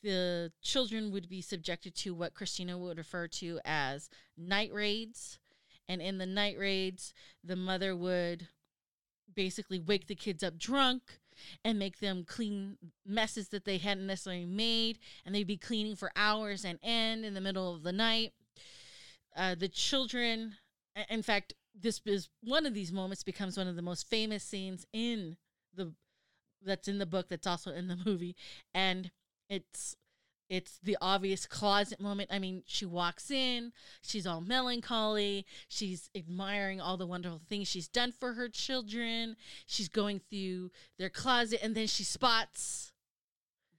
the 0.02 0.52
children 0.62 1.12
would 1.12 1.30
be 1.30 1.42
subjected 1.42 1.96
to 1.96 2.14
what 2.14 2.34
Christina 2.34 2.78
would 2.78 2.98
refer 2.98 3.28
to 3.28 3.60
as 3.66 4.10
night 4.38 4.74
raids. 4.74 5.40
And 5.88 6.02
in 6.02 6.18
the 6.18 6.26
night 6.26 6.58
raids, 6.58 7.14
the 7.44 7.56
mother 7.56 7.96
would 7.96 8.48
basically 9.34 9.80
wake 9.80 10.08
the 10.08 10.16
kids 10.16 10.44
up 10.44 10.58
drunk 10.58 11.20
and 11.64 11.80
make 11.80 12.00
them 12.00 12.24
clean 12.26 12.78
messes 13.06 13.50
that 13.50 13.66
they 13.66 13.78
hadn't 13.78 14.08
necessarily 14.08 14.46
made. 14.46 15.00
And 15.26 15.34
they'd 15.34 15.46
be 15.46 15.58
cleaning 15.58 15.96
for 15.96 16.12
hours 16.16 16.66
and 16.66 16.80
end 16.84 17.26
in 17.26 17.34
the 17.34 17.42
middle 17.42 17.74
of 17.74 17.84
the 17.84 17.94
night. 17.94 18.34
Uh, 19.36 19.56
the 19.56 19.68
children, 19.68 20.56
in 21.10 21.22
fact, 21.22 21.54
this 21.80 22.02
is 22.06 22.30
one 22.44 22.66
of 22.66 22.74
these 22.74 22.92
moments 22.92 23.24
becomes 23.24 23.58
one 23.58 23.68
of 23.68 23.76
the 23.76 23.82
most 23.82 24.10
famous 24.10 24.44
scenes 24.44 24.86
in 24.94 25.38
the 25.76 25.94
that's 26.64 26.88
in 26.88 26.98
the 26.98 27.06
book 27.06 27.30
that's 27.30 27.48
also 27.48 27.72
in 27.72 27.88
the 27.88 27.98
movie 28.06 28.36
and 28.74 29.12
it's 29.50 29.96
it's 30.50 30.80
the 30.82 30.98
obvious 31.02 31.46
closet 31.46 32.00
moment. 32.00 32.30
I 32.32 32.40
mean, 32.40 32.64
she 32.66 32.86
walks 32.86 33.30
in, 33.32 33.72
she's 34.02 34.26
all 34.26 34.42
melancholy, 34.42 35.46
she's 35.68 36.10
admiring 36.16 36.80
all 36.80 36.98
the 36.98 37.06
wonderful 37.08 37.42
things 37.50 37.68
she's 37.68 37.88
done 37.88 38.12
for 38.12 38.34
her 38.34 38.48
children. 38.50 39.36
She's 39.66 39.90
going 39.90 40.22
through 40.30 40.72
their 40.98 41.10
closet 41.10 41.60
and 41.62 41.76
then 41.76 41.88
she 41.88 42.04
spots 42.04 42.94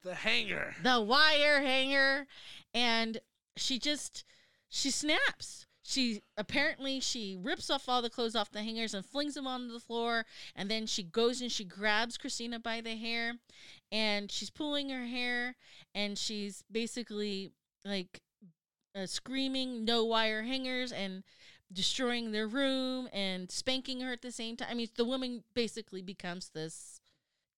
The 0.03 0.15
hanger. 0.15 0.75
the 0.83 1.01
wire 1.01 1.61
hanger 1.63 2.27
and 2.75 3.19
she 3.57 3.79
just 3.79 4.25
she 4.69 4.91
snaps 4.91 5.67
she 5.83 6.23
apparently 6.37 7.01
she 7.01 7.37
rips 7.41 7.71
off 7.71 7.89
all 7.89 8.03
the 8.03 8.11
clothes 8.11 8.37
off 8.37 8.51
the 8.53 8.63
hangers 8.63 8.93
and 8.95 9.05
flings 9.05 9.35
them 9.35 9.47
onto 9.47 9.73
the 9.73 9.81
floor 9.81 10.25
and 10.55 10.71
then 10.71 10.87
she 10.87 11.03
goes 11.03 11.41
and 11.41 11.51
she 11.51 11.65
grabs 11.65 12.17
christina 12.19 12.61
by 12.61 12.81
the 12.81 12.95
hair 12.95 13.33
and 13.91 14.31
she's 14.31 14.51
pulling 14.51 14.91
her 14.91 15.07
hair 15.07 15.57
and 15.95 16.19
she's 16.19 16.63
basically 16.71 17.53
like 17.85 18.21
uh, 18.95 19.07
screaming 19.07 19.85
no 19.85 20.05
wire 20.05 20.43
hangers 20.43 20.93
and 20.93 21.23
destroying 21.73 22.33
their 22.33 22.47
room 22.47 23.09
and 23.13 23.51
spanking 23.51 24.01
her 24.01 24.13
at 24.13 24.23
the 24.23 24.33
same 24.33 24.57
time 24.57 24.69
i 24.71 24.75
mean 24.75 24.89
the 24.97 25.05
woman 25.05 25.43
basically 25.55 26.03
becomes 26.03 26.51
this 26.51 27.01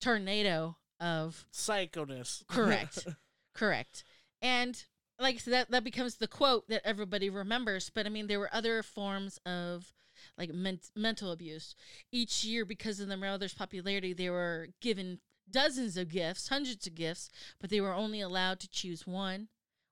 tornado 0.01 0.77
of 1.01 1.47
Psychoness. 1.53 2.47
Correct. 2.47 3.07
Correct. 3.55 4.05
And 4.43 4.83
like 5.19 5.41
so 5.41 5.51
that 5.51 5.71
that 5.71 5.85
becomes 5.85 6.17
the 6.17 6.29
quote 6.29 6.69
that 6.69 6.83
everybody 6.85 7.31
remembers. 7.31 7.91
But 7.93 8.07
I 8.07 8.11
mean, 8.11 8.27
there 8.27 8.39
were 8.39 8.55
other 8.55 8.83
forms 8.83 9.39
of 9.47 9.93
like 10.37 10.53
men- 10.53 10.81
mental 10.95 11.33
abuse. 11.33 11.75
Each 12.13 12.45
year, 12.45 12.65
because 12.65 13.01
of 13.01 13.09
the 13.09 13.17
mother's 13.17 13.55
popularity, 13.55 14.13
they 14.13 14.31
were 14.31 14.69
given 14.81 15.19
dozens 15.51 15.97
of 15.97 16.09
gifts, 16.09 16.49
hundreds 16.49 16.87
of 16.87 16.95
gifts, 16.95 17.31
but 17.61 17.71
they 17.71 17.81
were 17.81 17.95
only 17.95 18.21
allowed 18.21 18.61
to 18.61 18.69
choose 18.69 19.07
one, 19.07 19.49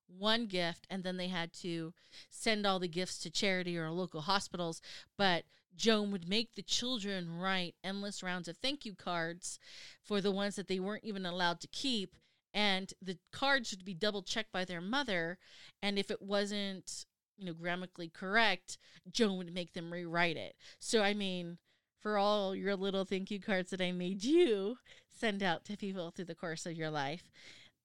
one 0.07 0.47
gift, 0.47 0.87
and 0.91 1.05
then 1.05 1.17
they 1.17 1.29
had 1.29 1.53
to 1.55 1.93
send 2.31 2.67
all 2.67 2.79
the 2.79 2.89
gifts 2.89 3.19
to 3.19 3.31
charity 3.31 3.77
or 3.77 3.91
local 3.91 4.23
hospitals. 4.23 4.81
But 5.17 5.45
Joan 5.77 6.11
would 6.11 6.29
make 6.29 6.55
the 6.55 6.63
children 6.63 7.39
write 7.39 7.77
endless 7.85 8.23
rounds 8.23 8.49
of 8.49 8.57
thank 8.57 8.85
you 8.85 8.95
cards 8.95 9.59
for 10.03 10.21
the 10.21 10.33
ones 10.33 10.57
that 10.57 10.69
they 10.69 10.81
weren't 10.81 11.05
even 11.05 11.25
allowed 11.25 11.61
to 11.61 11.69
keep 11.69 12.17
and 12.55 12.93
the 13.01 13.19
cards 13.33 13.71
would 13.71 13.85
be 13.85 13.95
double 13.95 14.23
checked 14.23 14.53
by 14.53 14.65
their 14.65 14.81
mother 14.81 15.39
and 15.83 15.99
if 15.99 16.11
it 16.11 16.23
wasn't 16.23 17.05
you 17.37 17.47
know 17.47 17.53
grammatically 17.53 18.09
correct 18.09 18.79
joan 19.11 19.39
would 19.39 19.53
make 19.53 19.75
them 19.75 19.93
rewrite 19.93 20.37
it 20.37 20.57
so 20.79 21.03
i 21.03 21.15
mean 21.15 21.59
for 22.01 22.17
all 22.17 22.55
your 22.55 22.75
little 22.75 23.05
thank 23.05 23.31
you 23.31 23.41
cards 23.41 23.71
that 23.71 23.81
i 23.81 23.93
made 23.93 24.25
you 24.25 24.77
send 25.19 25.43
out 25.43 25.65
to 25.65 25.77
people 25.77 26.11
through 26.11 26.25
the 26.25 26.35
course 26.35 26.67
of 26.67 26.73
your 26.73 26.91
life 26.91 27.31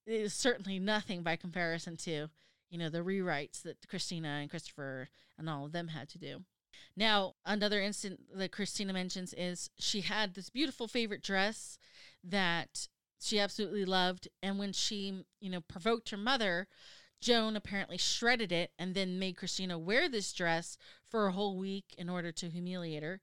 it 0.05 0.21
is 0.21 0.33
certainly 0.33 0.79
nothing 0.79 1.23
by 1.23 1.35
comparison 1.35 1.95
to 1.95 2.29
you 2.69 2.77
know 2.77 2.89
the 2.89 2.99
rewrites 2.99 3.61
that 3.61 3.87
christina 3.87 4.39
and 4.41 4.49
christopher 4.49 5.09
and 5.37 5.49
all 5.49 5.65
of 5.65 5.71
them 5.71 5.89
had 5.89 6.09
to 6.09 6.17
do. 6.17 6.43
Now 6.95 7.33
another 7.45 7.81
instant 7.81 8.19
that 8.35 8.51
christina 8.51 8.93
mentions 8.93 9.33
is 9.33 9.69
she 9.77 10.01
had 10.01 10.33
this 10.33 10.49
beautiful 10.49 10.87
favorite 10.87 11.23
dress 11.23 11.77
that 12.23 12.87
she 13.19 13.39
absolutely 13.39 13.85
loved 13.85 14.27
and 14.41 14.59
when 14.59 14.73
she 14.73 15.23
you 15.39 15.49
know 15.49 15.61
provoked 15.61 16.09
her 16.09 16.17
mother 16.17 16.67
joan 17.21 17.55
apparently 17.55 17.97
shredded 17.97 18.51
it 18.51 18.71
and 18.77 18.93
then 18.93 19.17
made 19.17 19.37
christina 19.37 19.79
wear 19.79 20.09
this 20.09 20.33
dress 20.33 20.77
for 21.03 21.27
a 21.27 21.31
whole 21.31 21.57
week 21.57 21.95
in 21.97 22.09
order 22.09 22.31
to 22.31 22.49
humiliate 22.49 23.03
her. 23.03 23.21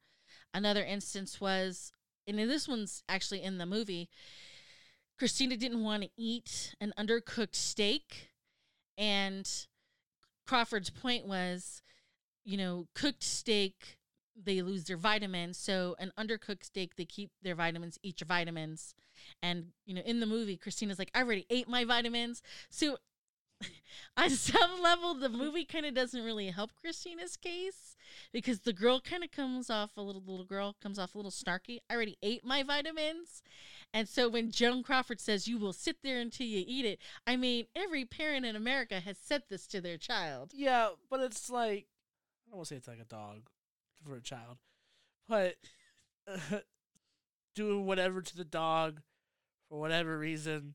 Another 0.55 0.85
instance 0.85 1.40
was 1.40 1.92
and 2.26 2.38
this 2.38 2.68
one's 2.68 3.02
actually 3.09 3.42
in 3.42 3.59
the 3.59 3.66
movie. 3.66 4.09
Christina 5.18 5.56
didn't 5.56 5.85
want 5.85 6.02
to 6.02 6.11
eat 6.16 6.74
an 6.80 6.92
undercooked 6.98 7.54
steak 7.54 8.30
and 8.96 9.66
crawford's 10.46 10.90
point 10.90 11.26
was 11.26 11.83
you 12.44 12.56
know 12.56 12.87
cooked 12.94 13.22
steak 13.22 13.98
they 14.42 14.62
lose 14.62 14.85
their 14.85 14.96
vitamins 14.96 15.59
so 15.59 15.94
an 15.98 16.11
undercooked 16.18 16.64
steak 16.64 16.96
they 16.96 17.04
keep 17.04 17.30
their 17.42 17.54
vitamins 17.54 17.98
eat 18.02 18.20
your 18.20 18.26
vitamins. 18.26 18.94
And 19.42 19.66
you 19.85 19.94
know 19.94 20.02
in 20.04 20.20
the 20.20 20.26
movie 20.26 20.56
christina's 20.56 20.98
like 20.98 21.11
i 21.14 21.20
already 21.20 21.46
ate 21.50 21.68
my 21.68 21.85
vitamins. 21.85 22.42
So 22.70 22.96
on 24.16 24.31
some 24.31 24.81
level, 24.83 25.14
the 25.14 25.29
movie 25.29 25.64
kind 25.64 25.87
of 25.87 25.94
doesn't 25.94 26.25
really 26.25 26.49
help 26.49 26.70
Christina's 26.81 27.37
case 27.37 27.96
because 28.33 28.61
the 28.61 28.73
girl 28.73 29.01
kind 29.01 29.25
of 29.25 29.31
comes 29.31 29.70
off 29.70 29.96
a 29.96 30.03
little 30.03 30.23
little 30.27 30.44
girl 30.44 30.77
comes 30.83 30.99
off 30.99 31.14
a 31.14 31.18
little 31.18 31.31
snarky. 31.31 31.79
I 31.88 31.94
already 31.94 32.16
ate 32.23 32.44
my 32.44 32.62
vitamins, 32.62 33.42
and 33.92 34.09
so 34.09 34.29
when 34.29 34.51
Joan 34.51 34.83
Crawford 34.83 35.20
says 35.20 35.49
you 35.49 35.59
will 35.59 35.73
sit 35.73 35.99
there 36.03 36.20
until 36.20 36.46
you 36.46 36.64
eat 36.66 36.85
it, 36.85 36.99
I 37.27 37.37
mean 37.37 37.66
every 37.75 38.05
parent 38.05 38.46
in 38.46 38.57
America 38.57 39.01
has 39.01 39.18
said 39.18 39.42
this 39.49 39.66
to 39.68 39.81
their 39.81 39.99
child. 39.99 40.53
Yeah, 40.55 40.90
but 41.11 41.20
it's 41.20 41.51
like 41.51 41.87
I 42.46 42.51
don't 42.51 42.59
want 42.59 42.68
to 42.68 42.75
say 42.75 42.79
it's 42.79 42.88
like 42.88 43.01
a 43.01 43.05
dog 43.05 43.49
for 44.05 44.16
a 44.16 44.20
child, 44.20 44.59
but 45.29 45.57
doing 47.55 47.87
whatever 47.87 48.23
to 48.23 48.37
the 48.37 48.44
dog 48.44 49.01
for 49.68 49.79
whatever 49.79 50.18
reason. 50.18 50.75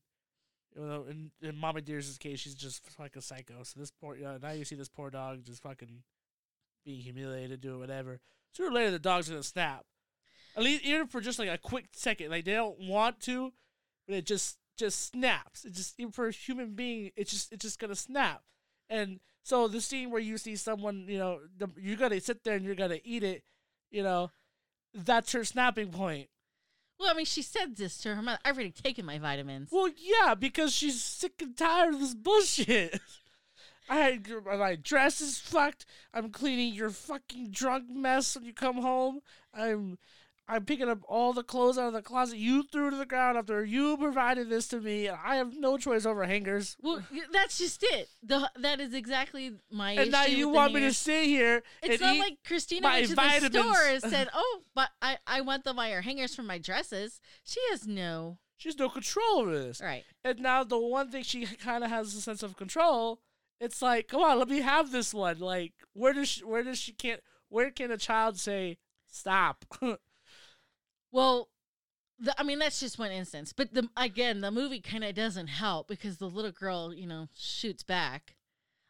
You 0.75 0.85
know, 0.85 1.05
in, 1.09 1.31
in 1.41 1.57
Mama 1.57 1.81
Dear's 1.81 2.17
case, 2.17 2.39
she's 2.39 2.55
just 2.55 2.83
like 2.99 3.15
a 3.15 3.21
psycho. 3.21 3.63
So 3.63 3.79
this 3.79 3.91
poor, 3.91 4.15
uh, 4.15 4.37
now 4.41 4.51
you 4.51 4.65
see 4.65 4.75
this 4.75 4.89
poor 4.89 5.09
dog 5.09 5.43
just 5.45 5.63
fucking 5.63 6.03
being 6.83 7.01
humiliated, 7.01 7.61
doing 7.61 7.79
whatever. 7.79 8.19
Sooner 8.53 8.69
or 8.69 8.73
later, 8.73 8.91
the 8.91 8.99
dog's 8.99 9.29
gonna 9.29 9.43
snap. 9.43 9.85
At 10.55 10.63
least 10.63 10.85
even 10.85 11.07
for 11.07 11.21
just 11.21 11.39
like 11.39 11.49
a 11.49 11.57
quick 11.57 11.87
second, 11.93 12.29
like 12.29 12.45
they 12.45 12.53
don't 12.53 12.79
want 12.79 13.19
to, 13.21 13.51
but 14.07 14.17
it 14.17 14.25
just 14.25 14.57
just 14.77 15.11
snaps. 15.11 15.65
It 15.65 15.73
just 15.73 15.99
even 15.99 16.11
for 16.11 16.27
a 16.27 16.31
human 16.31 16.75
being, 16.75 17.11
it's 17.15 17.31
just 17.31 17.51
it's 17.51 17.63
just 17.63 17.79
gonna 17.79 17.95
snap. 17.95 18.41
And 18.89 19.19
so 19.43 19.67
the 19.67 19.81
scene 19.81 20.11
where 20.11 20.21
you 20.21 20.37
see 20.37 20.55
someone, 20.55 21.05
you 21.07 21.17
know, 21.17 21.39
the, 21.57 21.69
you're 21.77 21.97
gonna 21.97 22.19
sit 22.21 22.43
there 22.43 22.55
and 22.55 22.65
you're 22.65 22.75
gonna 22.75 22.99
eat 23.03 23.23
it, 23.23 23.43
you 23.91 24.03
know, 24.03 24.31
that's 24.93 25.31
her 25.33 25.43
snapping 25.43 25.89
point. 25.89 26.29
Well, 26.99 27.11
I 27.11 27.13
mean, 27.13 27.25
she 27.25 27.41
said 27.41 27.75
this 27.75 27.97
to 27.99 28.15
her 28.15 28.21
mother. 28.21 28.39
I've 28.45 28.55
already 28.55 28.71
taken 28.71 29.05
my 29.05 29.19
vitamins. 29.19 29.69
Well, 29.71 29.89
yeah, 29.97 30.33
because 30.35 30.73
she's 30.73 31.03
sick 31.03 31.41
and 31.41 31.55
tired 31.55 31.95
of 31.95 31.99
this 31.99 32.13
bullshit. 32.13 32.99
I 33.89 34.19
my 34.43 34.75
dress 34.75 35.21
is 35.21 35.37
fucked. 35.37 35.85
I'm 36.13 36.31
cleaning 36.31 36.73
your 36.73 36.89
fucking 36.89 37.51
drunk 37.51 37.85
mess 37.89 38.35
when 38.35 38.45
you 38.45 38.53
come 38.53 38.77
home. 38.77 39.19
I'm 39.53 39.99
I'm 40.47 40.63
picking 40.65 40.87
up 40.89 40.99
all 41.07 41.33
the 41.33 41.43
clothes 41.43 41.77
out 41.77 41.87
of 41.87 41.93
the 41.93 42.03
closet 42.03 42.37
you 42.37 42.63
threw 42.63 42.91
to 42.91 42.97
the 42.97 43.05
ground 43.05 43.35
after 43.37 43.65
you 43.65 43.97
provided 43.97 44.47
this 44.49 44.67
to 44.67 44.79
me. 44.79 45.07
And 45.07 45.17
I 45.25 45.37
have 45.37 45.55
no 45.57 45.77
choice 45.77 46.05
over 46.05 46.23
hangers. 46.25 46.77
Well, 46.81 47.01
that's 47.33 47.57
just 47.57 47.81
it. 47.81 48.09
The 48.21 48.51
that 48.59 48.79
is 48.79 48.93
exactly 48.93 49.53
my. 49.71 49.93
And 49.93 50.11
now 50.11 50.25
you 50.25 50.49
want 50.49 50.73
me 50.73 50.81
to 50.81 50.93
sit 50.93 51.25
here 51.25 51.63
It's 51.81 52.01
and 52.01 52.17
not 52.19 52.25
like 52.25 52.37
Christina 52.45 52.87
went 52.87 53.07
to 53.07 53.15
vitamins. 53.15 53.53
the 53.53 53.59
store 53.61 53.87
and 53.87 54.01
said, 54.03 54.29
"Oh, 54.33 54.61
but 54.75 54.89
I 55.01 55.17
I 55.25 55.41
want 55.41 55.63
the 55.63 55.73
wire 55.73 56.01
hangers 56.01 56.35
for 56.35 56.43
my 56.43 56.57
dresses." 56.59 57.19
She 57.43 57.59
has 57.71 57.87
no 57.87 58.37
She 58.57 58.69
has 58.69 58.77
no 58.77 58.89
control 58.89 59.39
over 59.39 59.57
this. 59.57 59.81
right. 59.81 60.03
And 60.23 60.39
now 60.39 60.63
the 60.63 60.77
one 60.79 61.09
thing 61.09 61.23
she 61.23 61.45
kind 61.47 61.83
of 61.83 61.89
has 61.89 62.13
a 62.13 62.21
sense 62.21 62.43
of 62.43 62.55
control, 62.55 63.19
it's 63.59 63.81
like, 63.81 64.07
come 64.07 64.21
on, 64.21 64.37
let 64.37 64.47
me 64.49 64.61
have 64.61 64.91
this 64.91 65.11
one. 65.13 65.39
Like, 65.39 65.73
where 65.93 66.13
does 66.13 66.27
she, 66.29 66.43
where 66.43 66.61
does 66.63 66.77
she 66.77 66.93
can't 66.93 67.21
where 67.49 67.71
can 67.71 67.89
a 67.89 67.97
child 67.97 68.37
say 68.39 68.77
stop? 69.07 69.65
Well, 71.15 71.47
the, 72.19 72.35
I 72.37 72.43
mean 72.43 72.59
that's 72.59 72.81
just 72.81 72.99
one 72.99 73.09
instance, 73.09 73.53
but 73.53 73.73
the 73.73 73.87
again 73.95 74.41
the 74.41 74.51
movie 74.51 74.81
kind 74.81 75.01
of 75.01 75.15
doesn't 75.15 75.47
help 75.47 75.87
because 75.87 76.17
the 76.17 76.25
little 76.25 76.51
girl, 76.51 76.93
you 76.93 77.07
know, 77.07 77.29
shoots 77.33 77.83
back. 77.83 78.35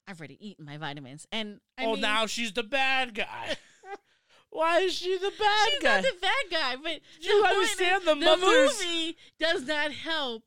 I've 0.07 0.19
already 0.19 0.39
eaten 0.39 0.65
my 0.65 0.77
vitamins, 0.77 1.27
and 1.31 1.59
I 1.77 1.85
oh, 1.85 1.91
mean, 1.93 2.01
now 2.01 2.25
she's 2.25 2.51
the 2.51 2.63
bad 2.63 3.13
guy. 3.13 3.57
Why 4.49 4.79
is 4.79 4.93
she 4.95 5.15
the 5.19 5.33
bad 5.37 5.69
she's 5.69 5.83
guy? 5.83 5.95
not 5.97 6.03
the 6.03 6.19
bad 6.19 6.45
guy, 6.49 6.75
but 6.81 6.99
you 7.21 7.43
the 7.43 7.47
understand 7.47 8.01
is, 8.01 8.05
the 8.05 8.15
the 8.15 8.37
movie 8.41 9.17
does 9.39 9.67
not 9.67 9.91
help 9.91 10.45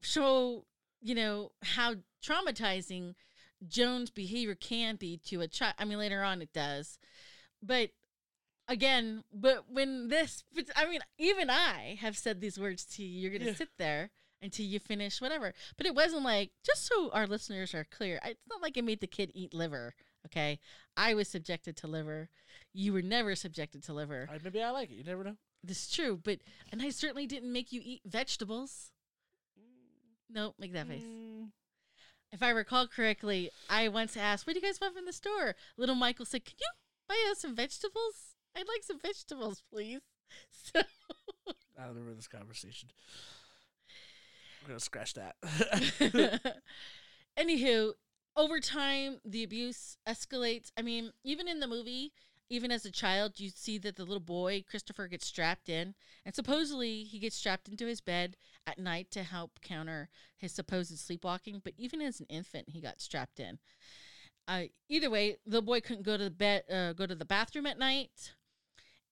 show 0.00 0.64
you 1.00 1.14
know 1.14 1.52
how 1.62 1.94
traumatizing 2.26 3.14
Joan's 3.68 4.10
behavior 4.10 4.56
can 4.56 4.96
be 4.96 5.20
to 5.26 5.42
a 5.42 5.46
child. 5.46 5.74
I 5.78 5.84
mean, 5.84 5.98
later 5.98 6.24
on 6.24 6.42
it 6.42 6.52
does, 6.52 6.98
but 7.62 7.90
again, 8.68 9.24
but 9.32 9.64
when 9.70 10.08
this, 10.08 10.44
I 10.76 10.86
mean, 10.88 11.00
even 11.18 11.50
I 11.50 11.96
have 12.00 12.16
said 12.16 12.40
these 12.40 12.58
words 12.58 12.84
to 12.96 13.02
you. 13.02 13.20
You're 13.20 13.38
gonna 13.38 13.50
Yeah. 13.50 13.56
sit 13.56 13.70
there 13.78 14.10
until 14.40 14.66
you 14.66 14.78
finish 14.78 15.20
whatever. 15.20 15.52
But 15.76 15.86
it 15.86 15.94
wasn't 15.94 16.22
like 16.22 16.52
just 16.64 16.86
so 16.86 17.10
our 17.10 17.26
listeners 17.26 17.74
are 17.74 17.84
clear. 17.84 18.20
It's 18.24 18.46
not 18.48 18.62
like 18.62 18.76
I 18.78 18.82
made 18.82 19.00
the 19.00 19.06
kid 19.06 19.32
eat 19.34 19.52
liver. 19.54 19.94
Okay, 20.26 20.58
I 20.96 21.14
was 21.14 21.28
subjected 21.28 21.76
to 21.78 21.86
liver. 21.86 22.28
You 22.72 22.92
were 22.92 23.02
never 23.02 23.34
subjected 23.34 23.82
to 23.84 23.92
liver. 23.94 24.28
I- 24.30 24.38
maybe 24.42 24.62
I 24.62 24.70
like 24.70 24.90
it. 24.90 24.94
You 24.96 25.04
never 25.04 25.24
know. 25.24 25.36
This 25.64 25.86
is 25.86 25.90
true, 25.92 26.16
but 26.22 26.40
and 26.70 26.82
I 26.82 26.90
certainly 26.90 27.26
didn't 27.26 27.52
make 27.52 27.72
you 27.72 27.80
eat 27.82 28.02
vegetables. 28.04 28.92
No, 30.28 30.54
make 30.58 30.72
that 30.74 30.86
face. 30.86 31.02
Mm, 31.02 31.52
If 32.30 32.42
I 32.42 32.50
recall 32.50 32.86
correctly, 32.86 33.50
I 33.70 33.88
once 33.88 34.14
asked, 34.16 34.46
"What 34.46 34.52
do 34.52 34.60
you 34.60 34.66
guys 34.66 34.78
want 34.80 34.94
from 34.94 35.06
the 35.06 35.12
store?" 35.14 35.56
Little 35.78 35.94
Michael 35.94 36.26
said, 36.26 36.44
"Can 36.44 36.56
you 36.60 36.66
buy 37.08 37.26
us 37.30 37.40
some 37.40 37.54
vegetables? 37.56 38.36
I'd 38.58 38.68
like 38.68 38.82
some 38.82 38.98
vegetables, 38.98 39.62
please." 39.70 40.00
So, 40.50 40.82
I 41.78 41.86
don't 41.86 41.94
remember 41.94 42.14
this 42.14 42.28
conversation. 42.28 42.90
I'm 44.60 44.68
gonna 44.68 44.80
scratch 44.80 45.14
that. 45.14 45.36
anywho, 47.38 47.92
over 48.36 48.60
time, 48.60 49.20
the 49.24 49.42
abuse 49.42 49.96
escalates. 50.06 50.70
I 50.76 50.82
mean, 50.82 51.12
even 51.24 51.48
in 51.48 51.60
the 51.60 51.66
movie, 51.66 52.12
even 52.50 52.70
as 52.70 52.84
a 52.84 52.90
child, 52.90 53.40
you 53.40 53.50
see 53.50 53.78
that 53.78 53.96
the 53.96 54.04
little 54.04 54.20
boy 54.20 54.64
Christopher 54.68 55.06
gets 55.06 55.26
strapped 55.26 55.68
in, 55.68 55.94
and 56.24 56.34
supposedly 56.34 57.04
he 57.04 57.18
gets 57.18 57.36
strapped 57.36 57.68
into 57.68 57.86
his 57.86 58.00
bed 58.00 58.36
at 58.66 58.78
night 58.78 59.10
to 59.12 59.22
help 59.22 59.60
counter 59.60 60.08
his 60.36 60.52
supposed 60.52 60.98
sleepwalking. 60.98 61.60
But 61.62 61.74
even 61.76 62.00
as 62.00 62.20
an 62.20 62.26
infant, 62.28 62.70
he 62.70 62.80
got 62.80 63.00
strapped 63.00 63.40
in. 63.40 63.58
Uh, 64.46 64.64
either 64.88 65.10
way, 65.10 65.36
the 65.46 65.60
boy 65.60 65.80
couldn't 65.80 66.04
go 66.04 66.16
to 66.16 66.24
the 66.24 66.30
bed, 66.30 66.64
uh, 66.72 66.92
go 66.94 67.06
to 67.06 67.14
the 67.14 67.24
bathroom 67.24 67.66
at 67.66 67.78
night, 67.78 68.32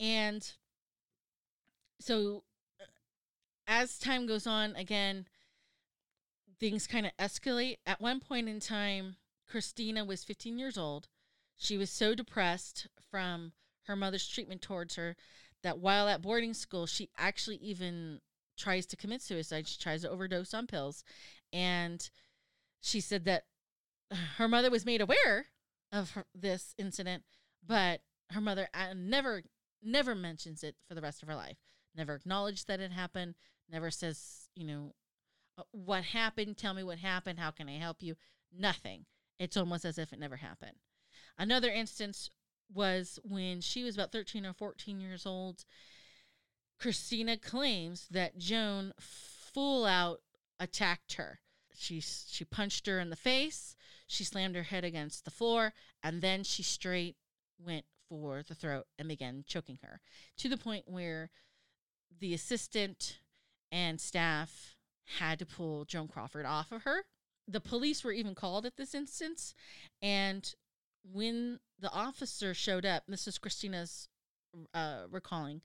and 0.00 0.52
so 2.00 2.44
uh, 2.80 2.84
as 3.66 3.98
time 3.98 4.26
goes 4.26 4.46
on, 4.46 4.76
again, 4.76 5.26
things 6.58 6.86
kind 6.86 7.06
of 7.06 7.12
escalate. 7.18 7.76
At 7.86 8.00
one 8.00 8.20
point 8.20 8.48
in 8.48 8.60
time, 8.60 9.16
Christina 9.48 10.04
was 10.04 10.24
15 10.24 10.58
years 10.58 10.78
old. 10.78 11.08
She 11.56 11.78
was 11.78 11.90
so 11.90 12.14
depressed 12.14 12.88
from 13.10 13.52
her 13.84 13.96
mother's 13.96 14.28
treatment 14.28 14.62
towards 14.62 14.96
her 14.96 15.16
that 15.62 15.78
while 15.78 16.08
at 16.08 16.22
boarding 16.22 16.54
school, 16.54 16.86
she 16.86 17.08
actually 17.16 17.56
even 17.56 18.20
tries 18.56 18.86
to 18.86 18.96
commit 18.96 19.22
suicide. 19.22 19.66
She 19.66 19.78
tries 19.78 20.02
to 20.02 20.10
overdose 20.10 20.54
on 20.54 20.66
pills. 20.66 21.02
And 21.52 22.08
she 22.80 23.00
said 23.00 23.24
that 23.24 23.44
her 24.36 24.48
mother 24.48 24.70
was 24.70 24.86
made 24.86 25.00
aware 25.00 25.46
of 25.92 26.10
her, 26.10 26.24
this 26.34 26.74
incident, 26.78 27.24
but 27.66 28.00
her 28.30 28.40
mother 28.40 28.68
uh, 28.74 28.94
never, 28.94 29.42
never 29.86 30.14
mentions 30.14 30.62
it 30.62 30.76
for 30.86 30.94
the 30.94 31.00
rest 31.00 31.22
of 31.22 31.28
her 31.28 31.34
life. 31.34 31.56
Never 31.94 32.14
acknowledged 32.14 32.68
that 32.68 32.80
it 32.80 32.92
happened. 32.92 33.34
Never 33.70 33.90
says, 33.90 34.48
you 34.54 34.66
know, 34.66 34.94
uh, 35.56 35.62
what 35.70 36.04
happened? 36.04 36.58
Tell 36.58 36.74
me 36.74 36.82
what 36.82 36.98
happened. 36.98 37.38
How 37.38 37.50
can 37.50 37.68
I 37.68 37.78
help 37.78 38.02
you? 38.02 38.16
Nothing. 38.56 39.06
It's 39.38 39.56
almost 39.56 39.84
as 39.84 39.98
if 39.98 40.12
it 40.12 40.18
never 40.18 40.36
happened. 40.36 40.76
Another 41.38 41.70
instance 41.70 42.30
was 42.72 43.18
when 43.22 43.60
she 43.60 43.84
was 43.84 43.94
about 43.94 44.12
13 44.12 44.44
or 44.44 44.52
14 44.52 45.00
years 45.00 45.26
old. 45.26 45.64
Christina 46.78 47.36
claims 47.36 48.06
that 48.10 48.38
Joan 48.38 48.92
full 49.00 49.86
out 49.86 50.20
attacked 50.58 51.14
her. 51.14 51.40
She 51.74 52.00
she 52.00 52.44
punched 52.44 52.86
her 52.86 52.98
in 52.98 53.10
the 53.10 53.16
face, 53.16 53.76
she 54.06 54.24
slammed 54.24 54.56
her 54.56 54.62
head 54.62 54.84
against 54.84 55.24
the 55.24 55.30
floor, 55.30 55.74
and 56.02 56.22
then 56.22 56.42
she 56.42 56.62
straight 56.62 57.16
went 57.58 57.84
for 58.08 58.42
the 58.46 58.54
throat 58.54 58.86
and 58.98 59.08
began 59.08 59.44
choking 59.46 59.78
her 59.82 60.00
to 60.36 60.48
the 60.48 60.56
point 60.56 60.84
where 60.86 61.30
the 62.18 62.34
assistant 62.34 63.18
and 63.70 64.00
staff 64.00 64.76
had 65.18 65.38
to 65.38 65.46
pull 65.46 65.84
Joan 65.84 66.08
Crawford 66.08 66.46
off 66.46 66.72
of 66.72 66.82
her. 66.82 67.04
The 67.48 67.60
police 67.60 68.02
were 68.02 68.12
even 68.12 68.34
called 68.34 68.66
at 68.66 68.76
this 68.76 68.94
instance, 68.94 69.54
and 70.02 70.52
when 71.04 71.60
the 71.78 71.92
officer 71.92 72.54
showed 72.54 72.84
up, 72.84 73.04
this 73.06 73.28
is 73.28 73.38
Christina's 73.38 74.08
uh, 74.74 75.02
recalling. 75.10 75.62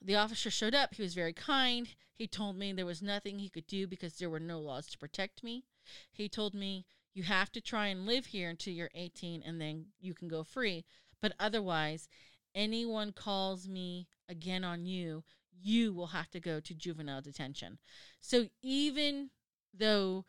The 0.00 0.14
officer 0.14 0.50
showed 0.50 0.74
up. 0.74 0.94
He 0.94 1.02
was 1.02 1.14
very 1.14 1.32
kind. 1.32 1.88
He 2.14 2.26
told 2.26 2.56
me 2.56 2.72
there 2.72 2.86
was 2.86 3.02
nothing 3.02 3.38
he 3.38 3.48
could 3.48 3.66
do 3.66 3.86
because 3.86 4.14
there 4.14 4.30
were 4.30 4.40
no 4.40 4.60
laws 4.60 4.86
to 4.88 4.98
protect 4.98 5.42
me. 5.42 5.64
He 6.10 6.28
told 6.28 6.54
me 6.54 6.86
you 7.14 7.24
have 7.24 7.50
to 7.52 7.60
try 7.60 7.88
and 7.88 8.06
live 8.06 8.26
here 8.26 8.48
until 8.48 8.74
you're 8.74 8.90
18 8.94 9.42
and 9.44 9.60
then 9.60 9.86
you 10.00 10.14
can 10.14 10.28
go 10.28 10.44
free. 10.44 10.84
But 11.20 11.34
otherwise, 11.38 12.08
anyone 12.54 13.12
calls 13.12 13.68
me 13.68 14.08
again 14.28 14.64
on 14.64 14.86
you, 14.86 15.24
you 15.60 15.92
will 15.92 16.08
have 16.08 16.30
to 16.30 16.40
go 16.40 16.60
to 16.60 16.74
juvenile 16.74 17.20
detention. 17.20 17.78
So 18.20 18.46
even 18.62 19.30
though 19.74 20.24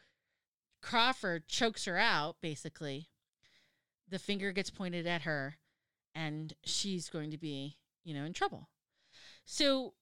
Crawford 0.81 1.47
chokes 1.47 1.85
her 1.85 1.97
out, 1.97 2.37
basically, 2.41 3.09
the 4.07 4.19
finger 4.19 4.51
gets 4.51 4.69
pointed 4.69 5.05
at 5.05 5.23
her 5.23 5.57
and 6.15 6.53
she's 6.63 7.09
going 7.09 7.31
to 7.31 7.37
be, 7.37 7.77
you 8.03 8.13
know, 8.13 8.25
in 8.25 8.33
trouble. 8.33 8.69
So 9.45 9.93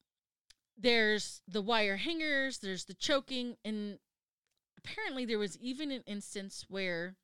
there's 0.78 1.42
the 1.48 1.62
wire 1.62 1.98
hangers, 1.98 2.60
there's 2.60 2.86
the 2.86 2.94
choking, 2.94 3.58
and 3.66 4.00
apparently 4.78 5.26
there 5.26 5.40
was 5.40 5.58
even 5.58 5.92
an 5.92 6.04
instance 6.06 6.66
where 6.70 7.16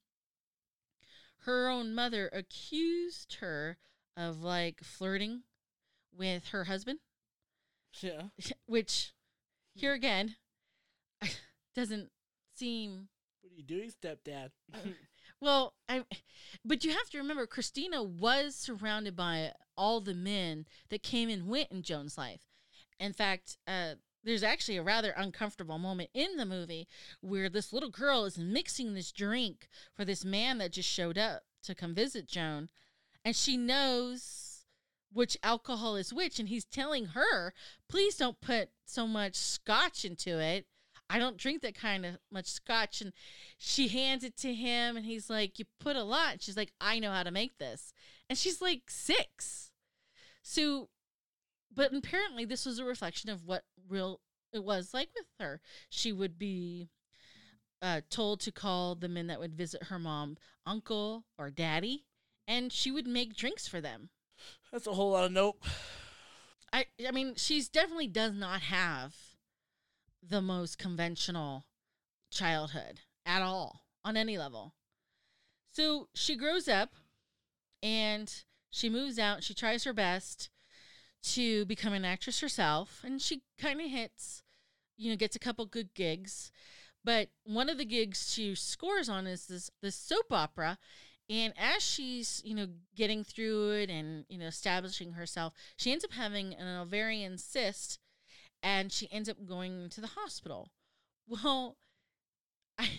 her 1.45 1.69
own 1.69 1.93
mother 1.93 2.29
accused 2.33 3.35
her 3.35 3.77
of 4.15 4.41
like 4.41 4.83
flirting 4.83 5.43
with 6.15 6.49
her 6.49 6.65
husband, 6.65 6.99
Yeah. 8.01 8.23
which 8.65 9.13
here 9.73 9.93
again 9.93 10.35
doesn't 11.75 12.11
seem 12.55 13.09
What 13.41 13.51
are 13.51 13.55
you 13.55 13.63
doing, 13.63 13.91
stepdad? 13.91 14.51
well. 15.41 15.73
I 15.89 16.05
but 16.63 16.83
you 16.83 16.91
have 16.91 17.09
to 17.09 17.17
remember 17.17 17.45
Christina 17.47 18.03
was 18.03 18.55
surrounded 18.55 19.15
by 19.15 19.51
all 19.75 19.99
the 20.01 20.13
men 20.13 20.65
that 20.89 21.03
came 21.03 21.29
and 21.29 21.47
went 21.47 21.71
in 21.71 21.81
Joan's 21.81 22.17
life. 22.17 22.43
In 22.99 23.11
fact, 23.13 23.57
uh, 23.67 23.95
there's 24.23 24.43
actually 24.43 24.77
a 24.77 24.83
rather 24.83 25.13
uncomfortable 25.15 25.77
moment 25.77 26.09
in 26.13 26.37
the 26.37 26.45
movie 26.45 26.87
where 27.21 27.49
this 27.49 27.73
little 27.73 27.89
girl 27.89 28.25
is 28.25 28.37
mixing 28.37 28.93
this 28.93 29.11
drink 29.11 29.67
for 29.95 30.05
this 30.05 30.23
man 30.23 30.57
that 30.59 30.71
just 30.71 30.89
showed 30.89 31.17
up 31.17 31.43
to 31.63 31.75
come 31.75 31.93
visit 31.93 32.27
Joan, 32.27 32.69
and 33.23 33.35
she 33.35 33.57
knows 33.57 34.65
which 35.11 35.37
alcohol 35.43 35.95
is 35.95 36.13
which, 36.13 36.39
and 36.39 36.49
he's 36.49 36.65
telling 36.65 37.07
her, 37.07 37.53
"Please 37.87 38.15
don't 38.17 38.41
put 38.41 38.69
so 38.85 39.07
much 39.07 39.35
scotch 39.35 40.03
into 40.05 40.39
it." 40.39 40.67
I 41.09 41.19
don't 41.19 41.37
drink 41.37 41.61
that 41.61 41.75
kind 41.75 42.05
of 42.05 42.17
much 42.31 42.47
scotch. 42.47 43.01
And 43.01 43.13
she 43.57 43.87
hands 43.87 44.23
it 44.23 44.35
to 44.37 44.53
him, 44.53 44.97
and 44.97 45.05
he's 45.05 45.29
like, 45.29 45.59
You 45.59 45.65
put 45.79 45.95
a 45.95 46.03
lot. 46.03 46.41
She's 46.41 46.57
like, 46.57 46.73
I 46.81 46.99
know 46.99 47.11
how 47.11 47.23
to 47.23 47.31
make 47.31 47.57
this. 47.57 47.93
And 48.29 48.37
she's 48.37 48.61
like 48.61 48.89
six. 48.89 49.71
So, 50.41 50.89
but 51.75 51.93
apparently, 51.93 52.45
this 52.45 52.65
was 52.65 52.79
a 52.79 52.85
reflection 52.85 53.29
of 53.29 53.45
what 53.45 53.63
real 53.87 54.21
it 54.51 54.63
was 54.63 54.93
like 54.93 55.09
with 55.15 55.25
her. 55.39 55.59
She 55.89 56.11
would 56.11 56.37
be 56.37 56.89
uh, 57.81 58.01
told 58.09 58.39
to 58.41 58.51
call 58.51 58.95
the 58.95 59.09
men 59.09 59.27
that 59.27 59.39
would 59.39 59.55
visit 59.55 59.83
her 59.83 59.99
mom 59.99 60.37
uncle 60.65 61.25
or 61.37 61.49
daddy, 61.49 62.05
and 62.47 62.71
she 62.71 62.91
would 62.91 63.07
make 63.07 63.35
drinks 63.35 63.67
for 63.67 63.81
them. 63.81 64.09
That's 64.71 64.87
a 64.87 64.93
whole 64.93 65.11
lot 65.11 65.25
of 65.25 65.31
nope. 65.31 65.63
I 66.71 66.85
I 67.07 67.11
mean, 67.11 67.35
she's 67.35 67.69
definitely 67.69 68.07
does 68.07 68.33
not 68.33 68.61
have 68.61 69.15
the 70.21 70.41
most 70.41 70.77
conventional 70.77 71.65
childhood 72.31 73.01
at 73.25 73.41
all 73.41 73.81
on 74.03 74.17
any 74.17 74.37
level. 74.37 74.73
So 75.71 76.07
she 76.13 76.35
grows 76.35 76.67
up 76.67 76.95
and 77.81 78.33
she 78.69 78.89
moves 78.89 79.19
out. 79.19 79.43
She 79.43 79.53
tries 79.53 79.83
her 79.83 79.93
best 79.93 80.49
to 81.23 81.65
become 81.65 81.93
an 81.93 82.05
actress 82.05 82.41
herself, 82.41 83.01
and 83.03 83.21
she 83.21 83.41
kind 83.57 83.81
of 83.81 83.89
hits, 83.89 84.43
you 84.97 85.09
know, 85.09 85.15
gets 85.15 85.35
a 85.35 85.39
couple 85.39 85.65
good 85.65 85.93
gigs. 85.93 86.51
But 87.03 87.29
one 87.43 87.69
of 87.69 87.77
the 87.77 87.85
gigs 87.85 88.31
she 88.33 88.55
scores 88.55 89.09
on 89.09 89.27
is 89.27 89.47
this 89.47 89.69
this 89.81 89.95
soap 89.95 90.31
opera, 90.31 90.77
and 91.29 91.53
as 91.57 91.81
she's, 91.81 92.41
you 92.45 92.55
know, 92.55 92.67
getting 92.95 93.23
through 93.23 93.71
it 93.71 93.89
and, 93.89 94.25
you 94.29 94.37
know, 94.37 94.47
establishing 94.47 95.13
herself, 95.13 95.53
she 95.77 95.91
ends 95.91 96.03
up 96.03 96.13
having 96.13 96.53
an 96.53 96.77
ovarian 96.77 97.37
cyst 97.37 97.99
and 98.61 98.91
she 98.91 99.11
ends 99.11 99.29
up 99.29 99.45
going 99.45 99.89
to 99.89 100.01
the 100.01 100.07
hospital. 100.07 100.69
Well, 101.27 101.77
I 102.77 102.89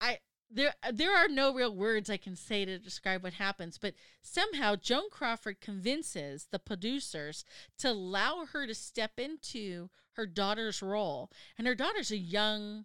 I 0.00 0.18
there 0.50 0.74
there 0.92 1.16
are 1.16 1.28
no 1.28 1.52
real 1.52 1.74
words 1.74 2.08
I 2.08 2.16
can 2.16 2.36
say 2.36 2.64
to 2.64 2.78
describe 2.78 3.22
what 3.22 3.34
happens, 3.34 3.78
but 3.78 3.94
somehow 4.22 4.76
Joan 4.76 5.10
Crawford 5.10 5.60
convinces 5.60 6.46
the 6.50 6.58
producers 6.58 7.44
to 7.78 7.90
allow 7.90 8.46
her 8.52 8.66
to 8.66 8.74
step 8.74 9.18
into 9.18 9.90
her 10.12 10.26
daughter's 10.26 10.82
role. 10.82 11.30
And 11.58 11.66
her 11.66 11.74
daughter's 11.74 12.10
a 12.10 12.16
young 12.16 12.84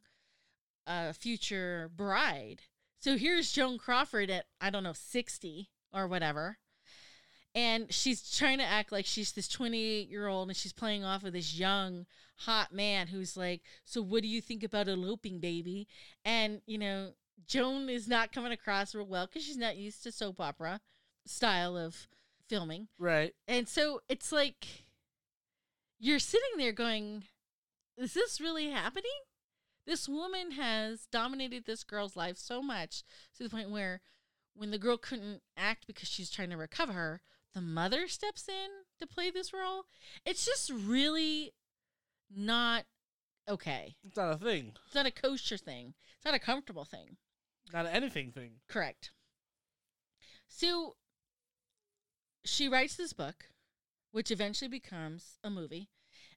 uh 0.87 1.13
future 1.13 1.89
bride. 1.95 2.63
So 2.99 3.17
here's 3.17 3.51
Joan 3.51 3.77
Crawford 3.79 4.29
at, 4.29 4.45
I 4.59 4.69
don't 4.69 4.83
know, 4.83 4.93
60 4.93 5.69
or 5.91 6.07
whatever. 6.07 6.59
And 7.53 7.91
she's 7.91 8.31
trying 8.35 8.59
to 8.59 8.63
act 8.63 8.91
like 8.91 9.05
she's 9.05 9.31
this 9.33 9.47
28 9.47 10.07
year 10.07 10.27
old 10.27 10.49
and 10.49 10.55
she's 10.55 10.71
playing 10.71 11.03
off 11.03 11.23
of 11.23 11.33
this 11.33 11.57
young, 11.57 12.05
hot 12.37 12.71
man 12.71 13.07
who's 13.07 13.35
like, 13.35 13.61
So, 13.83 14.01
what 14.01 14.21
do 14.21 14.29
you 14.29 14.39
think 14.39 14.63
about 14.63 14.87
eloping, 14.87 15.39
baby? 15.39 15.87
And, 16.23 16.61
you 16.65 16.77
know, 16.77 17.11
Joan 17.47 17.89
is 17.89 18.07
not 18.07 18.31
coming 18.31 18.51
across 18.51 18.95
real 18.95 19.05
well 19.05 19.27
because 19.27 19.43
she's 19.43 19.57
not 19.57 19.77
used 19.77 20.03
to 20.03 20.11
soap 20.11 20.39
opera 20.39 20.81
style 21.25 21.77
of 21.77 22.07
filming. 22.47 22.87
Right. 22.97 23.33
And 23.47 23.67
so 23.67 24.01
it's 24.09 24.31
like, 24.31 24.65
you're 25.99 26.19
sitting 26.19 26.57
there 26.57 26.71
going, 26.71 27.25
Is 27.97 28.13
this 28.13 28.41
really 28.41 28.69
happening? 28.69 29.11
This 29.85 30.07
woman 30.07 30.51
has 30.51 31.07
dominated 31.11 31.65
this 31.65 31.83
girl's 31.83 32.15
life 32.15 32.37
so 32.37 32.61
much 32.61 33.03
to 33.35 33.43
the 33.43 33.49
point 33.49 33.71
where 33.71 34.01
when 34.53 34.71
the 34.71 34.77
girl 34.77 34.97
couldn't 34.97 35.41
act 35.57 35.87
because 35.87 36.07
she's 36.07 36.29
trying 36.29 36.49
to 36.51 36.57
recover 36.57 36.93
her, 36.93 37.21
the 37.53 37.61
mother 37.61 38.07
steps 38.07 38.47
in 38.47 38.69
to 38.99 39.07
play 39.07 39.31
this 39.31 39.53
role. 39.53 39.85
It's 40.25 40.45
just 40.45 40.69
really 40.69 41.53
not 42.33 42.85
okay. 43.49 43.95
It's 44.05 44.17
not 44.17 44.33
a 44.33 44.37
thing. 44.37 44.73
It's 44.85 44.95
not 44.95 45.05
a 45.05 45.11
kosher 45.11 45.57
thing. 45.57 45.93
It's 46.15 46.25
not 46.25 46.35
a 46.35 46.39
comfortable 46.39 46.85
thing. 46.85 47.17
Not 47.73 47.85
an 47.85 47.91
anything 47.93 48.31
thing. 48.31 48.51
Correct. 48.67 49.11
So 50.47 50.95
she 52.43 52.67
writes 52.67 52.95
this 52.95 53.13
book, 53.13 53.45
which 54.11 54.31
eventually 54.31 54.67
becomes 54.67 55.37
a 55.43 55.49
movie. 55.49 55.89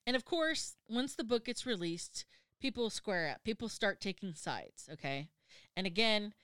And 0.07 0.15
of 0.17 0.25
course, 0.25 0.77
once 0.89 1.15
the 1.15 1.25
book 1.25 1.47
gets 1.47 1.67
released, 1.67 2.25
people 2.61 2.91
square 2.91 3.29
up. 3.31 3.43
People 3.45 3.69
start 3.69 4.01
taking 4.01 4.35
sides, 4.35 4.89
okay? 4.93 5.29
And 5.77 5.87
again, 5.87 6.35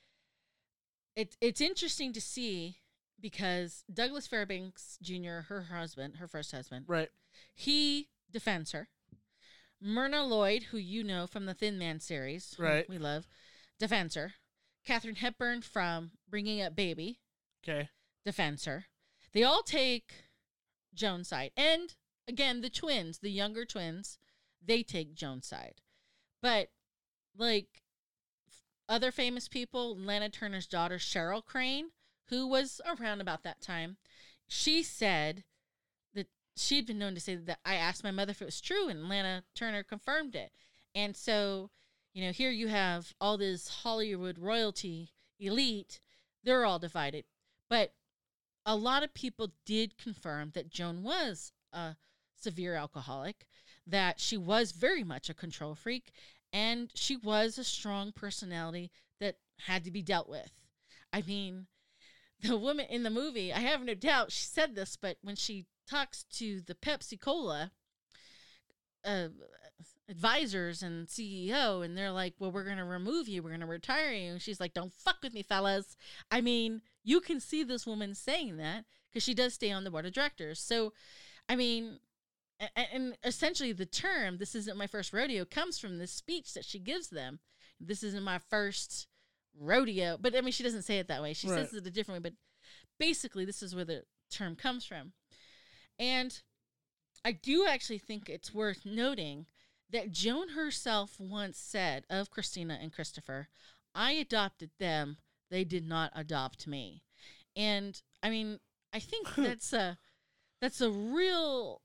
it's 1.14 1.36
it's 1.40 1.60
interesting 1.60 2.12
to 2.14 2.20
see 2.20 2.76
because 3.20 3.84
Douglas 3.92 4.26
Fairbanks 4.26 4.98
Jr., 5.02 5.40
her 5.48 5.62
husband, 5.70 6.16
her 6.16 6.26
first 6.26 6.52
husband, 6.52 6.86
Right. 6.88 7.10
he 7.54 8.08
defends 8.30 8.72
her. 8.72 8.88
Myrna 9.80 10.24
Loy, 10.24 10.60
who 10.70 10.78
you 10.78 11.04
know 11.04 11.26
from 11.26 11.44
the 11.46 11.54
Thin 11.54 11.78
Man 11.78 12.00
series, 12.00 12.54
Right. 12.58 12.88
we 12.88 12.96
love, 12.98 13.26
defends 13.78 14.14
her. 14.14 14.34
Katharine 14.84 15.16
Hepburn 15.16 15.62
from 15.62 16.12
Bringing 16.28 16.60
Up 16.62 16.74
Baby 16.74 17.20
Okay. 17.62 17.90
defends 18.24 18.64
her. 18.64 18.86
They 19.32 19.42
all 19.42 19.62
take 19.62 20.12
Joan's 20.94 21.28
side. 21.28 21.52
And 21.56 21.94
again, 22.26 22.60
the 22.60 22.70
twins, 22.70 23.18
the 23.18 23.30
younger 23.30 23.64
twins, 23.64 24.18
they 24.64 24.82
take 24.82 25.14
Joan's 25.14 25.46
side. 25.46 25.80
But 26.42 26.70
like 27.36 27.82
f- 28.48 28.62
other 28.88 29.12
famous 29.12 29.48
people, 29.48 29.96
Lana 29.96 30.28
Turner's 30.30 30.66
daughter, 30.66 30.96
Cheryl 30.96 31.44
Crane, 31.44 31.90
who 32.28 32.46
was 32.46 32.80
around 32.86 33.20
about 33.20 33.42
that 33.42 33.60
time, 33.60 33.98
she 34.48 34.82
said 34.82 35.44
that 36.14 36.28
she'd 36.56 36.86
been 36.86 36.98
known 36.98 37.14
to 37.14 37.20
say 37.20 37.36
that 37.36 37.60
I 37.64 37.74
asked 37.76 38.02
my 38.02 38.10
mother 38.10 38.32
if 38.32 38.42
it 38.42 38.46
was 38.46 38.60
true, 38.60 38.88
and 38.88 39.08
Lana 39.08 39.44
Turner 39.54 39.82
confirmed 39.82 40.34
it. 40.34 40.52
And 40.94 41.16
so, 41.16 41.70
you 42.12 42.24
know, 42.24 42.32
here 42.32 42.50
you 42.50 42.68
have 42.68 43.14
all 43.20 43.36
this 43.38 43.68
Hollywood 43.68 44.38
royalty 44.38 45.10
elite, 45.38 46.00
they're 46.42 46.64
all 46.64 46.78
divided. 46.78 47.24
But 47.68 47.94
a 48.66 48.76
lot 48.76 49.02
of 49.02 49.14
people 49.14 49.52
did 49.64 49.98
confirm 49.98 50.50
that 50.54 50.70
Joan 50.70 51.02
was 51.02 51.52
a 51.72 51.96
severe 52.36 52.74
alcoholic, 52.74 53.46
that 53.86 54.20
she 54.20 54.36
was 54.36 54.72
very 54.72 55.04
much 55.04 55.30
a 55.30 55.34
control 55.34 55.74
freak, 55.74 56.12
and 56.52 56.90
she 56.94 57.16
was 57.16 57.58
a 57.58 57.64
strong 57.64 58.12
personality 58.12 58.90
that 59.20 59.36
had 59.66 59.84
to 59.84 59.90
be 59.90 60.02
dealt 60.02 60.28
with. 60.28 60.50
I 61.12 61.22
mean, 61.22 61.66
the 62.42 62.56
woman 62.56 62.86
in 62.88 63.02
the 63.02 63.10
movie, 63.10 63.52
I 63.52 63.60
have 63.60 63.82
no 63.82 63.94
doubt 63.94 64.32
she 64.32 64.44
said 64.44 64.74
this, 64.74 64.96
but 64.96 65.18
when 65.22 65.36
she 65.36 65.66
talks 65.86 66.24
to 66.24 66.60
the 66.60 66.74
Pepsi 66.74 67.20
Cola 67.20 67.72
uh, 69.04 69.28
advisors 70.10 70.82
and 70.82 71.06
CEO, 71.06 71.84
and 71.84 71.96
they're 71.96 72.10
like, 72.10 72.34
"Well, 72.38 72.52
we're 72.52 72.64
gonna 72.64 72.84
remove 72.84 73.28
you. 73.28 73.42
We're 73.42 73.52
gonna 73.52 73.66
retire 73.66 74.12
you." 74.12 74.32
And 74.32 74.42
she's 74.42 74.60
like, 74.60 74.74
"Don't 74.74 74.92
fuck 74.92 75.22
with 75.22 75.32
me, 75.32 75.42
fellas." 75.42 75.96
I 76.30 76.40
mean, 76.40 76.82
you 77.02 77.20
can 77.20 77.40
see 77.40 77.62
this 77.62 77.86
woman 77.86 78.14
saying 78.14 78.56
that 78.58 78.84
because 79.08 79.22
she 79.22 79.34
does 79.34 79.54
stay 79.54 79.70
on 79.70 79.84
the 79.84 79.90
board 79.90 80.06
of 80.06 80.12
directors. 80.12 80.60
So, 80.60 80.92
I 81.48 81.56
mean, 81.56 82.00
and 82.76 83.16
essentially 83.24 83.72
the 83.72 83.86
term 83.86 84.38
"this 84.38 84.54
isn't 84.54 84.76
my 84.76 84.86
first 84.86 85.12
rodeo" 85.12 85.44
comes 85.44 85.78
from 85.78 85.98
this 85.98 86.12
speech 86.12 86.52
that 86.54 86.64
she 86.64 86.78
gives 86.78 87.08
them. 87.08 87.40
This 87.78 88.02
isn't 88.02 88.22
my 88.22 88.38
first 88.38 89.06
rodeo, 89.58 90.18
but 90.18 90.36
I 90.36 90.40
mean, 90.40 90.52
she 90.52 90.62
doesn't 90.62 90.82
say 90.82 90.98
it 90.98 91.08
that 91.08 91.22
way. 91.22 91.32
She 91.32 91.46
says 91.46 91.72
it 91.72 91.86
a 91.86 91.90
different 91.90 92.22
way, 92.22 92.30
but 92.30 92.36
basically, 92.98 93.44
this 93.44 93.62
is 93.62 93.74
where 93.74 93.84
the 93.84 94.04
term 94.30 94.56
comes 94.56 94.84
from. 94.84 95.12
And 95.98 96.40
I 97.24 97.32
do 97.32 97.66
actually 97.66 97.98
think 97.98 98.28
it's 98.28 98.54
worth 98.54 98.84
noting 98.84 99.46
that 99.90 100.12
Joan 100.12 100.50
herself 100.50 101.18
once 101.18 101.58
said 101.58 102.04
of 102.08 102.30
Christina 102.30 102.78
and 102.80 102.92
Christopher, 102.92 103.48
I 103.94 104.12
adopted 104.12 104.70
them, 104.78 105.18
they 105.50 105.64
did 105.64 105.86
not 105.86 106.12
adopt 106.14 106.66
me. 106.66 107.02
And 107.56 108.00
I 108.22 108.30
mean, 108.30 108.60
I 108.92 109.00
think 109.00 109.34
that's 109.36 109.72
a 109.72 109.98
that's 110.60 110.80
a 110.80 110.90
real 110.90 111.80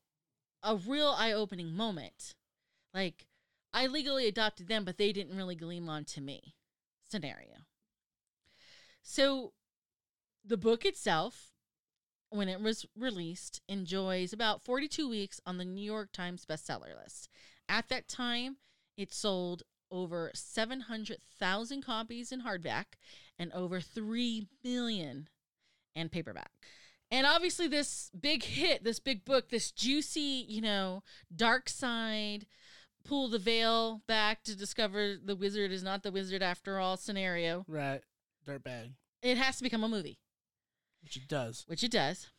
a 0.63 0.75
real 0.75 1.15
eye-opening 1.17 1.75
moment. 1.75 2.35
Like 2.93 3.25
I 3.73 3.87
legally 3.87 4.27
adopted 4.27 4.67
them, 4.67 4.85
but 4.85 4.97
they 4.97 5.11
didn't 5.11 5.37
really 5.37 5.55
gleam 5.55 5.89
onto 5.89 6.21
me 6.21 6.55
scenario. 7.07 7.65
So 9.01 9.53
the 10.43 10.57
book 10.57 10.85
itself, 10.85 11.51
when 12.29 12.49
it 12.49 12.61
was 12.61 12.85
released, 12.97 13.61
enjoys 13.67 14.33
about 14.33 14.63
42 14.63 15.07
weeks 15.07 15.39
on 15.45 15.57
the 15.57 15.65
New 15.65 15.83
York 15.83 16.11
Times 16.11 16.45
bestseller 16.45 16.95
list. 17.01 17.29
At 17.67 17.89
that 17.89 18.07
time, 18.07 18.57
it 18.97 19.13
sold 19.13 19.63
over 19.91 20.31
700,000 20.33 21.81
copies 21.83 22.31
in 22.31 22.41
hardback 22.41 22.85
and 23.37 23.51
over 23.53 23.79
3 23.79 24.47
million 24.63 25.29
in 25.95 26.09
paperback. 26.09 26.51
And 27.11 27.27
obviously, 27.27 27.67
this 27.67 28.11
big 28.19 28.43
hit, 28.43 28.83
this 28.83 28.99
big 28.99 29.25
book, 29.25 29.49
this 29.49 29.71
juicy, 29.71 30.45
you 30.49 30.61
know, 30.61 31.03
dark 31.33 31.69
side, 31.69 32.47
pull 33.03 33.29
the 33.29 33.37
veil 33.39 34.01
back 34.07 34.43
to 34.43 34.55
discover 34.55 35.15
the 35.23 35.35
wizard 35.35 35.71
is 35.71 35.83
not 35.83 36.01
the 36.03 36.11
wizard 36.11 36.41
after 36.41 36.79
all 36.79 36.97
scenario, 36.97 37.63
Right. 37.67 38.01
Dirtbag. 38.47 38.93
it 39.21 39.37
has 39.37 39.57
to 39.57 39.63
become 39.63 39.83
a 39.83 39.89
movie, 39.89 40.17
Which 41.03 41.15
it 41.17 41.27
does. 41.27 41.63
which 41.67 41.83
it 41.83 41.91
does. 41.91 42.31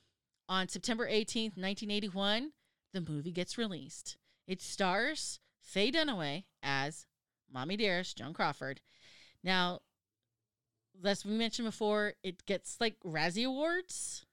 On 0.49 0.69
September 0.69 1.07
18th, 1.09 1.57
1981, 1.57 2.53
the 2.93 3.01
movie 3.01 3.33
gets 3.33 3.57
released. 3.57 4.17
It 4.47 4.63
stars 4.63 5.41
Faye 5.61 5.91
Dunaway 5.91 6.45
as 6.63 7.07
Mommy 7.53 7.77
Dearest, 7.77 8.17
Joan 8.17 8.33
Crawford. 8.33 8.81
Now, 9.43 9.81
as 11.05 11.25
we 11.25 11.33
mentioned 11.33 11.67
before, 11.67 12.15
it 12.23 12.47
gets 12.47 12.81
like 12.81 12.97
Razzie 13.05 13.47
Awards 13.47 14.25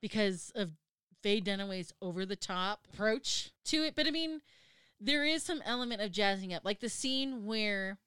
because 0.00 0.52
of 0.54 0.72
Faye 1.22 1.40
Dunaway's 1.40 1.92
over 2.00 2.24
the 2.24 2.36
top 2.36 2.86
approach 2.92 3.50
to 3.66 3.84
it. 3.84 3.94
But 3.94 4.06
I 4.06 4.10
mean, 4.10 4.40
there 5.00 5.24
is 5.24 5.42
some 5.42 5.62
element 5.64 6.00
of 6.00 6.12
jazzing 6.12 6.52
up, 6.54 6.64
like 6.64 6.80
the 6.80 6.88
scene 6.88 7.46
where 7.46 7.98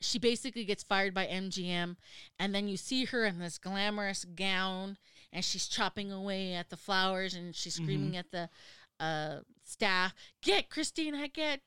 she 0.00 0.18
basically 0.18 0.64
gets 0.64 0.82
fired 0.82 1.14
by 1.14 1.26
MGM, 1.26 1.96
and 2.38 2.54
then 2.54 2.68
you 2.68 2.76
see 2.76 3.06
her 3.06 3.24
in 3.24 3.38
this 3.38 3.58
glamorous 3.58 4.24
gown, 4.24 4.98
and 5.32 5.44
she's 5.44 5.66
chopping 5.66 6.12
away 6.12 6.52
at 6.52 6.68
the 6.68 6.76
flowers, 6.76 7.34
and 7.34 7.54
she's 7.54 7.74
screaming 7.74 8.16
at 8.16 8.30
the 8.30 8.50
uh, 9.00 9.36
staff, 9.68 10.14
"Get 10.42 10.70
Christina, 10.70 11.28
get 11.28 11.60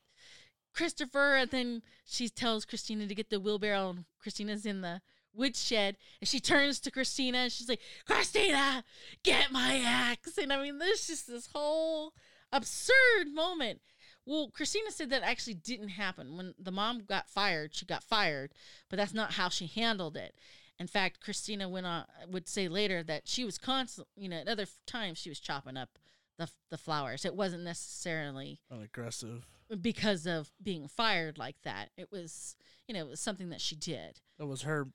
Christopher!" 0.72 1.36
And 1.36 1.50
then 1.50 1.82
she 2.04 2.28
tells 2.28 2.64
Christina 2.64 3.06
to 3.06 3.14
get 3.14 3.30
the 3.30 3.40
wheelbarrow, 3.40 3.90
and 3.90 4.04
Christina's 4.18 4.66
in 4.66 4.80
the 4.80 5.02
woodshed, 5.32 5.96
and 6.20 6.28
she 6.28 6.40
turns 6.40 6.80
to 6.80 6.90
Christina, 6.90 7.38
and 7.38 7.52
she's 7.52 7.68
like, 7.68 7.80
"Christina, 8.04 8.84
get 9.22 9.52
my 9.52 9.78
axe!" 9.84 10.38
And 10.38 10.52
I 10.52 10.62
mean, 10.62 10.78
there's 10.78 11.06
just 11.06 11.26
this 11.26 11.48
whole 11.52 12.14
absurd 12.52 13.28
moment. 13.32 13.80
Well, 14.26 14.50
Christina 14.50 14.90
said 14.90 15.10
that 15.10 15.22
actually 15.22 15.54
didn't 15.54 15.88
happen. 15.90 16.36
When 16.36 16.54
the 16.58 16.70
mom 16.70 17.04
got 17.04 17.28
fired, 17.28 17.74
she 17.74 17.86
got 17.86 18.04
fired, 18.04 18.52
but 18.88 18.96
that's 18.96 19.14
not 19.14 19.32
how 19.32 19.48
she 19.48 19.66
handled 19.66 20.16
it. 20.16 20.34
In 20.78 20.86
fact, 20.86 21.20
Christina 21.20 21.68
went 21.68 21.86
on 21.86 22.06
would 22.28 22.48
say 22.48 22.68
later 22.68 23.02
that 23.02 23.28
she 23.28 23.44
was 23.44 23.58
constant, 23.58 24.08
you 24.16 24.28
know, 24.28 24.38
at 24.38 24.48
other 24.48 24.66
times 24.86 25.18
she 25.18 25.28
was 25.28 25.40
chopping 25.40 25.76
up 25.76 25.98
the 26.40 26.50
the 26.70 26.78
flowers. 26.78 27.24
It 27.24 27.34
wasn't 27.36 27.62
necessarily 27.64 28.60
Not 28.70 28.82
aggressive. 28.82 29.46
because 29.80 30.26
of 30.26 30.50
being 30.62 30.88
fired 30.88 31.38
like 31.38 31.56
that. 31.62 31.90
It 31.96 32.10
was, 32.10 32.56
you 32.88 32.94
know, 32.94 33.00
it 33.00 33.08
was 33.08 33.20
something 33.20 33.50
that 33.50 33.60
she 33.60 33.76
did. 33.76 34.20
That 34.38 34.46
was 34.46 34.62
her 34.62 34.88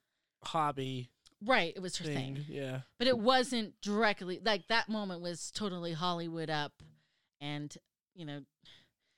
hobby 0.44 1.10
Right, 1.44 1.74
it 1.76 1.82
was 1.82 1.98
her 1.98 2.06
thing. 2.06 2.36
thing. 2.36 2.46
Yeah. 2.48 2.82
But 2.98 3.08
it 3.08 3.18
wasn't 3.20 3.80
directly 3.82 4.40
like 4.44 4.68
that 4.70 4.90
moment 4.90 5.22
was 5.22 5.52
totally 5.52 5.94
Hollywood 5.94 6.50
up 6.50 6.72
and, 7.42 7.76
you 8.16 8.26
know, 8.26 8.42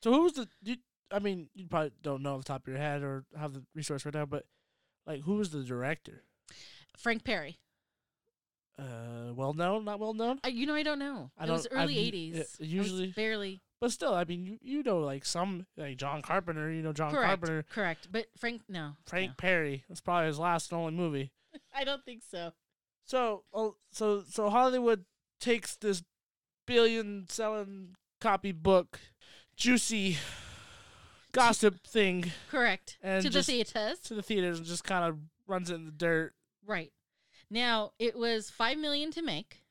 So 0.04 0.12
who 0.12 0.24
was 0.24 0.34
the? 0.34 0.48
You, 0.64 0.78
I 1.12 1.20
mean, 1.20 1.48
you 1.56 1.68
probably 1.68 1.92
don't 2.02 2.22
know 2.24 2.34
off 2.36 2.42
the 2.42 2.48
top 2.48 2.64
of 2.64 2.68
your 2.68 2.78
head 2.82 3.02
or 3.04 3.24
have 3.38 3.54
the 3.54 3.64
resource 3.76 4.04
right 4.04 4.14
now, 4.14 4.26
but 4.26 4.46
like, 5.06 5.22
who 5.22 5.36
was 5.36 5.52
the 5.52 5.64
director? 5.64 6.24
Frank 6.98 7.24
Perry. 7.24 7.60
Uh, 8.80 9.34
well 9.34 9.54
known, 9.54 9.86
not 9.86 10.00
well 10.00 10.14
known, 10.14 10.40
Uh, 10.46 10.50
you 10.50 10.66
know, 10.68 10.76
I 10.76 10.84
don't 10.84 11.00
know. 11.00 11.32
I 11.38 11.46
it 11.46 11.50
was 11.50 11.66
don't- 11.66 11.78
I've 11.80 11.84
early 11.86 11.96
'80s. 11.98 12.34
yeah, 12.36 12.40
I 12.40 12.46
was 12.60 12.70
usually- 12.74 13.12
barely 13.12 13.62
but 13.80 13.92
still, 13.92 14.14
I 14.16 14.24
mean, 14.24 14.44
you 14.46 14.58
you 14.62 14.84
know, 14.84 15.00
like 15.00 15.24
some 15.26 15.66
like 15.78 15.98
John 15.98 16.22
Carpenter, 16.22 16.72
you 16.72 16.82
know, 16.82 16.94
John 16.94 17.12
correct. 17.12 17.28
Carpenter, 17.28 17.64
Correct, 17.70 18.08
but 18.12 18.28
Frank, 18.38 18.64
no, 18.70 18.98
Frank 19.06 19.32
no. 19.32 19.36
Perry. 19.38 19.84
That's 19.88 20.02
probably 20.02 20.28
his 20.28 20.40
last 20.40 20.72
and 20.72 20.80
only 20.82 20.94
movie. 20.94 21.32
I 21.76 21.84
don't 21.84 22.04
think 22.06 22.24
so. 22.24 22.54
So, 23.06 23.44
oh, 23.54 23.78
so 23.92 24.24
so 24.24 24.50
Hollywood 24.50 25.06
takes 25.40 25.76
this 25.76 26.04
billion 26.66 27.28
selling 27.30 27.96
copy 28.20 28.52
book, 28.52 29.00
juicy 29.56 30.18
gossip 31.32 31.86
thing 31.86 32.32
Correct 32.50 32.98
And 33.02 33.24
to 33.24 33.30
just- 33.30 33.48
the 33.48 33.64
theaters. 33.64 34.00
to 34.02 34.16
the 34.16 34.24
theaters 34.24 34.58
and 34.60 34.68
just 34.68 34.84
kind 34.84 35.04
of 35.06 35.20
runs 35.46 35.70
it 35.70 35.76
in 35.76 35.86
the 35.86 35.92
dirt. 35.92 36.34
Right 36.66 36.92
now, 37.50 37.92
it 38.00 38.18
was 38.18 38.50
five 38.50 38.78
million 38.78 39.12
to 39.12 39.22
make. 39.22 39.64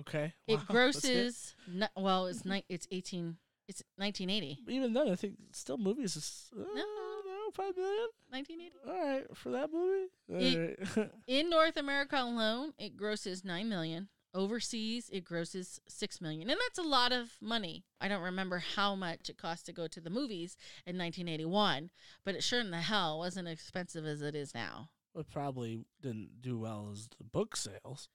Okay, 0.00 0.32
It 0.48 0.54
Wow, 0.54 0.58
that's 0.58 0.70
grosses. 0.70 1.54
well, 1.96 2.26
it's 2.26 2.44
ni- 2.44 2.64
It's 2.68 2.88
eighteen. 2.90 3.36
It's 3.68 3.82
1980. 3.96 4.58
Even 4.68 4.92
then, 4.92 5.08
I 5.08 5.14
think 5.14 5.36
still 5.52 5.78
movies 5.78 6.16
is 6.16 6.50
uh, 6.54 6.64
no 6.74 7.50
five 7.54 7.76
million. 7.76 8.08
1980. 8.30 8.72
All 8.86 9.14
right 9.14 9.36
for 9.36 9.50
that 9.52 9.72
movie. 9.72 10.08
It- 10.28 10.78
right. 10.96 11.10
In 11.26 11.48
North 11.48 11.76
America 11.76 12.16
alone, 12.20 12.72
it 12.78 12.96
grosses 12.96 13.44
nine 13.44 13.68
million. 13.68 14.08
Overseas, 14.34 15.08
it 15.12 15.24
grosses 15.24 15.78
six 15.88 16.20
million, 16.20 16.50
and 16.50 16.58
that's 16.68 16.78
a 16.78 16.82
lot 16.82 17.12
of 17.12 17.36
money. 17.40 17.84
I 18.00 18.08
don't 18.08 18.20
remember 18.20 18.58
how 18.58 18.96
much 18.96 19.30
it 19.30 19.38
cost 19.38 19.64
to 19.66 19.72
go 19.72 19.86
to 19.86 20.00
the 20.00 20.10
movies 20.10 20.56
in 20.84 20.98
1981, 20.98 21.90
but 22.24 22.34
it 22.34 22.42
sure 22.42 22.58
in 22.58 22.72
the 22.72 22.78
hell 22.78 23.20
wasn't 23.20 23.46
as 23.46 23.54
expensive 23.54 24.04
as 24.04 24.22
it 24.22 24.34
is 24.34 24.52
now. 24.52 24.88
It 25.16 25.26
probably 25.32 25.84
didn't 26.02 26.42
do 26.42 26.58
well 26.58 26.88
as 26.92 27.08
the 27.18 27.24
book 27.24 27.56
sales. 27.56 28.08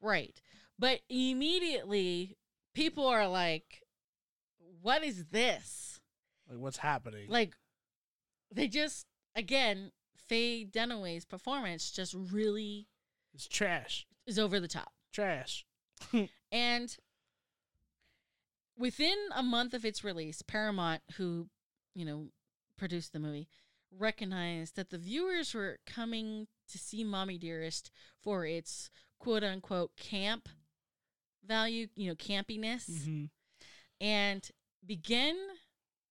Right. 0.00 0.40
But 0.78 1.00
immediately 1.08 2.36
people 2.74 3.06
are 3.06 3.28
like, 3.28 3.82
what 4.82 5.02
is 5.04 5.26
this? 5.26 6.00
Like 6.48 6.58
what's 6.58 6.78
happening? 6.78 7.26
Like, 7.28 7.54
they 8.52 8.68
just, 8.68 9.06
again, 9.34 9.92
Faye 10.16 10.64
Dunaway's 10.64 11.24
performance 11.24 11.90
just 11.90 12.14
really 12.14 12.86
it's 13.34 13.48
trash, 13.48 14.06
is 14.26 14.38
over 14.38 14.60
the 14.60 14.68
top. 14.68 14.92
trash. 15.12 15.64
And 16.52 16.96
within 18.78 19.16
a 19.34 19.42
month 19.42 19.74
of 19.74 19.84
its 19.84 20.04
release, 20.04 20.40
Paramount, 20.42 21.02
who, 21.16 21.48
you 21.94 22.04
know, 22.04 22.28
produced 22.76 23.12
the 23.12 23.18
movie, 23.18 23.48
recognized 23.98 24.76
that 24.76 24.90
the 24.90 24.98
viewers 24.98 25.54
were 25.54 25.78
coming 25.86 26.46
to 26.68 26.78
see 26.78 27.04
Mommy 27.04 27.38
Dearest 27.38 27.90
for 28.22 28.46
its 28.46 28.90
quote 29.18 29.44
unquote 29.44 29.96
camp 29.96 30.48
value, 31.46 31.88
you 31.94 32.08
know, 32.08 32.14
campiness, 32.14 33.04
hmm 33.04 33.24
and 34.00 34.50
begin 34.84 35.36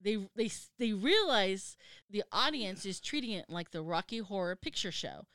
they 0.01 0.17
they 0.36 0.49
they 0.79 0.93
realize 0.93 1.77
the 2.09 2.23
audience 2.31 2.86
is 2.86 2.99
treating 2.99 3.31
it 3.31 3.49
like 3.49 3.71
the 3.71 3.81
Rocky 3.81 4.19
Horror 4.19 4.55
Picture 4.55 4.91
Show, 4.91 5.25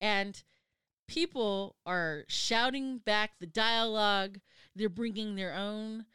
and 0.00 0.42
people 1.06 1.76
are 1.84 2.24
shouting 2.28 2.98
back 2.98 3.32
the 3.38 3.46
dialogue. 3.46 4.38
They're 4.74 4.88
bringing 4.88 5.34
their 5.34 5.54
own 5.54 6.06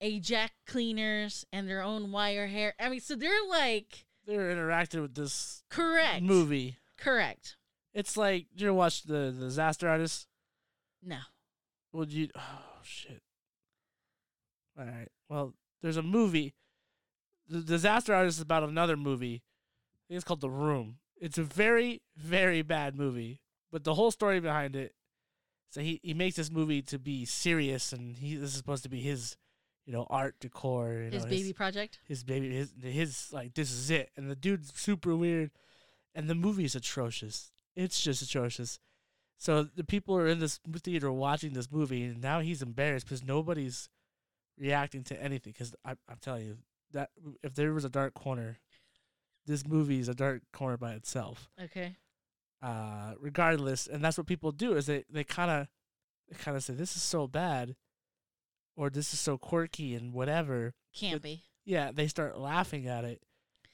Ajax 0.00 0.52
cleaners 0.66 1.44
and 1.52 1.68
their 1.68 1.82
own 1.82 2.12
wire 2.12 2.46
hair. 2.46 2.74
I 2.78 2.88
mean, 2.88 3.00
so 3.00 3.16
they're 3.16 3.46
like 3.48 4.06
They're 4.30 4.52
interacting 4.52 5.02
with 5.02 5.16
this 5.16 5.64
correct 5.70 6.22
movie. 6.22 6.76
Correct. 6.96 7.56
It's 7.92 8.16
like 8.16 8.46
you 8.54 8.68
ever 8.68 8.74
watch 8.74 9.02
the 9.02 9.34
the 9.36 9.46
Disaster 9.46 9.88
Artist? 9.88 10.28
No. 11.02 11.18
Would 11.92 12.12
you? 12.12 12.28
Oh 12.36 12.78
shit! 12.84 13.22
All 14.78 14.84
right. 14.84 15.08
Well, 15.28 15.54
there's 15.82 15.96
a 15.96 16.02
movie. 16.02 16.54
The 17.48 17.60
Disaster 17.60 18.14
Artist 18.14 18.38
is 18.38 18.42
about 18.42 18.62
another 18.62 18.96
movie. 18.96 19.42
I 19.42 20.04
think 20.06 20.16
it's 20.18 20.24
called 20.24 20.42
The 20.42 20.48
Room. 20.48 20.98
It's 21.20 21.38
a 21.38 21.42
very 21.42 22.00
very 22.16 22.62
bad 22.62 22.94
movie, 22.94 23.40
but 23.72 23.82
the 23.82 23.94
whole 23.94 24.12
story 24.12 24.38
behind 24.38 24.76
it. 24.76 24.92
So 25.70 25.80
he 25.80 25.98
he 26.04 26.14
makes 26.14 26.36
this 26.36 26.52
movie 26.52 26.82
to 26.82 27.00
be 27.00 27.24
serious, 27.24 27.92
and 27.92 28.16
he 28.16 28.36
this 28.36 28.50
is 28.50 28.56
supposed 28.56 28.84
to 28.84 28.88
be 28.88 29.00
his, 29.00 29.36
you 29.90 29.96
know, 29.96 30.06
art 30.08 30.36
decor. 30.38 30.92
You 30.92 31.10
His 31.10 31.24
know, 31.24 31.30
baby 31.30 31.52
project. 31.52 31.98
his 32.06 32.22
baby 32.22 32.54
his 32.54 32.72
his 32.80 33.32
like 33.32 33.54
this 33.54 33.72
is 33.72 33.90
it 33.90 34.10
and 34.16 34.30
the 34.30 34.36
dude's 34.36 34.72
super 34.78 35.16
weird 35.16 35.50
and 36.14 36.28
the 36.30 36.34
movie 36.36 36.64
is 36.64 36.76
atrocious 36.76 37.50
it's 37.74 38.00
just 38.00 38.22
atrocious 38.22 38.78
so 39.36 39.64
the 39.64 39.82
people 39.82 40.14
are 40.16 40.28
in 40.28 40.38
this 40.38 40.60
theater 40.84 41.10
watching 41.10 41.54
this 41.54 41.72
movie 41.72 42.04
and 42.04 42.20
now 42.22 42.38
he's 42.38 42.62
embarrassed 42.62 43.06
because 43.06 43.24
nobody's 43.24 43.88
reacting 44.56 45.02
to 45.04 45.20
anything 45.20 45.52
because 45.52 45.74
I'm, 45.84 45.98
I'm 46.08 46.18
telling 46.20 46.46
you 46.46 46.58
that 46.92 47.10
if 47.42 47.54
there 47.56 47.72
was 47.72 47.84
a 47.84 47.88
dark 47.90 48.14
corner 48.14 48.58
this 49.46 49.66
movie 49.66 49.98
is 49.98 50.08
a 50.08 50.14
dark 50.14 50.42
corner 50.52 50.76
by 50.76 50.92
itself 50.92 51.48
Okay. 51.60 51.96
uh 52.62 53.14
regardless 53.18 53.86
and 53.88 54.04
that's 54.04 54.18
what 54.18 54.26
people 54.28 54.52
do 54.52 54.74
is 54.74 54.86
they 54.86 55.04
they 55.10 55.24
kind 55.24 55.50
of 55.50 55.66
they 56.28 56.36
kind 56.36 56.56
of 56.56 56.62
say 56.62 56.74
this 56.74 56.94
is 56.96 57.02
so 57.02 57.26
bad 57.26 57.74
or 58.76 58.90
this 58.90 59.12
is 59.12 59.20
so 59.20 59.36
quirky 59.38 59.94
and 59.94 60.12
whatever 60.12 60.74
Campy. 60.96 61.40
yeah, 61.64 61.90
they 61.92 62.06
start 62.06 62.38
laughing 62.38 62.86
at 62.86 63.04
it. 63.04 63.22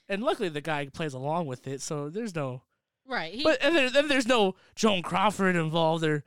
and 0.09 0.23
luckily 0.23 0.49
the 0.49 0.61
guy 0.61 0.87
plays 0.93 1.15
along 1.15 1.47
with 1.47 1.67
it, 1.67 1.81
so 1.81 2.09
there's 2.11 2.35
no. 2.35 2.63
Right. 3.09 3.33
He, 3.35 3.43
But 3.45 3.63
and 3.63 3.77
there, 3.77 3.91
then 3.91 4.09
there's 4.09 4.27
no 4.27 4.55
Joan 4.75 5.03
Crawford 5.03 5.55
involved 5.57 6.05
or 6.05 6.25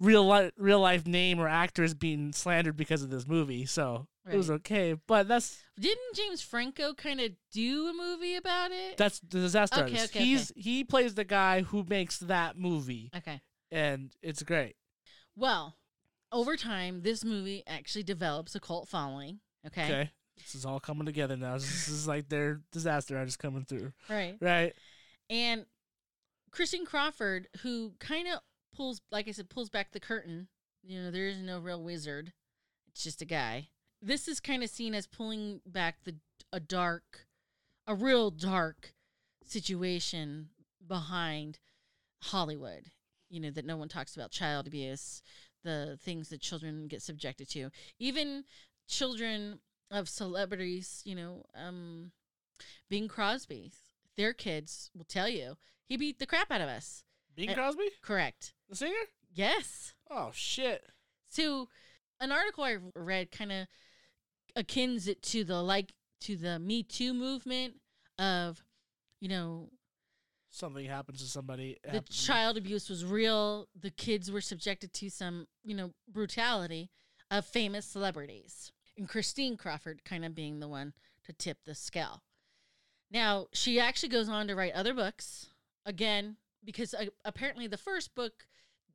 real 0.00 0.24
life 0.26 0.52
real 0.56 0.80
life 0.80 1.06
name 1.06 1.38
or 1.38 1.48
actors 1.48 1.94
being 1.94 2.32
slandered 2.32 2.76
because 2.76 3.02
of 3.02 3.10
this 3.10 3.26
movie, 3.26 3.66
so 3.66 4.06
it 4.30 4.36
was 4.36 4.50
okay. 4.50 4.94
But 5.06 5.28
that's 5.28 5.62
didn't 5.78 6.14
James 6.16 6.40
Franco 6.40 6.94
kind 6.94 7.20
of 7.20 7.32
do 7.52 7.88
a 7.88 7.92
movie 7.92 8.36
about 8.36 8.70
it? 8.72 8.96
that's 8.96 9.20
the 9.20 9.38
disaster 9.40 9.82
Okay, 9.82 9.92
artist. 9.92 10.16
okay, 10.16 10.24
He's 10.24 10.50
he 10.56 10.82
plays 10.82 11.14
the 11.14 11.24
guy 11.24 11.60
who 11.62 11.84
makes 11.86 12.18
that 12.20 12.56
movie, 12.58 13.10
okay. 13.16 13.40
and 13.70 14.10
it's 14.22 14.42
great. 14.42 14.76
Well, 15.36 15.76
over 16.34 16.56
time, 16.56 17.00
this 17.02 17.24
movie 17.24 17.62
actually 17.66 18.02
develops 18.02 18.54
a 18.54 18.60
cult 18.60 18.88
following. 18.88 19.38
Okay. 19.66 19.84
Okay, 19.84 20.10
this 20.36 20.54
is 20.54 20.66
all 20.66 20.80
coming 20.80 21.06
together 21.06 21.36
now. 21.36 21.54
This 21.54 21.88
is 21.88 22.06
like 22.08 22.28
their 22.28 22.60
disaster 22.72 23.16
artist 23.16 23.38
coming 23.38 23.64
through, 23.64 23.92
Right. 24.10 24.36
right? 24.40 24.74
And 25.30 25.64
Christine 26.50 26.84
Crawford, 26.84 27.48
who 27.62 27.94
kind 28.00 28.28
of 28.28 28.40
pulls, 28.76 29.00
like 29.10 29.28
I 29.28 29.30
said, 29.30 29.48
pulls 29.48 29.70
back 29.70 29.92
the 29.92 30.00
curtain. 30.00 30.48
You 30.82 31.00
know, 31.02 31.10
there 31.10 31.28
is 31.28 31.38
no 31.38 31.58
real 31.60 31.82
wizard; 31.82 32.32
it's 32.88 33.02
just 33.04 33.22
a 33.22 33.24
guy. 33.24 33.68
This 34.02 34.28
is 34.28 34.38
kind 34.40 34.62
of 34.62 34.68
seen 34.68 34.94
as 34.94 35.06
pulling 35.06 35.60
back 35.64 36.04
the 36.04 36.16
a 36.52 36.60
dark, 36.60 37.26
a 37.86 37.94
real 37.94 38.30
dark 38.30 38.92
situation 39.44 40.50
behind 40.86 41.58
Hollywood. 42.24 42.90
You 43.30 43.40
know 43.40 43.50
that 43.50 43.64
no 43.64 43.76
one 43.76 43.88
talks 43.88 44.14
about 44.14 44.30
child 44.30 44.66
abuse, 44.66 45.22
the 45.64 45.98
things 46.00 46.28
that 46.28 46.40
children 46.40 46.86
get 46.86 47.02
subjected 47.02 47.48
to, 47.50 47.70
even 47.98 48.44
children 48.86 49.58
of 49.90 50.08
celebrities. 50.08 51.02
You 51.04 51.16
know, 51.16 51.44
um, 51.54 52.12
Bing 52.88 53.08
Crosby, 53.08 53.72
their 54.16 54.32
kids 54.32 54.90
will 54.94 55.04
tell 55.04 55.28
you 55.28 55.56
he 55.84 55.96
beat 55.96 56.18
the 56.18 56.26
crap 56.26 56.50
out 56.50 56.60
of 56.60 56.68
us. 56.68 57.02
Bing 57.34 57.50
Uh, 57.50 57.54
Crosby, 57.54 57.90
Correct. 58.00 58.52
the 58.68 58.76
singer. 58.76 58.94
Yes. 59.32 59.94
Oh 60.08 60.30
shit! 60.32 60.84
So, 61.28 61.68
an 62.20 62.30
article 62.30 62.62
I 62.62 62.76
read 62.94 63.32
kind 63.32 63.50
of 63.50 63.66
akins 64.54 65.08
it 65.08 65.20
to 65.22 65.42
the 65.42 65.60
like 65.60 65.94
to 66.20 66.36
the 66.36 66.58
Me 66.60 66.82
Too 66.84 67.12
movement 67.12 67.74
of, 68.18 68.62
you 69.20 69.28
know, 69.28 69.70
Something 70.54 70.86
happens 70.86 71.20
to 71.20 71.26
somebody. 71.26 71.78
the 71.82 71.90
hap- 71.90 72.08
child 72.08 72.56
abuse 72.56 72.88
was 72.88 73.04
real. 73.04 73.66
The 73.74 73.90
kids 73.90 74.30
were 74.30 74.40
subjected 74.40 74.92
to 74.94 75.10
some, 75.10 75.48
you 75.64 75.74
know, 75.74 75.94
brutality 76.08 76.90
of 77.28 77.44
famous 77.44 77.84
celebrities. 77.84 78.70
And 78.96 79.08
Christine 79.08 79.56
Crawford 79.56 80.04
kind 80.04 80.24
of 80.24 80.32
being 80.32 80.60
the 80.60 80.68
one 80.68 80.92
to 81.24 81.32
tip 81.32 81.58
the 81.64 81.74
scale. 81.74 82.22
Now, 83.10 83.48
she 83.52 83.80
actually 83.80 84.10
goes 84.10 84.28
on 84.28 84.46
to 84.46 84.54
write 84.54 84.74
other 84.74 84.94
books 84.94 85.48
again 85.84 86.36
because 86.64 86.94
uh, 86.94 87.06
apparently 87.24 87.66
the 87.66 87.76
first 87.76 88.14
book 88.14 88.46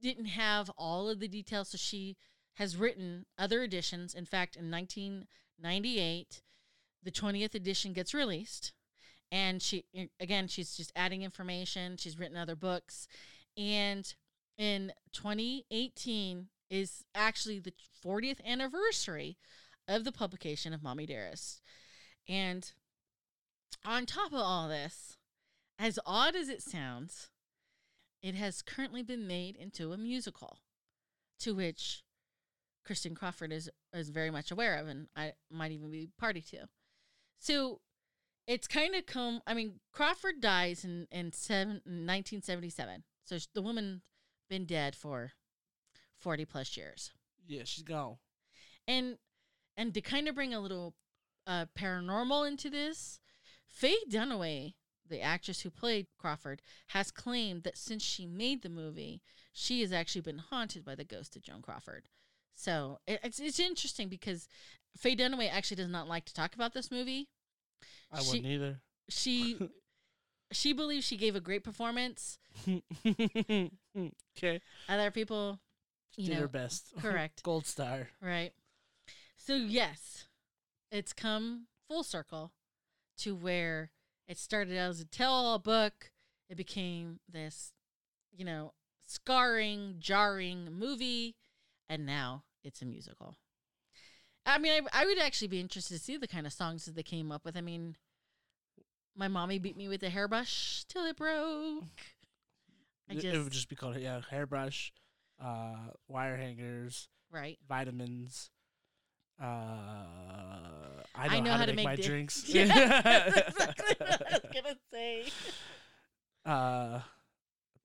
didn't 0.02 0.28
have 0.28 0.70
all 0.78 1.10
of 1.10 1.20
the 1.20 1.28
details 1.28 1.72
so 1.72 1.78
she 1.78 2.16
has 2.54 2.78
written 2.78 3.26
other 3.38 3.64
editions. 3.64 4.14
In 4.16 4.24
fact, 4.24 4.56
in 4.56 4.72
1998, 4.72 6.42
the 7.04 7.12
20th 7.12 7.54
edition 7.54 7.92
gets 7.92 8.14
released 8.14 8.72
and 9.32 9.62
she 9.62 9.86
eh, 9.96 10.06
again 10.20 10.48
she's 10.48 10.76
just 10.76 10.92
adding 10.96 11.22
information 11.22 11.98
she's 11.98 12.18
written 12.18 12.38
other 12.38 12.56
books 12.56 13.08
and 13.58 14.16
in 14.58 14.92
2018 15.14 16.48
is 16.70 17.04
actually 17.16 17.60
the 17.60 17.74
40th 18.06 18.44
anniversary 18.46 19.38
of 19.88 20.04
the 20.04 20.12
publication 20.12 20.74
of 20.74 20.84
mommy 20.84 21.06
dearest. 21.06 21.62
And 22.28 22.72
on 23.84 24.06
top 24.06 24.34
of 24.34 24.40
all 24.40 24.68
this 24.68 25.18
as 25.80 25.98
odd 26.06 26.36
as 26.36 26.50
it 26.50 26.62
sounds 26.62 27.30
it 28.22 28.36
has 28.36 28.62
currently 28.62 29.02
been 29.02 29.26
made 29.26 29.56
into 29.56 29.94
a 29.94 29.98
musical 29.98 30.60
to 31.40 31.56
which 31.56 32.04
kristen 32.84 33.16
crawford 33.16 33.54
is 33.54 33.70
is 33.94 34.10
very 34.10 34.30
much 34.30 34.52
aware 34.52 34.76
of 34.76 34.88
and 34.88 35.08
i 35.16 35.32
might 35.50 35.72
even 35.72 35.90
be 35.90 36.10
party 36.18 36.42
to. 36.42 36.68
So 37.40 37.80
it's 38.50 38.68
kind 38.68 38.96
of 38.96 39.06
come. 39.06 39.42
I 39.46 39.54
mean, 39.54 39.80
Crawford 39.94 40.42
dies 40.42 40.84
in 40.84 41.08
in 41.12 41.32
seven, 41.32 41.82
1977. 41.86 43.04
So 43.24 43.38
the 43.54 43.62
woman 43.62 44.02
been 44.50 44.66
dead 44.66 44.96
for 44.96 45.34
40 46.18 46.46
plus 46.46 46.76
years. 46.76 47.12
Yeah, 47.48 47.62
she's 47.64 47.84
gone. 47.84 48.18
And 48.88 49.20
and 49.78 49.94
to 49.94 50.02
kind 50.02 50.28
of 50.28 50.36
bring 50.36 50.54
a 50.54 50.60
little 50.60 50.96
uh, 51.46 51.68
paranormal 51.78 52.48
into 52.48 52.72
this, 52.72 53.20
Faye 53.68 54.04
Dunaway, 54.10 54.74
the 55.08 55.22
actress 55.22 55.62
who 55.62 55.70
played 55.70 56.08
Crawford, 56.18 56.64
has 56.88 57.12
claimed 57.12 57.64
that 57.64 57.78
since 57.78 58.04
she 58.04 58.26
made 58.26 58.64
the 58.64 58.70
movie, 58.70 59.22
she 59.54 59.82
has 59.82 59.94
actually 59.94 60.22
been 60.22 60.40
haunted 60.40 60.84
by 60.84 60.96
the 60.96 61.06
ghost 61.06 61.36
of 61.36 61.44
Joan 61.44 61.62
Crawford. 61.62 62.10
So 62.56 63.00
it, 63.06 63.20
it's 63.24 63.40
it's 63.40 63.60
interesting 63.60 64.10
because 64.10 64.48
Faye 64.98 65.16
Dunaway 65.16 65.52
actually 65.52 65.78
does 65.78 65.88
not 65.88 66.08
like 66.08 66.26
to 66.26 66.34
talk 66.34 66.56
about 66.56 66.74
this 66.74 66.90
movie. 66.90 67.28
I 68.12 68.22
She- 68.22 68.28
wouldn't 68.28 68.46
either. 68.48 68.82
she 69.10 69.58
she 70.52 70.74
believes 70.74 71.06
she 71.06 71.18
gave 71.18 71.36
a 71.36 71.42
great 71.42 71.64
performance. 71.64 72.40
okay, 73.06 74.62
Other 74.88 75.12
people, 75.12 75.60
you 76.16 76.28
did 76.28 76.36
know, 76.36 76.42
her 76.42 76.48
best. 76.48 76.94
correct, 77.02 77.44
Gold 77.44 77.66
star. 77.66 78.10
right? 78.22 78.52
So 79.38 79.56
yes, 79.56 80.26
it's 80.92 81.14
come 81.14 81.68
full 81.88 82.04
circle 82.04 82.52
to 83.20 83.36
where 83.36 83.92
it 84.28 84.38
started 84.38 84.78
out 84.78 84.90
as 84.90 85.02
a 85.02 85.06
tell-all 85.06 85.60
book. 85.60 86.12
It 86.50 86.58
became 86.58 87.20
this, 87.32 87.74
you 88.36 88.44
know, 88.46 88.74
scarring, 89.06 89.96
jarring 90.00 90.68
movie, 90.72 91.36
and 91.88 92.06
now 92.06 92.44
it's 92.64 92.82
a 92.82 92.86
musical. 92.86 93.38
I 94.50 94.58
mean, 94.58 94.84
I, 94.94 95.02
I 95.02 95.06
would 95.06 95.20
actually 95.20 95.48
be 95.50 95.60
interested 95.60 95.96
to 95.98 96.00
see 96.04 96.18
the 96.18 96.28
kind 96.28 96.46
of 96.48 96.54
songs 96.54 96.86
that 96.86 96.96
they 96.96 97.04
came 97.04 97.32
up 97.32 97.46
with. 97.46 97.56
I 97.58 97.62
mean, 97.62 97.96
my 99.16 99.28
mommy 99.28 99.60
beat 99.60 99.76
me 99.78 99.88
with 99.88 100.04
a 100.04 100.10
hairbrush 100.10 100.84
till 100.88 101.06
it 101.06 101.16
broke. 101.18 101.84
I 103.10 103.14
It- 103.14 103.24
it 103.26 103.44
would 103.44 103.52
just 103.52 103.70
be 103.70 103.76
called 103.76 103.98
yeah, 103.98 104.22
hairbrush, 104.30 104.94
uh, 105.44 105.76
wire 106.08 106.38
hangers, 106.38 107.08
right. 107.32 107.58
vitamins. 107.68 108.52
Uh, 109.42 109.46
I 109.46 111.28
know, 111.28 111.34
I 111.36 111.40
know 111.40 111.54
how, 111.54 111.66
to 111.66 111.74
make, 111.74 111.86
my 111.86 111.96
di- 111.96 112.02
drinks. 112.04 112.44
Yeah, 112.54 112.66
that's 113.02 113.38
exactly 113.50 113.96
what 114.00 114.28
I 114.28 114.34
was 114.34 114.42
gonna 114.54 114.76
say. 114.92 115.26
uh, 116.46 117.00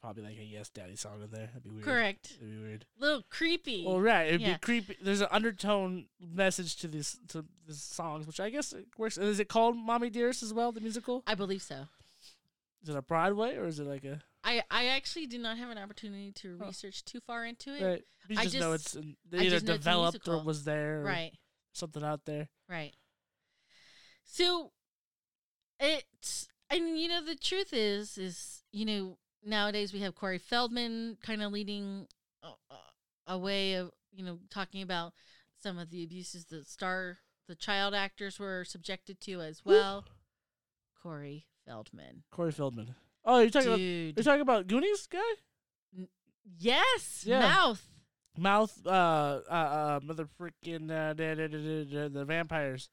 probably 0.05 0.22
like 0.22 0.38
a 0.38 0.44
yes 0.44 0.68
daddy 0.68 0.96
song 0.96 1.22
in 1.22 1.30
there. 1.30 1.46
That'd 1.46 1.62
be 1.64 1.70
weird. 1.70 1.84
Correct. 1.84 2.28
That'd 2.38 2.50
be 2.55 2.62
weird. 2.62 2.84
little 2.98 3.22
creepy. 3.30 3.84
Well, 3.86 4.00
right. 4.00 4.28
It'd 4.28 4.40
Yeah. 4.42 4.52
be 4.52 4.59
creepy. 4.59 4.98
There's 5.00 5.22
an 5.22 5.28
undertone 5.30 6.09
message 6.20 6.76
to 6.76 6.88
these 6.88 7.18
to 7.28 7.46
these 7.66 7.80
songs, 7.82 8.26
which 8.26 8.38
I 8.38 8.50
guess 8.50 8.74
it 8.74 8.86
works. 8.98 9.16
Is 9.16 9.40
it 9.40 9.48
called 9.48 9.78
"Mommy 9.78 10.11
Dearest" 10.11 10.42
as 10.42 10.52
well? 10.52 10.72
The 10.72 10.80
musical. 10.82 11.22
I 11.26 11.34
believe 11.34 11.62
so. 11.62 11.88
Is 12.82 12.90
it 12.90 12.96
a 12.96 13.00
Broadway 13.00 13.57
or 13.57 13.64
is 13.66 13.78
it 13.80 13.86
like 13.86 14.05
a? 14.05 14.22
I, 14.46 14.62
I 14.70 14.86
actually 14.88 15.26
did 15.26 15.40
not 15.40 15.57
have 15.57 15.70
an 15.70 15.78
opportunity 15.78 16.30
to 16.32 16.59
Oh. 16.62 16.66
research 16.66 17.02
too 17.07 17.20
far 17.20 17.46
into 17.46 17.74
it. 17.74 17.82
Right. 17.82 18.05
You 18.28 18.36
I 18.38 18.42
just, 18.44 18.57
know 18.59 18.72
it's 18.74 18.94
in, 18.94 19.16
either 19.32 19.48
just 19.48 19.64
developed 19.64 20.28
or 20.28 20.42
was 20.44 20.64
there, 20.64 21.00
Right. 21.02 21.32
something 21.72 22.05
out 22.05 22.26
there. 22.26 22.50
Right. 22.68 22.94
So 24.24 24.72
it's 25.80 26.48
and 26.70 26.98
you 26.98 27.09
know 27.09 27.24
the 27.24 27.36
truth 27.36 27.72
is 27.72 28.18
is 28.18 28.62
you 28.70 28.84
know 28.84 29.18
nowadays 29.45 29.92
we 29.92 30.01
have 30.01 30.14
Corey 30.14 30.38
Feldman 30.38 31.18
kind 31.22 31.42
of 31.42 31.53
leading 31.53 32.07
a, 32.42 32.49
a- 32.70 33.32
a 33.34 33.38
way 33.38 33.74
of 33.74 33.90
you 34.12 34.24
know 34.24 34.38
talking 34.51 34.82
about 34.82 35.12
some 35.62 35.78
of 35.78 35.90
the 35.90 36.05
abuses 36.05 36.45
the 36.47 36.62
star 36.64 37.18
the 37.49 37.55
child 37.55 37.95
actors 37.95 38.38
were 38.38 38.64
subjected 38.64 39.20
to 39.22 39.40
as 39.40 39.62
well. 39.64 40.05
Corey 41.03 41.47
Feldman, 41.66 42.22
Corey 42.30 42.53
Feldman. 42.53 42.95
Oh, 43.24 43.38
you're 43.40 43.51
talking 43.51 43.68
about 43.68 43.80
you're 43.80 44.12
talking 44.24 44.40
about 44.40 44.66
Goonies 44.66 45.07
guy? 45.07 45.18
yes, 46.59 47.24
Yeah. 47.26 47.40
mouth. 47.40 47.86
Mouth, 48.36 48.80
uh, 48.84 48.90
uh, 49.49 49.53
uh 49.53 50.01
mother 50.03 50.26
freaking 50.40 50.90
uh, 50.90 51.12
da- 51.14 51.34
da- 51.34 51.47
da- 51.47 51.59
da- 51.59 51.84
da- 51.84 52.09
the 52.09 52.24
vampires, 52.24 52.88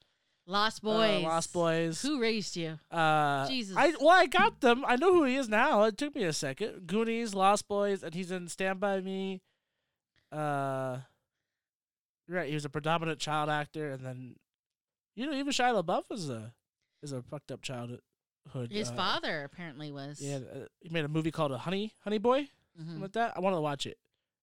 Lost 0.48 0.82
Uh, 0.84 0.88
Boys, 0.88 1.24
Lost 1.24 1.54
Boys. 1.54 2.02
Who 2.02 2.20
raised 2.20 2.56
you? 2.58 2.80
Uh, 2.90 3.48
Jesus. 3.48 3.76
I 3.78 3.94
well, 4.00 4.10
I 4.10 4.26
got 4.26 4.60
them. 4.62 4.84
I 4.86 4.96
know 4.96 5.14
who 5.14 5.24
he 5.24 5.36
is 5.36 5.48
now. 5.48 5.84
It 5.84 5.98
took 5.98 6.16
me 6.16 6.24
a 6.24 6.34
second. 6.34 6.88
Goonies, 6.88 7.34
Lost 7.34 7.68
Boys, 7.68 8.04
and 8.04 8.14
he's 8.14 8.32
in 8.32 8.48
Stand 8.48 8.80
by 8.80 9.00
Me. 9.02 9.42
Uh, 10.32 11.00
right. 12.28 12.48
He 12.50 12.54
was 12.56 12.66
a 12.66 12.70
predominant 12.70 13.20
child 13.20 13.50
actor, 13.50 13.92
and 13.92 14.06
then, 14.06 14.36
you 15.16 15.26
know, 15.26 15.34
even 15.34 15.52
Shia 15.54 15.82
LaBeouf 15.84 16.04
is 16.12 16.30
a 16.30 16.54
is 17.04 17.12
a 17.12 17.22
fucked 17.22 17.52
up 17.52 17.62
childhood. 17.62 18.02
His 18.70 18.90
uh, 18.90 18.94
father 18.96 19.44
apparently 19.44 19.92
was. 19.92 20.20
Yeah, 20.22 20.38
uh, 20.38 20.66
he 20.80 20.90
made 20.90 21.06
a 21.06 21.10
movie 21.10 21.32
called 21.32 21.52
a 21.52 21.58
Honey 21.60 21.94
Honey 22.04 22.18
Boy, 22.18 22.50
Mhm. 22.80 22.86
something 22.86 23.02
like 23.02 23.12
that. 23.14 23.38
I 23.38 23.40
wanted 23.40 23.58
to 23.58 23.62
watch 23.62 23.86
it. 23.86 23.98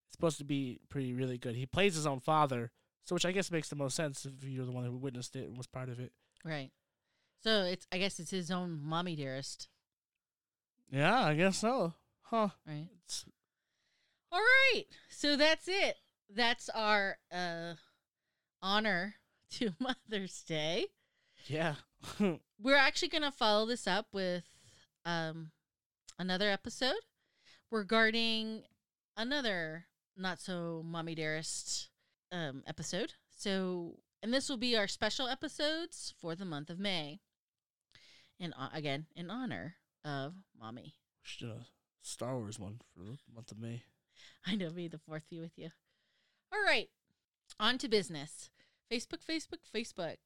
It's 0.07 0.12
supposed 0.16 0.38
to 0.38 0.44
be 0.44 0.80
pretty 0.88 1.12
really 1.12 1.38
good. 1.38 1.57
He 1.57 1.66
plays 1.66 1.94
his 1.96 2.07
own 2.07 2.20
father, 2.20 2.70
so 3.09 3.14
which 3.14 3.24
I 3.24 3.32
guess 3.32 3.50
makes 3.50 3.70
the 3.70 3.76
most 3.76 3.96
sense 3.96 4.26
if 4.26 4.44
you're 4.46 4.66
the 4.66 4.70
one 4.72 4.84
who 4.84 4.94
witnessed 4.96 5.34
it 5.34 5.48
and 5.48 5.56
was 5.56 5.66
part 5.66 5.88
of 5.88 5.98
it. 5.98 6.12
Right. 6.44 6.70
So 7.42 7.62
it's 7.62 7.86
I 7.90 7.96
guess 7.96 8.20
it's 8.20 8.30
his 8.32 8.50
own 8.50 8.78
mommy 8.82 9.16
dearest, 9.16 9.68
Yeah, 10.90 11.18
I 11.24 11.34
guess 11.34 11.56
so. 11.59 11.94
Huh. 12.22 12.48
right? 12.66 12.88
It's, 13.04 13.24
All 14.30 14.40
right. 14.40 14.84
So 15.09 15.36
that's 15.36 15.66
it. 15.68 15.96
That's 16.28 16.68
our 16.68 17.16
uh 17.32 17.74
honor 18.61 19.14
to 19.52 19.70
Mother's 19.80 20.42
Day. 20.42 20.86
yeah. 21.46 21.76
We're 22.61 22.76
actually 22.76 23.09
going 23.09 23.22
to 23.22 23.30
follow 23.32 23.64
this 23.66 23.86
up 23.86 24.09
with 24.12 24.44
um 25.06 25.52
another 26.18 26.50
episode 26.50 27.00
regarding 27.70 28.64
another 29.16 29.86
not 30.16 30.40
so 30.40 30.82
mommy 30.84 31.14
dearest 31.14 31.88
um 32.32 32.62
episode. 32.66 33.14
So 33.36 33.98
and 34.22 34.32
this 34.34 34.48
will 34.48 34.56
be 34.56 34.76
our 34.76 34.88
special 34.88 35.28
episodes 35.28 36.14
for 36.20 36.34
the 36.34 36.44
month 36.44 36.70
of 36.70 36.78
May. 36.78 37.20
And 38.40 38.54
uh, 38.58 38.68
again, 38.72 39.06
in 39.14 39.30
honor 39.30 39.76
of 40.04 40.34
mommy. 40.58 40.94
We 41.22 41.22
Should 41.22 41.46
do 41.46 41.52
a 41.52 41.66
Star 42.02 42.36
Wars 42.36 42.58
one 42.58 42.80
for 42.94 43.02
the 43.04 43.18
month 43.34 43.52
of 43.52 43.58
May. 43.58 43.82
I 44.46 44.54
know, 44.54 44.70
may 44.70 44.88
the 44.88 44.98
fourth 44.98 45.28
be 45.28 45.40
with 45.40 45.58
you. 45.58 45.70
All 46.52 46.62
right, 46.62 46.88
on 47.60 47.78
to 47.78 47.88
business. 47.88 48.50
Facebook, 48.90 49.24
Facebook, 49.28 49.58
Facebook. 49.74 50.16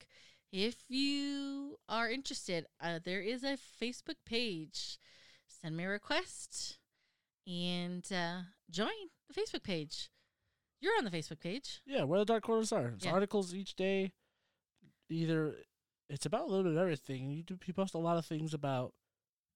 If 0.52 0.84
you 0.88 1.78
are 1.88 2.10
interested, 2.10 2.66
uh, 2.80 3.00
there 3.02 3.20
is 3.20 3.42
a 3.42 3.56
Facebook 3.82 4.16
page. 4.26 4.98
Send 5.48 5.76
me 5.76 5.84
a 5.84 5.88
request 5.88 6.78
and 7.46 8.06
uh, 8.12 8.42
join 8.70 8.90
the 9.28 9.34
Facebook 9.34 9.64
page. 9.64 10.10
You're 10.82 10.98
on 10.98 11.04
the 11.04 11.10
Facebook 11.10 11.40
page. 11.40 11.80
Yeah, 11.86 12.02
where 12.02 12.18
the 12.18 12.24
dark 12.26 12.42
corners 12.42 12.72
are. 12.72 12.88
It's 12.88 13.04
Yeah. 13.06 13.12
articles 13.12 13.54
each 13.54 13.74
day. 13.76 14.12
Either 15.08 15.54
it's 16.08 16.26
about 16.26 16.42
a 16.42 16.46
little 16.46 16.64
bit 16.64 16.72
of 16.72 16.78
everything. 16.78 17.30
You 17.30 17.42
do 17.42 17.58
you 17.64 17.72
post 17.72 17.94
a 17.94 17.98
lot 17.98 18.18
of 18.18 18.26
things 18.26 18.52
about 18.52 18.92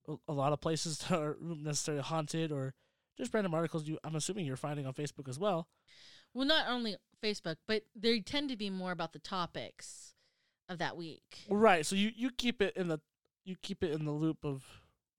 a, 0.09 0.15
a 0.29 0.33
lot 0.33 0.53
of 0.53 0.61
places 0.61 0.99
that 1.09 1.13
aren't 1.19 1.43
necessarily 1.63 2.03
haunted 2.03 2.53
or 2.53 2.75
just 3.19 3.35
random 3.35 3.55
articles. 3.55 3.89
You, 3.89 3.99
I'm 4.05 4.15
assuming 4.15 4.47
you're 4.47 4.57
finding 4.57 4.87
on 4.87 4.95
Facebook 4.95 5.29
as 5.29 5.39
well. 5.39 5.69
Well, 6.33 6.47
not 6.47 6.67
only 6.69 6.97
Facebook, 7.23 7.57
but 7.67 7.83
they 7.95 8.21
tend 8.21 8.51
to 8.51 8.57
be 8.57 8.71
more 8.71 8.93
about 8.93 9.13
the 9.13 9.19
topics 9.19 10.15
of 10.69 10.79
that 10.79 10.97
week. 10.97 11.45
Right. 11.49 11.85
So 11.85 11.97
you, 11.97 12.11
you 12.15 12.31
keep 12.31 12.61
it 12.63 12.77
in 12.77 12.89
the 12.89 13.01
you 13.45 13.57
keep 13.63 13.83
it 13.83 13.93
in 13.93 14.05
the 14.05 14.13
loop 14.13 14.45
of 14.45 14.65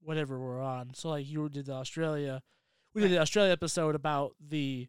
whatever 0.01 0.39
we're 0.39 0.61
on. 0.61 0.93
So 0.93 1.09
like 1.09 1.27
you 1.27 1.49
did 1.49 1.65
the 1.65 1.73
Australia, 1.73 2.43
we 2.93 3.01
did 3.01 3.11
the 3.11 3.19
Australia 3.19 3.51
episode 3.51 3.95
about 3.95 4.35
the 4.39 4.87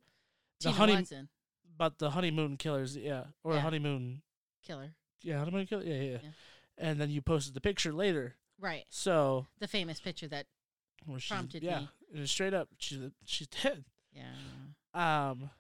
the 0.60 0.64
Tina 0.70 0.76
honey 0.76 0.94
Watson, 0.94 1.28
about 1.74 1.98
the 1.98 2.10
honeymoon 2.10 2.56
killers. 2.56 2.96
Yeah, 2.96 3.24
or 3.44 3.54
Yeah. 3.54 3.60
honeymoon. 3.60 4.22
killer. 4.62 4.94
Yeah, 5.22 5.38
honeymoon 5.38 5.66
killer. 5.66 5.84
Yeah, 5.84 5.94
yeah, 5.94 6.02
Yeah. 6.12 6.18
yeah. 6.22 6.30
And 6.76 7.00
then 7.00 7.10
you 7.10 7.22
posted 7.22 7.54
the 7.54 7.60
picture 7.60 7.92
later. 7.92 8.36
Right. 8.58 8.84
So 8.90 9.46
The 9.58 9.68
famous 9.68 10.00
picture 10.00 10.28
that, 10.28 10.46
she's, 11.18 11.26
Prompted 11.28 11.62
yeah, 11.62 11.80
me. 11.80 11.88
it 12.14 12.18
was 12.20 12.30
straight 12.30 12.54
up. 12.54 12.68
She's 12.78 12.98
she's 13.24 13.46
dead. 13.48 13.84
yeah. 14.12 14.32
Um, 14.94 15.50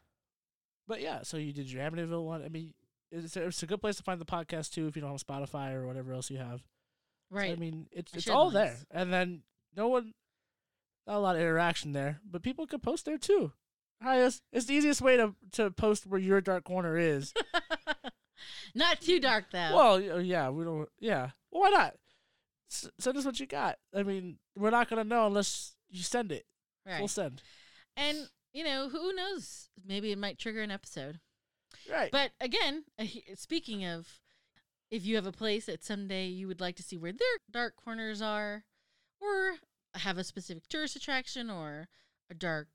but 0.86 1.00
yeah, 1.00 1.22
so 1.22 1.36
you 1.36 1.52
did 1.52 1.70
your 1.70 1.82
Amityville 1.88 2.24
one. 2.24 2.42
I 2.44 2.48
mean, 2.48 2.74
it's 3.10 3.36
a, 3.36 3.46
it's 3.46 3.62
a 3.62 3.66
good 3.66 3.80
place 3.80 3.96
to 3.96 4.02
find 4.02 4.20
the 4.20 4.24
podcast 4.26 4.72
too 4.72 4.86
if 4.86 4.96
you 4.96 5.02
don't 5.02 5.10
have 5.12 5.24
Spotify 5.24 5.72
or 5.74 5.86
whatever 5.86 6.12
else 6.12 6.30
you 6.30 6.38
have. 6.38 6.60
So, 6.60 7.36
Right. 7.36 7.52
I 7.52 7.56
mean, 7.56 7.88
it's 7.92 8.12
I 8.14 8.16
it's 8.16 8.24
shared 8.26 8.36
all 8.36 8.50
there, 8.50 8.76
and 8.90 9.12
then 9.12 9.42
no 9.76 9.88
one, 9.88 10.14
not 11.06 11.16
a 11.16 11.20
lot 11.20 11.36
of 11.36 11.42
interaction 11.42 11.92
there, 11.92 12.20
but 12.24 12.42
people 12.42 12.66
could 12.66 12.82
post 12.82 13.04
there 13.04 13.18
too. 13.18 13.52
Hi, 14.02 14.22
it's, 14.24 14.40
it's 14.52 14.66
the 14.66 14.74
easiest 14.74 15.00
way 15.00 15.16
to 15.16 15.34
to 15.52 15.70
post 15.70 16.06
where 16.06 16.20
your 16.20 16.40
dark 16.40 16.64
corner 16.64 16.96
is. 16.96 17.32
Not 18.74 19.00
too 19.00 19.18
dark 19.18 19.46
though. 19.50 19.70
well, 19.74 20.00
yeah, 20.00 20.50
we 20.50 20.64
don't. 20.64 20.88
Yeah, 21.00 21.30
well, 21.50 21.62
why 21.62 21.70
not? 21.70 21.94
S- 22.70 22.90
send 22.98 23.16
us 23.16 23.24
what 23.24 23.40
you 23.40 23.46
got. 23.46 23.78
I 23.94 24.02
mean, 24.02 24.38
we're 24.56 24.70
not 24.70 24.88
gonna 24.88 25.04
know 25.04 25.26
unless 25.26 25.74
you 25.90 26.02
send 26.02 26.30
it. 26.32 26.44
right. 26.86 26.98
We'll 26.98 27.08
send. 27.08 27.42
And 27.96 28.28
you 28.52 28.62
know, 28.64 28.88
who 28.88 29.12
knows? 29.12 29.70
Maybe 29.84 30.12
it 30.12 30.18
might 30.18 30.38
trigger 30.38 30.62
an 30.62 30.70
episode. 30.70 31.18
Right. 31.90 32.10
But 32.12 32.32
again, 32.40 32.84
uh, 32.98 33.04
speaking 33.34 33.84
of, 33.84 34.20
if 34.90 35.04
you 35.04 35.16
have 35.16 35.26
a 35.26 35.32
place 35.32 35.66
that 35.66 35.82
someday 35.82 36.26
you 36.26 36.46
would 36.46 36.60
like 36.60 36.76
to 36.76 36.82
see 36.82 36.96
where 36.96 37.12
their 37.12 37.38
dark 37.50 37.74
corners 37.76 38.22
are, 38.22 38.64
or 39.20 39.54
have 39.94 40.18
a 40.18 40.24
specific 40.24 40.68
tourist 40.68 40.94
attraction 40.94 41.50
or 41.50 41.88
a 42.30 42.34
dark 42.34 42.68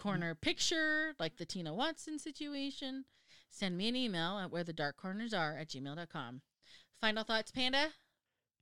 corner 0.00 0.34
picture, 0.34 1.14
like 1.18 1.36
the 1.36 1.44
Tina 1.44 1.74
Watson 1.74 2.18
situation, 2.18 3.04
send 3.50 3.76
me 3.76 3.88
an 3.88 3.96
email 3.96 4.38
at 4.38 4.50
where 4.50 4.64
the 4.64 4.72
dark 4.72 4.96
corners 4.96 5.34
are 5.34 5.56
at 5.56 5.68
gmail.com. 5.68 6.40
Final 7.00 7.24
thoughts, 7.24 7.50
Panda? 7.50 7.88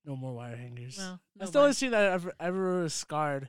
no 0.05 0.17
more 0.17 0.33
wire 0.33 0.57
hangers. 0.57 0.97
Well, 0.97 1.21
I 1.39 1.45
no 1.45 1.47
still 1.47 1.61
wire. 1.61 1.67
only 1.67 1.75
see 1.75 1.89
that 1.89 2.13
ever 2.13 2.33
ever 2.41 2.89
scarred. 2.89 3.49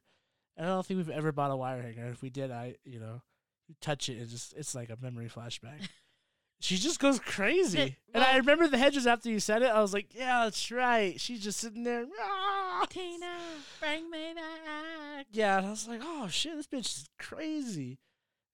I 0.58 0.64
don't 0.64 0.86
think 0.86 0.98
we've 0.98 1.10
ever 1.10 1.32
bought 1.32 1.52
a 1.52 1.56
wire 1.56 1.82
hanger. 1.82 2.08
If 2.08 2.22
we 2.22 2.30
did, 2.30 2.52
I 2.52 2.76
you 2.84 3.00
know, 3.00 3.22
you 3.68 3.76
touch 3.82 4.10
it, 4.10 4.18
it 4.18 4.28
just 4.30 4.54
it's 4.58 4.76
like 4.76 4.90
a 4.90 4.98
memory 5.02 5.30
flashback. 5.30 5.88
she 6.60 6.76
just 6.76 7.00
goes 7.00 7.20
crazy, 7.20 7.96
and 8.14 8.24
I 8.24 8.38
remember 8.38 8.68
the 8.68 8.78
hedges 8.78 9.08
after 9.08 9.30
you 9.30 9.40
said 9.40 9.62
it. 9.62 9.70
I 9.70 9.80
was 9.82 9.94
like, 9.94 10.14
yeah, 10.14 10.44
that's 10.44 10.70
right. 10.72 11.20
She's 11.20 11.42
just 11.42 11.60
sitting 11.60 11.84
there. 11.84 12.06
"Ah." 12.20 12.69
Tina, 12.88 13.38
bring 13.80 14.10
me 14.10 14.34
back. 14.34 15.26
Yeah, 15.32 15.58
and 15.58 15.68
I 15.68 15.70
was 15.72 15.88
like, 15.88 16.02
oh 16.04 16.28
shit, 16.28 16.56
this 16.56 16.68
bitch 16.68 16.86
is 16.86 17.10
crazy. 17.18 18.00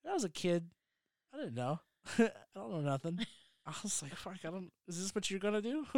When 0.02 0.12
I 0.12 0.14
was 0.14 0.24
a 0.24 0.30
kid. 0.30 0.70
I 1.34 1.38
didn't 1.38 1.56
know. 1.56 1.80
I 2.20 2.30
don't 2.56 2.72
know 2.72 2.82
nothing. 2.82 3.20
I 3.68 3.74
was 3.82 4.04
like, 4.04 4.16
fuck, 4.16 4.38
I 4.44 4.52
don't. 4.52 4.72
Is 4.88 5.02
this 5.02 5.16
what 5.16 5.30
you're 5.30 5.40
gonna 5.40 5.62
do? 5.62 5.86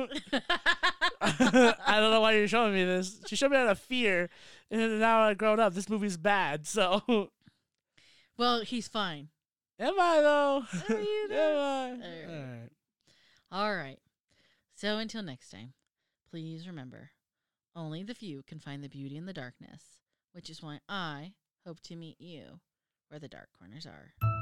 I 1.22 2.00
don't 2.00 2.12
know 2.12 2.22
why 2.22 2.34
you're 2.34 2.48
showing 2.48 2.74
me 2.74 2.86
this. 2.86 3.20
She 3.28 3.36
showed 3.36 3.52
me 3.52 3.58
out 3.58 3.68
of 3.68 3.78
fear, 3.78 4.30
and 4.72 5.00
now 5.00 5.22
I've 5.22 5.38
grown 5.38 5.60
up. 5.60 5.74
This 5.74 5.90
movie's 5.90 6.16
bad. 6.16 6.66
So, 6.66 7.30
well, 8.38 8.62
he's 8.62 8.88
fine. 8.88 9.30
am 9.80 10.00
I 10.00 10.22
though? 10.22 10.64
Are 10.90 11.00
you 11.00 11.28
am? 11.32 11.60
I? 11.60 11.90
Alright. 11.92 12.30
Alright. 12.30 12.72
All 13.52 13.76
right. 13.76 14.00
So 14.76 14.98
until 14.98 15.24
next 15.24 15.50
time, 15.50 15.74
please 16.32 16.68
remember 16.68 17.12
only 17.78 18.02
the 18.02 18.16
few 18.16 18.42
can 18.44 18.60
find 18.60 18.84
the 18.84 18.90
beauty 18.90 19.16
in 19.16 19.28
the 19.28 19.34
darkness, 19.34 20.00
which 20.34 20.50
is 20.50 20.64
why 20.64 20.80
I 20.90 21.34
hope 21.66 21.80
to 21.82 21.96
meet 21.96 22.20
you 22.20 22.60
where 23.10 23.20
the 23.20 23.28
dark 23.28 23.50
corners 23.58 23.86
are. 23.86 24.37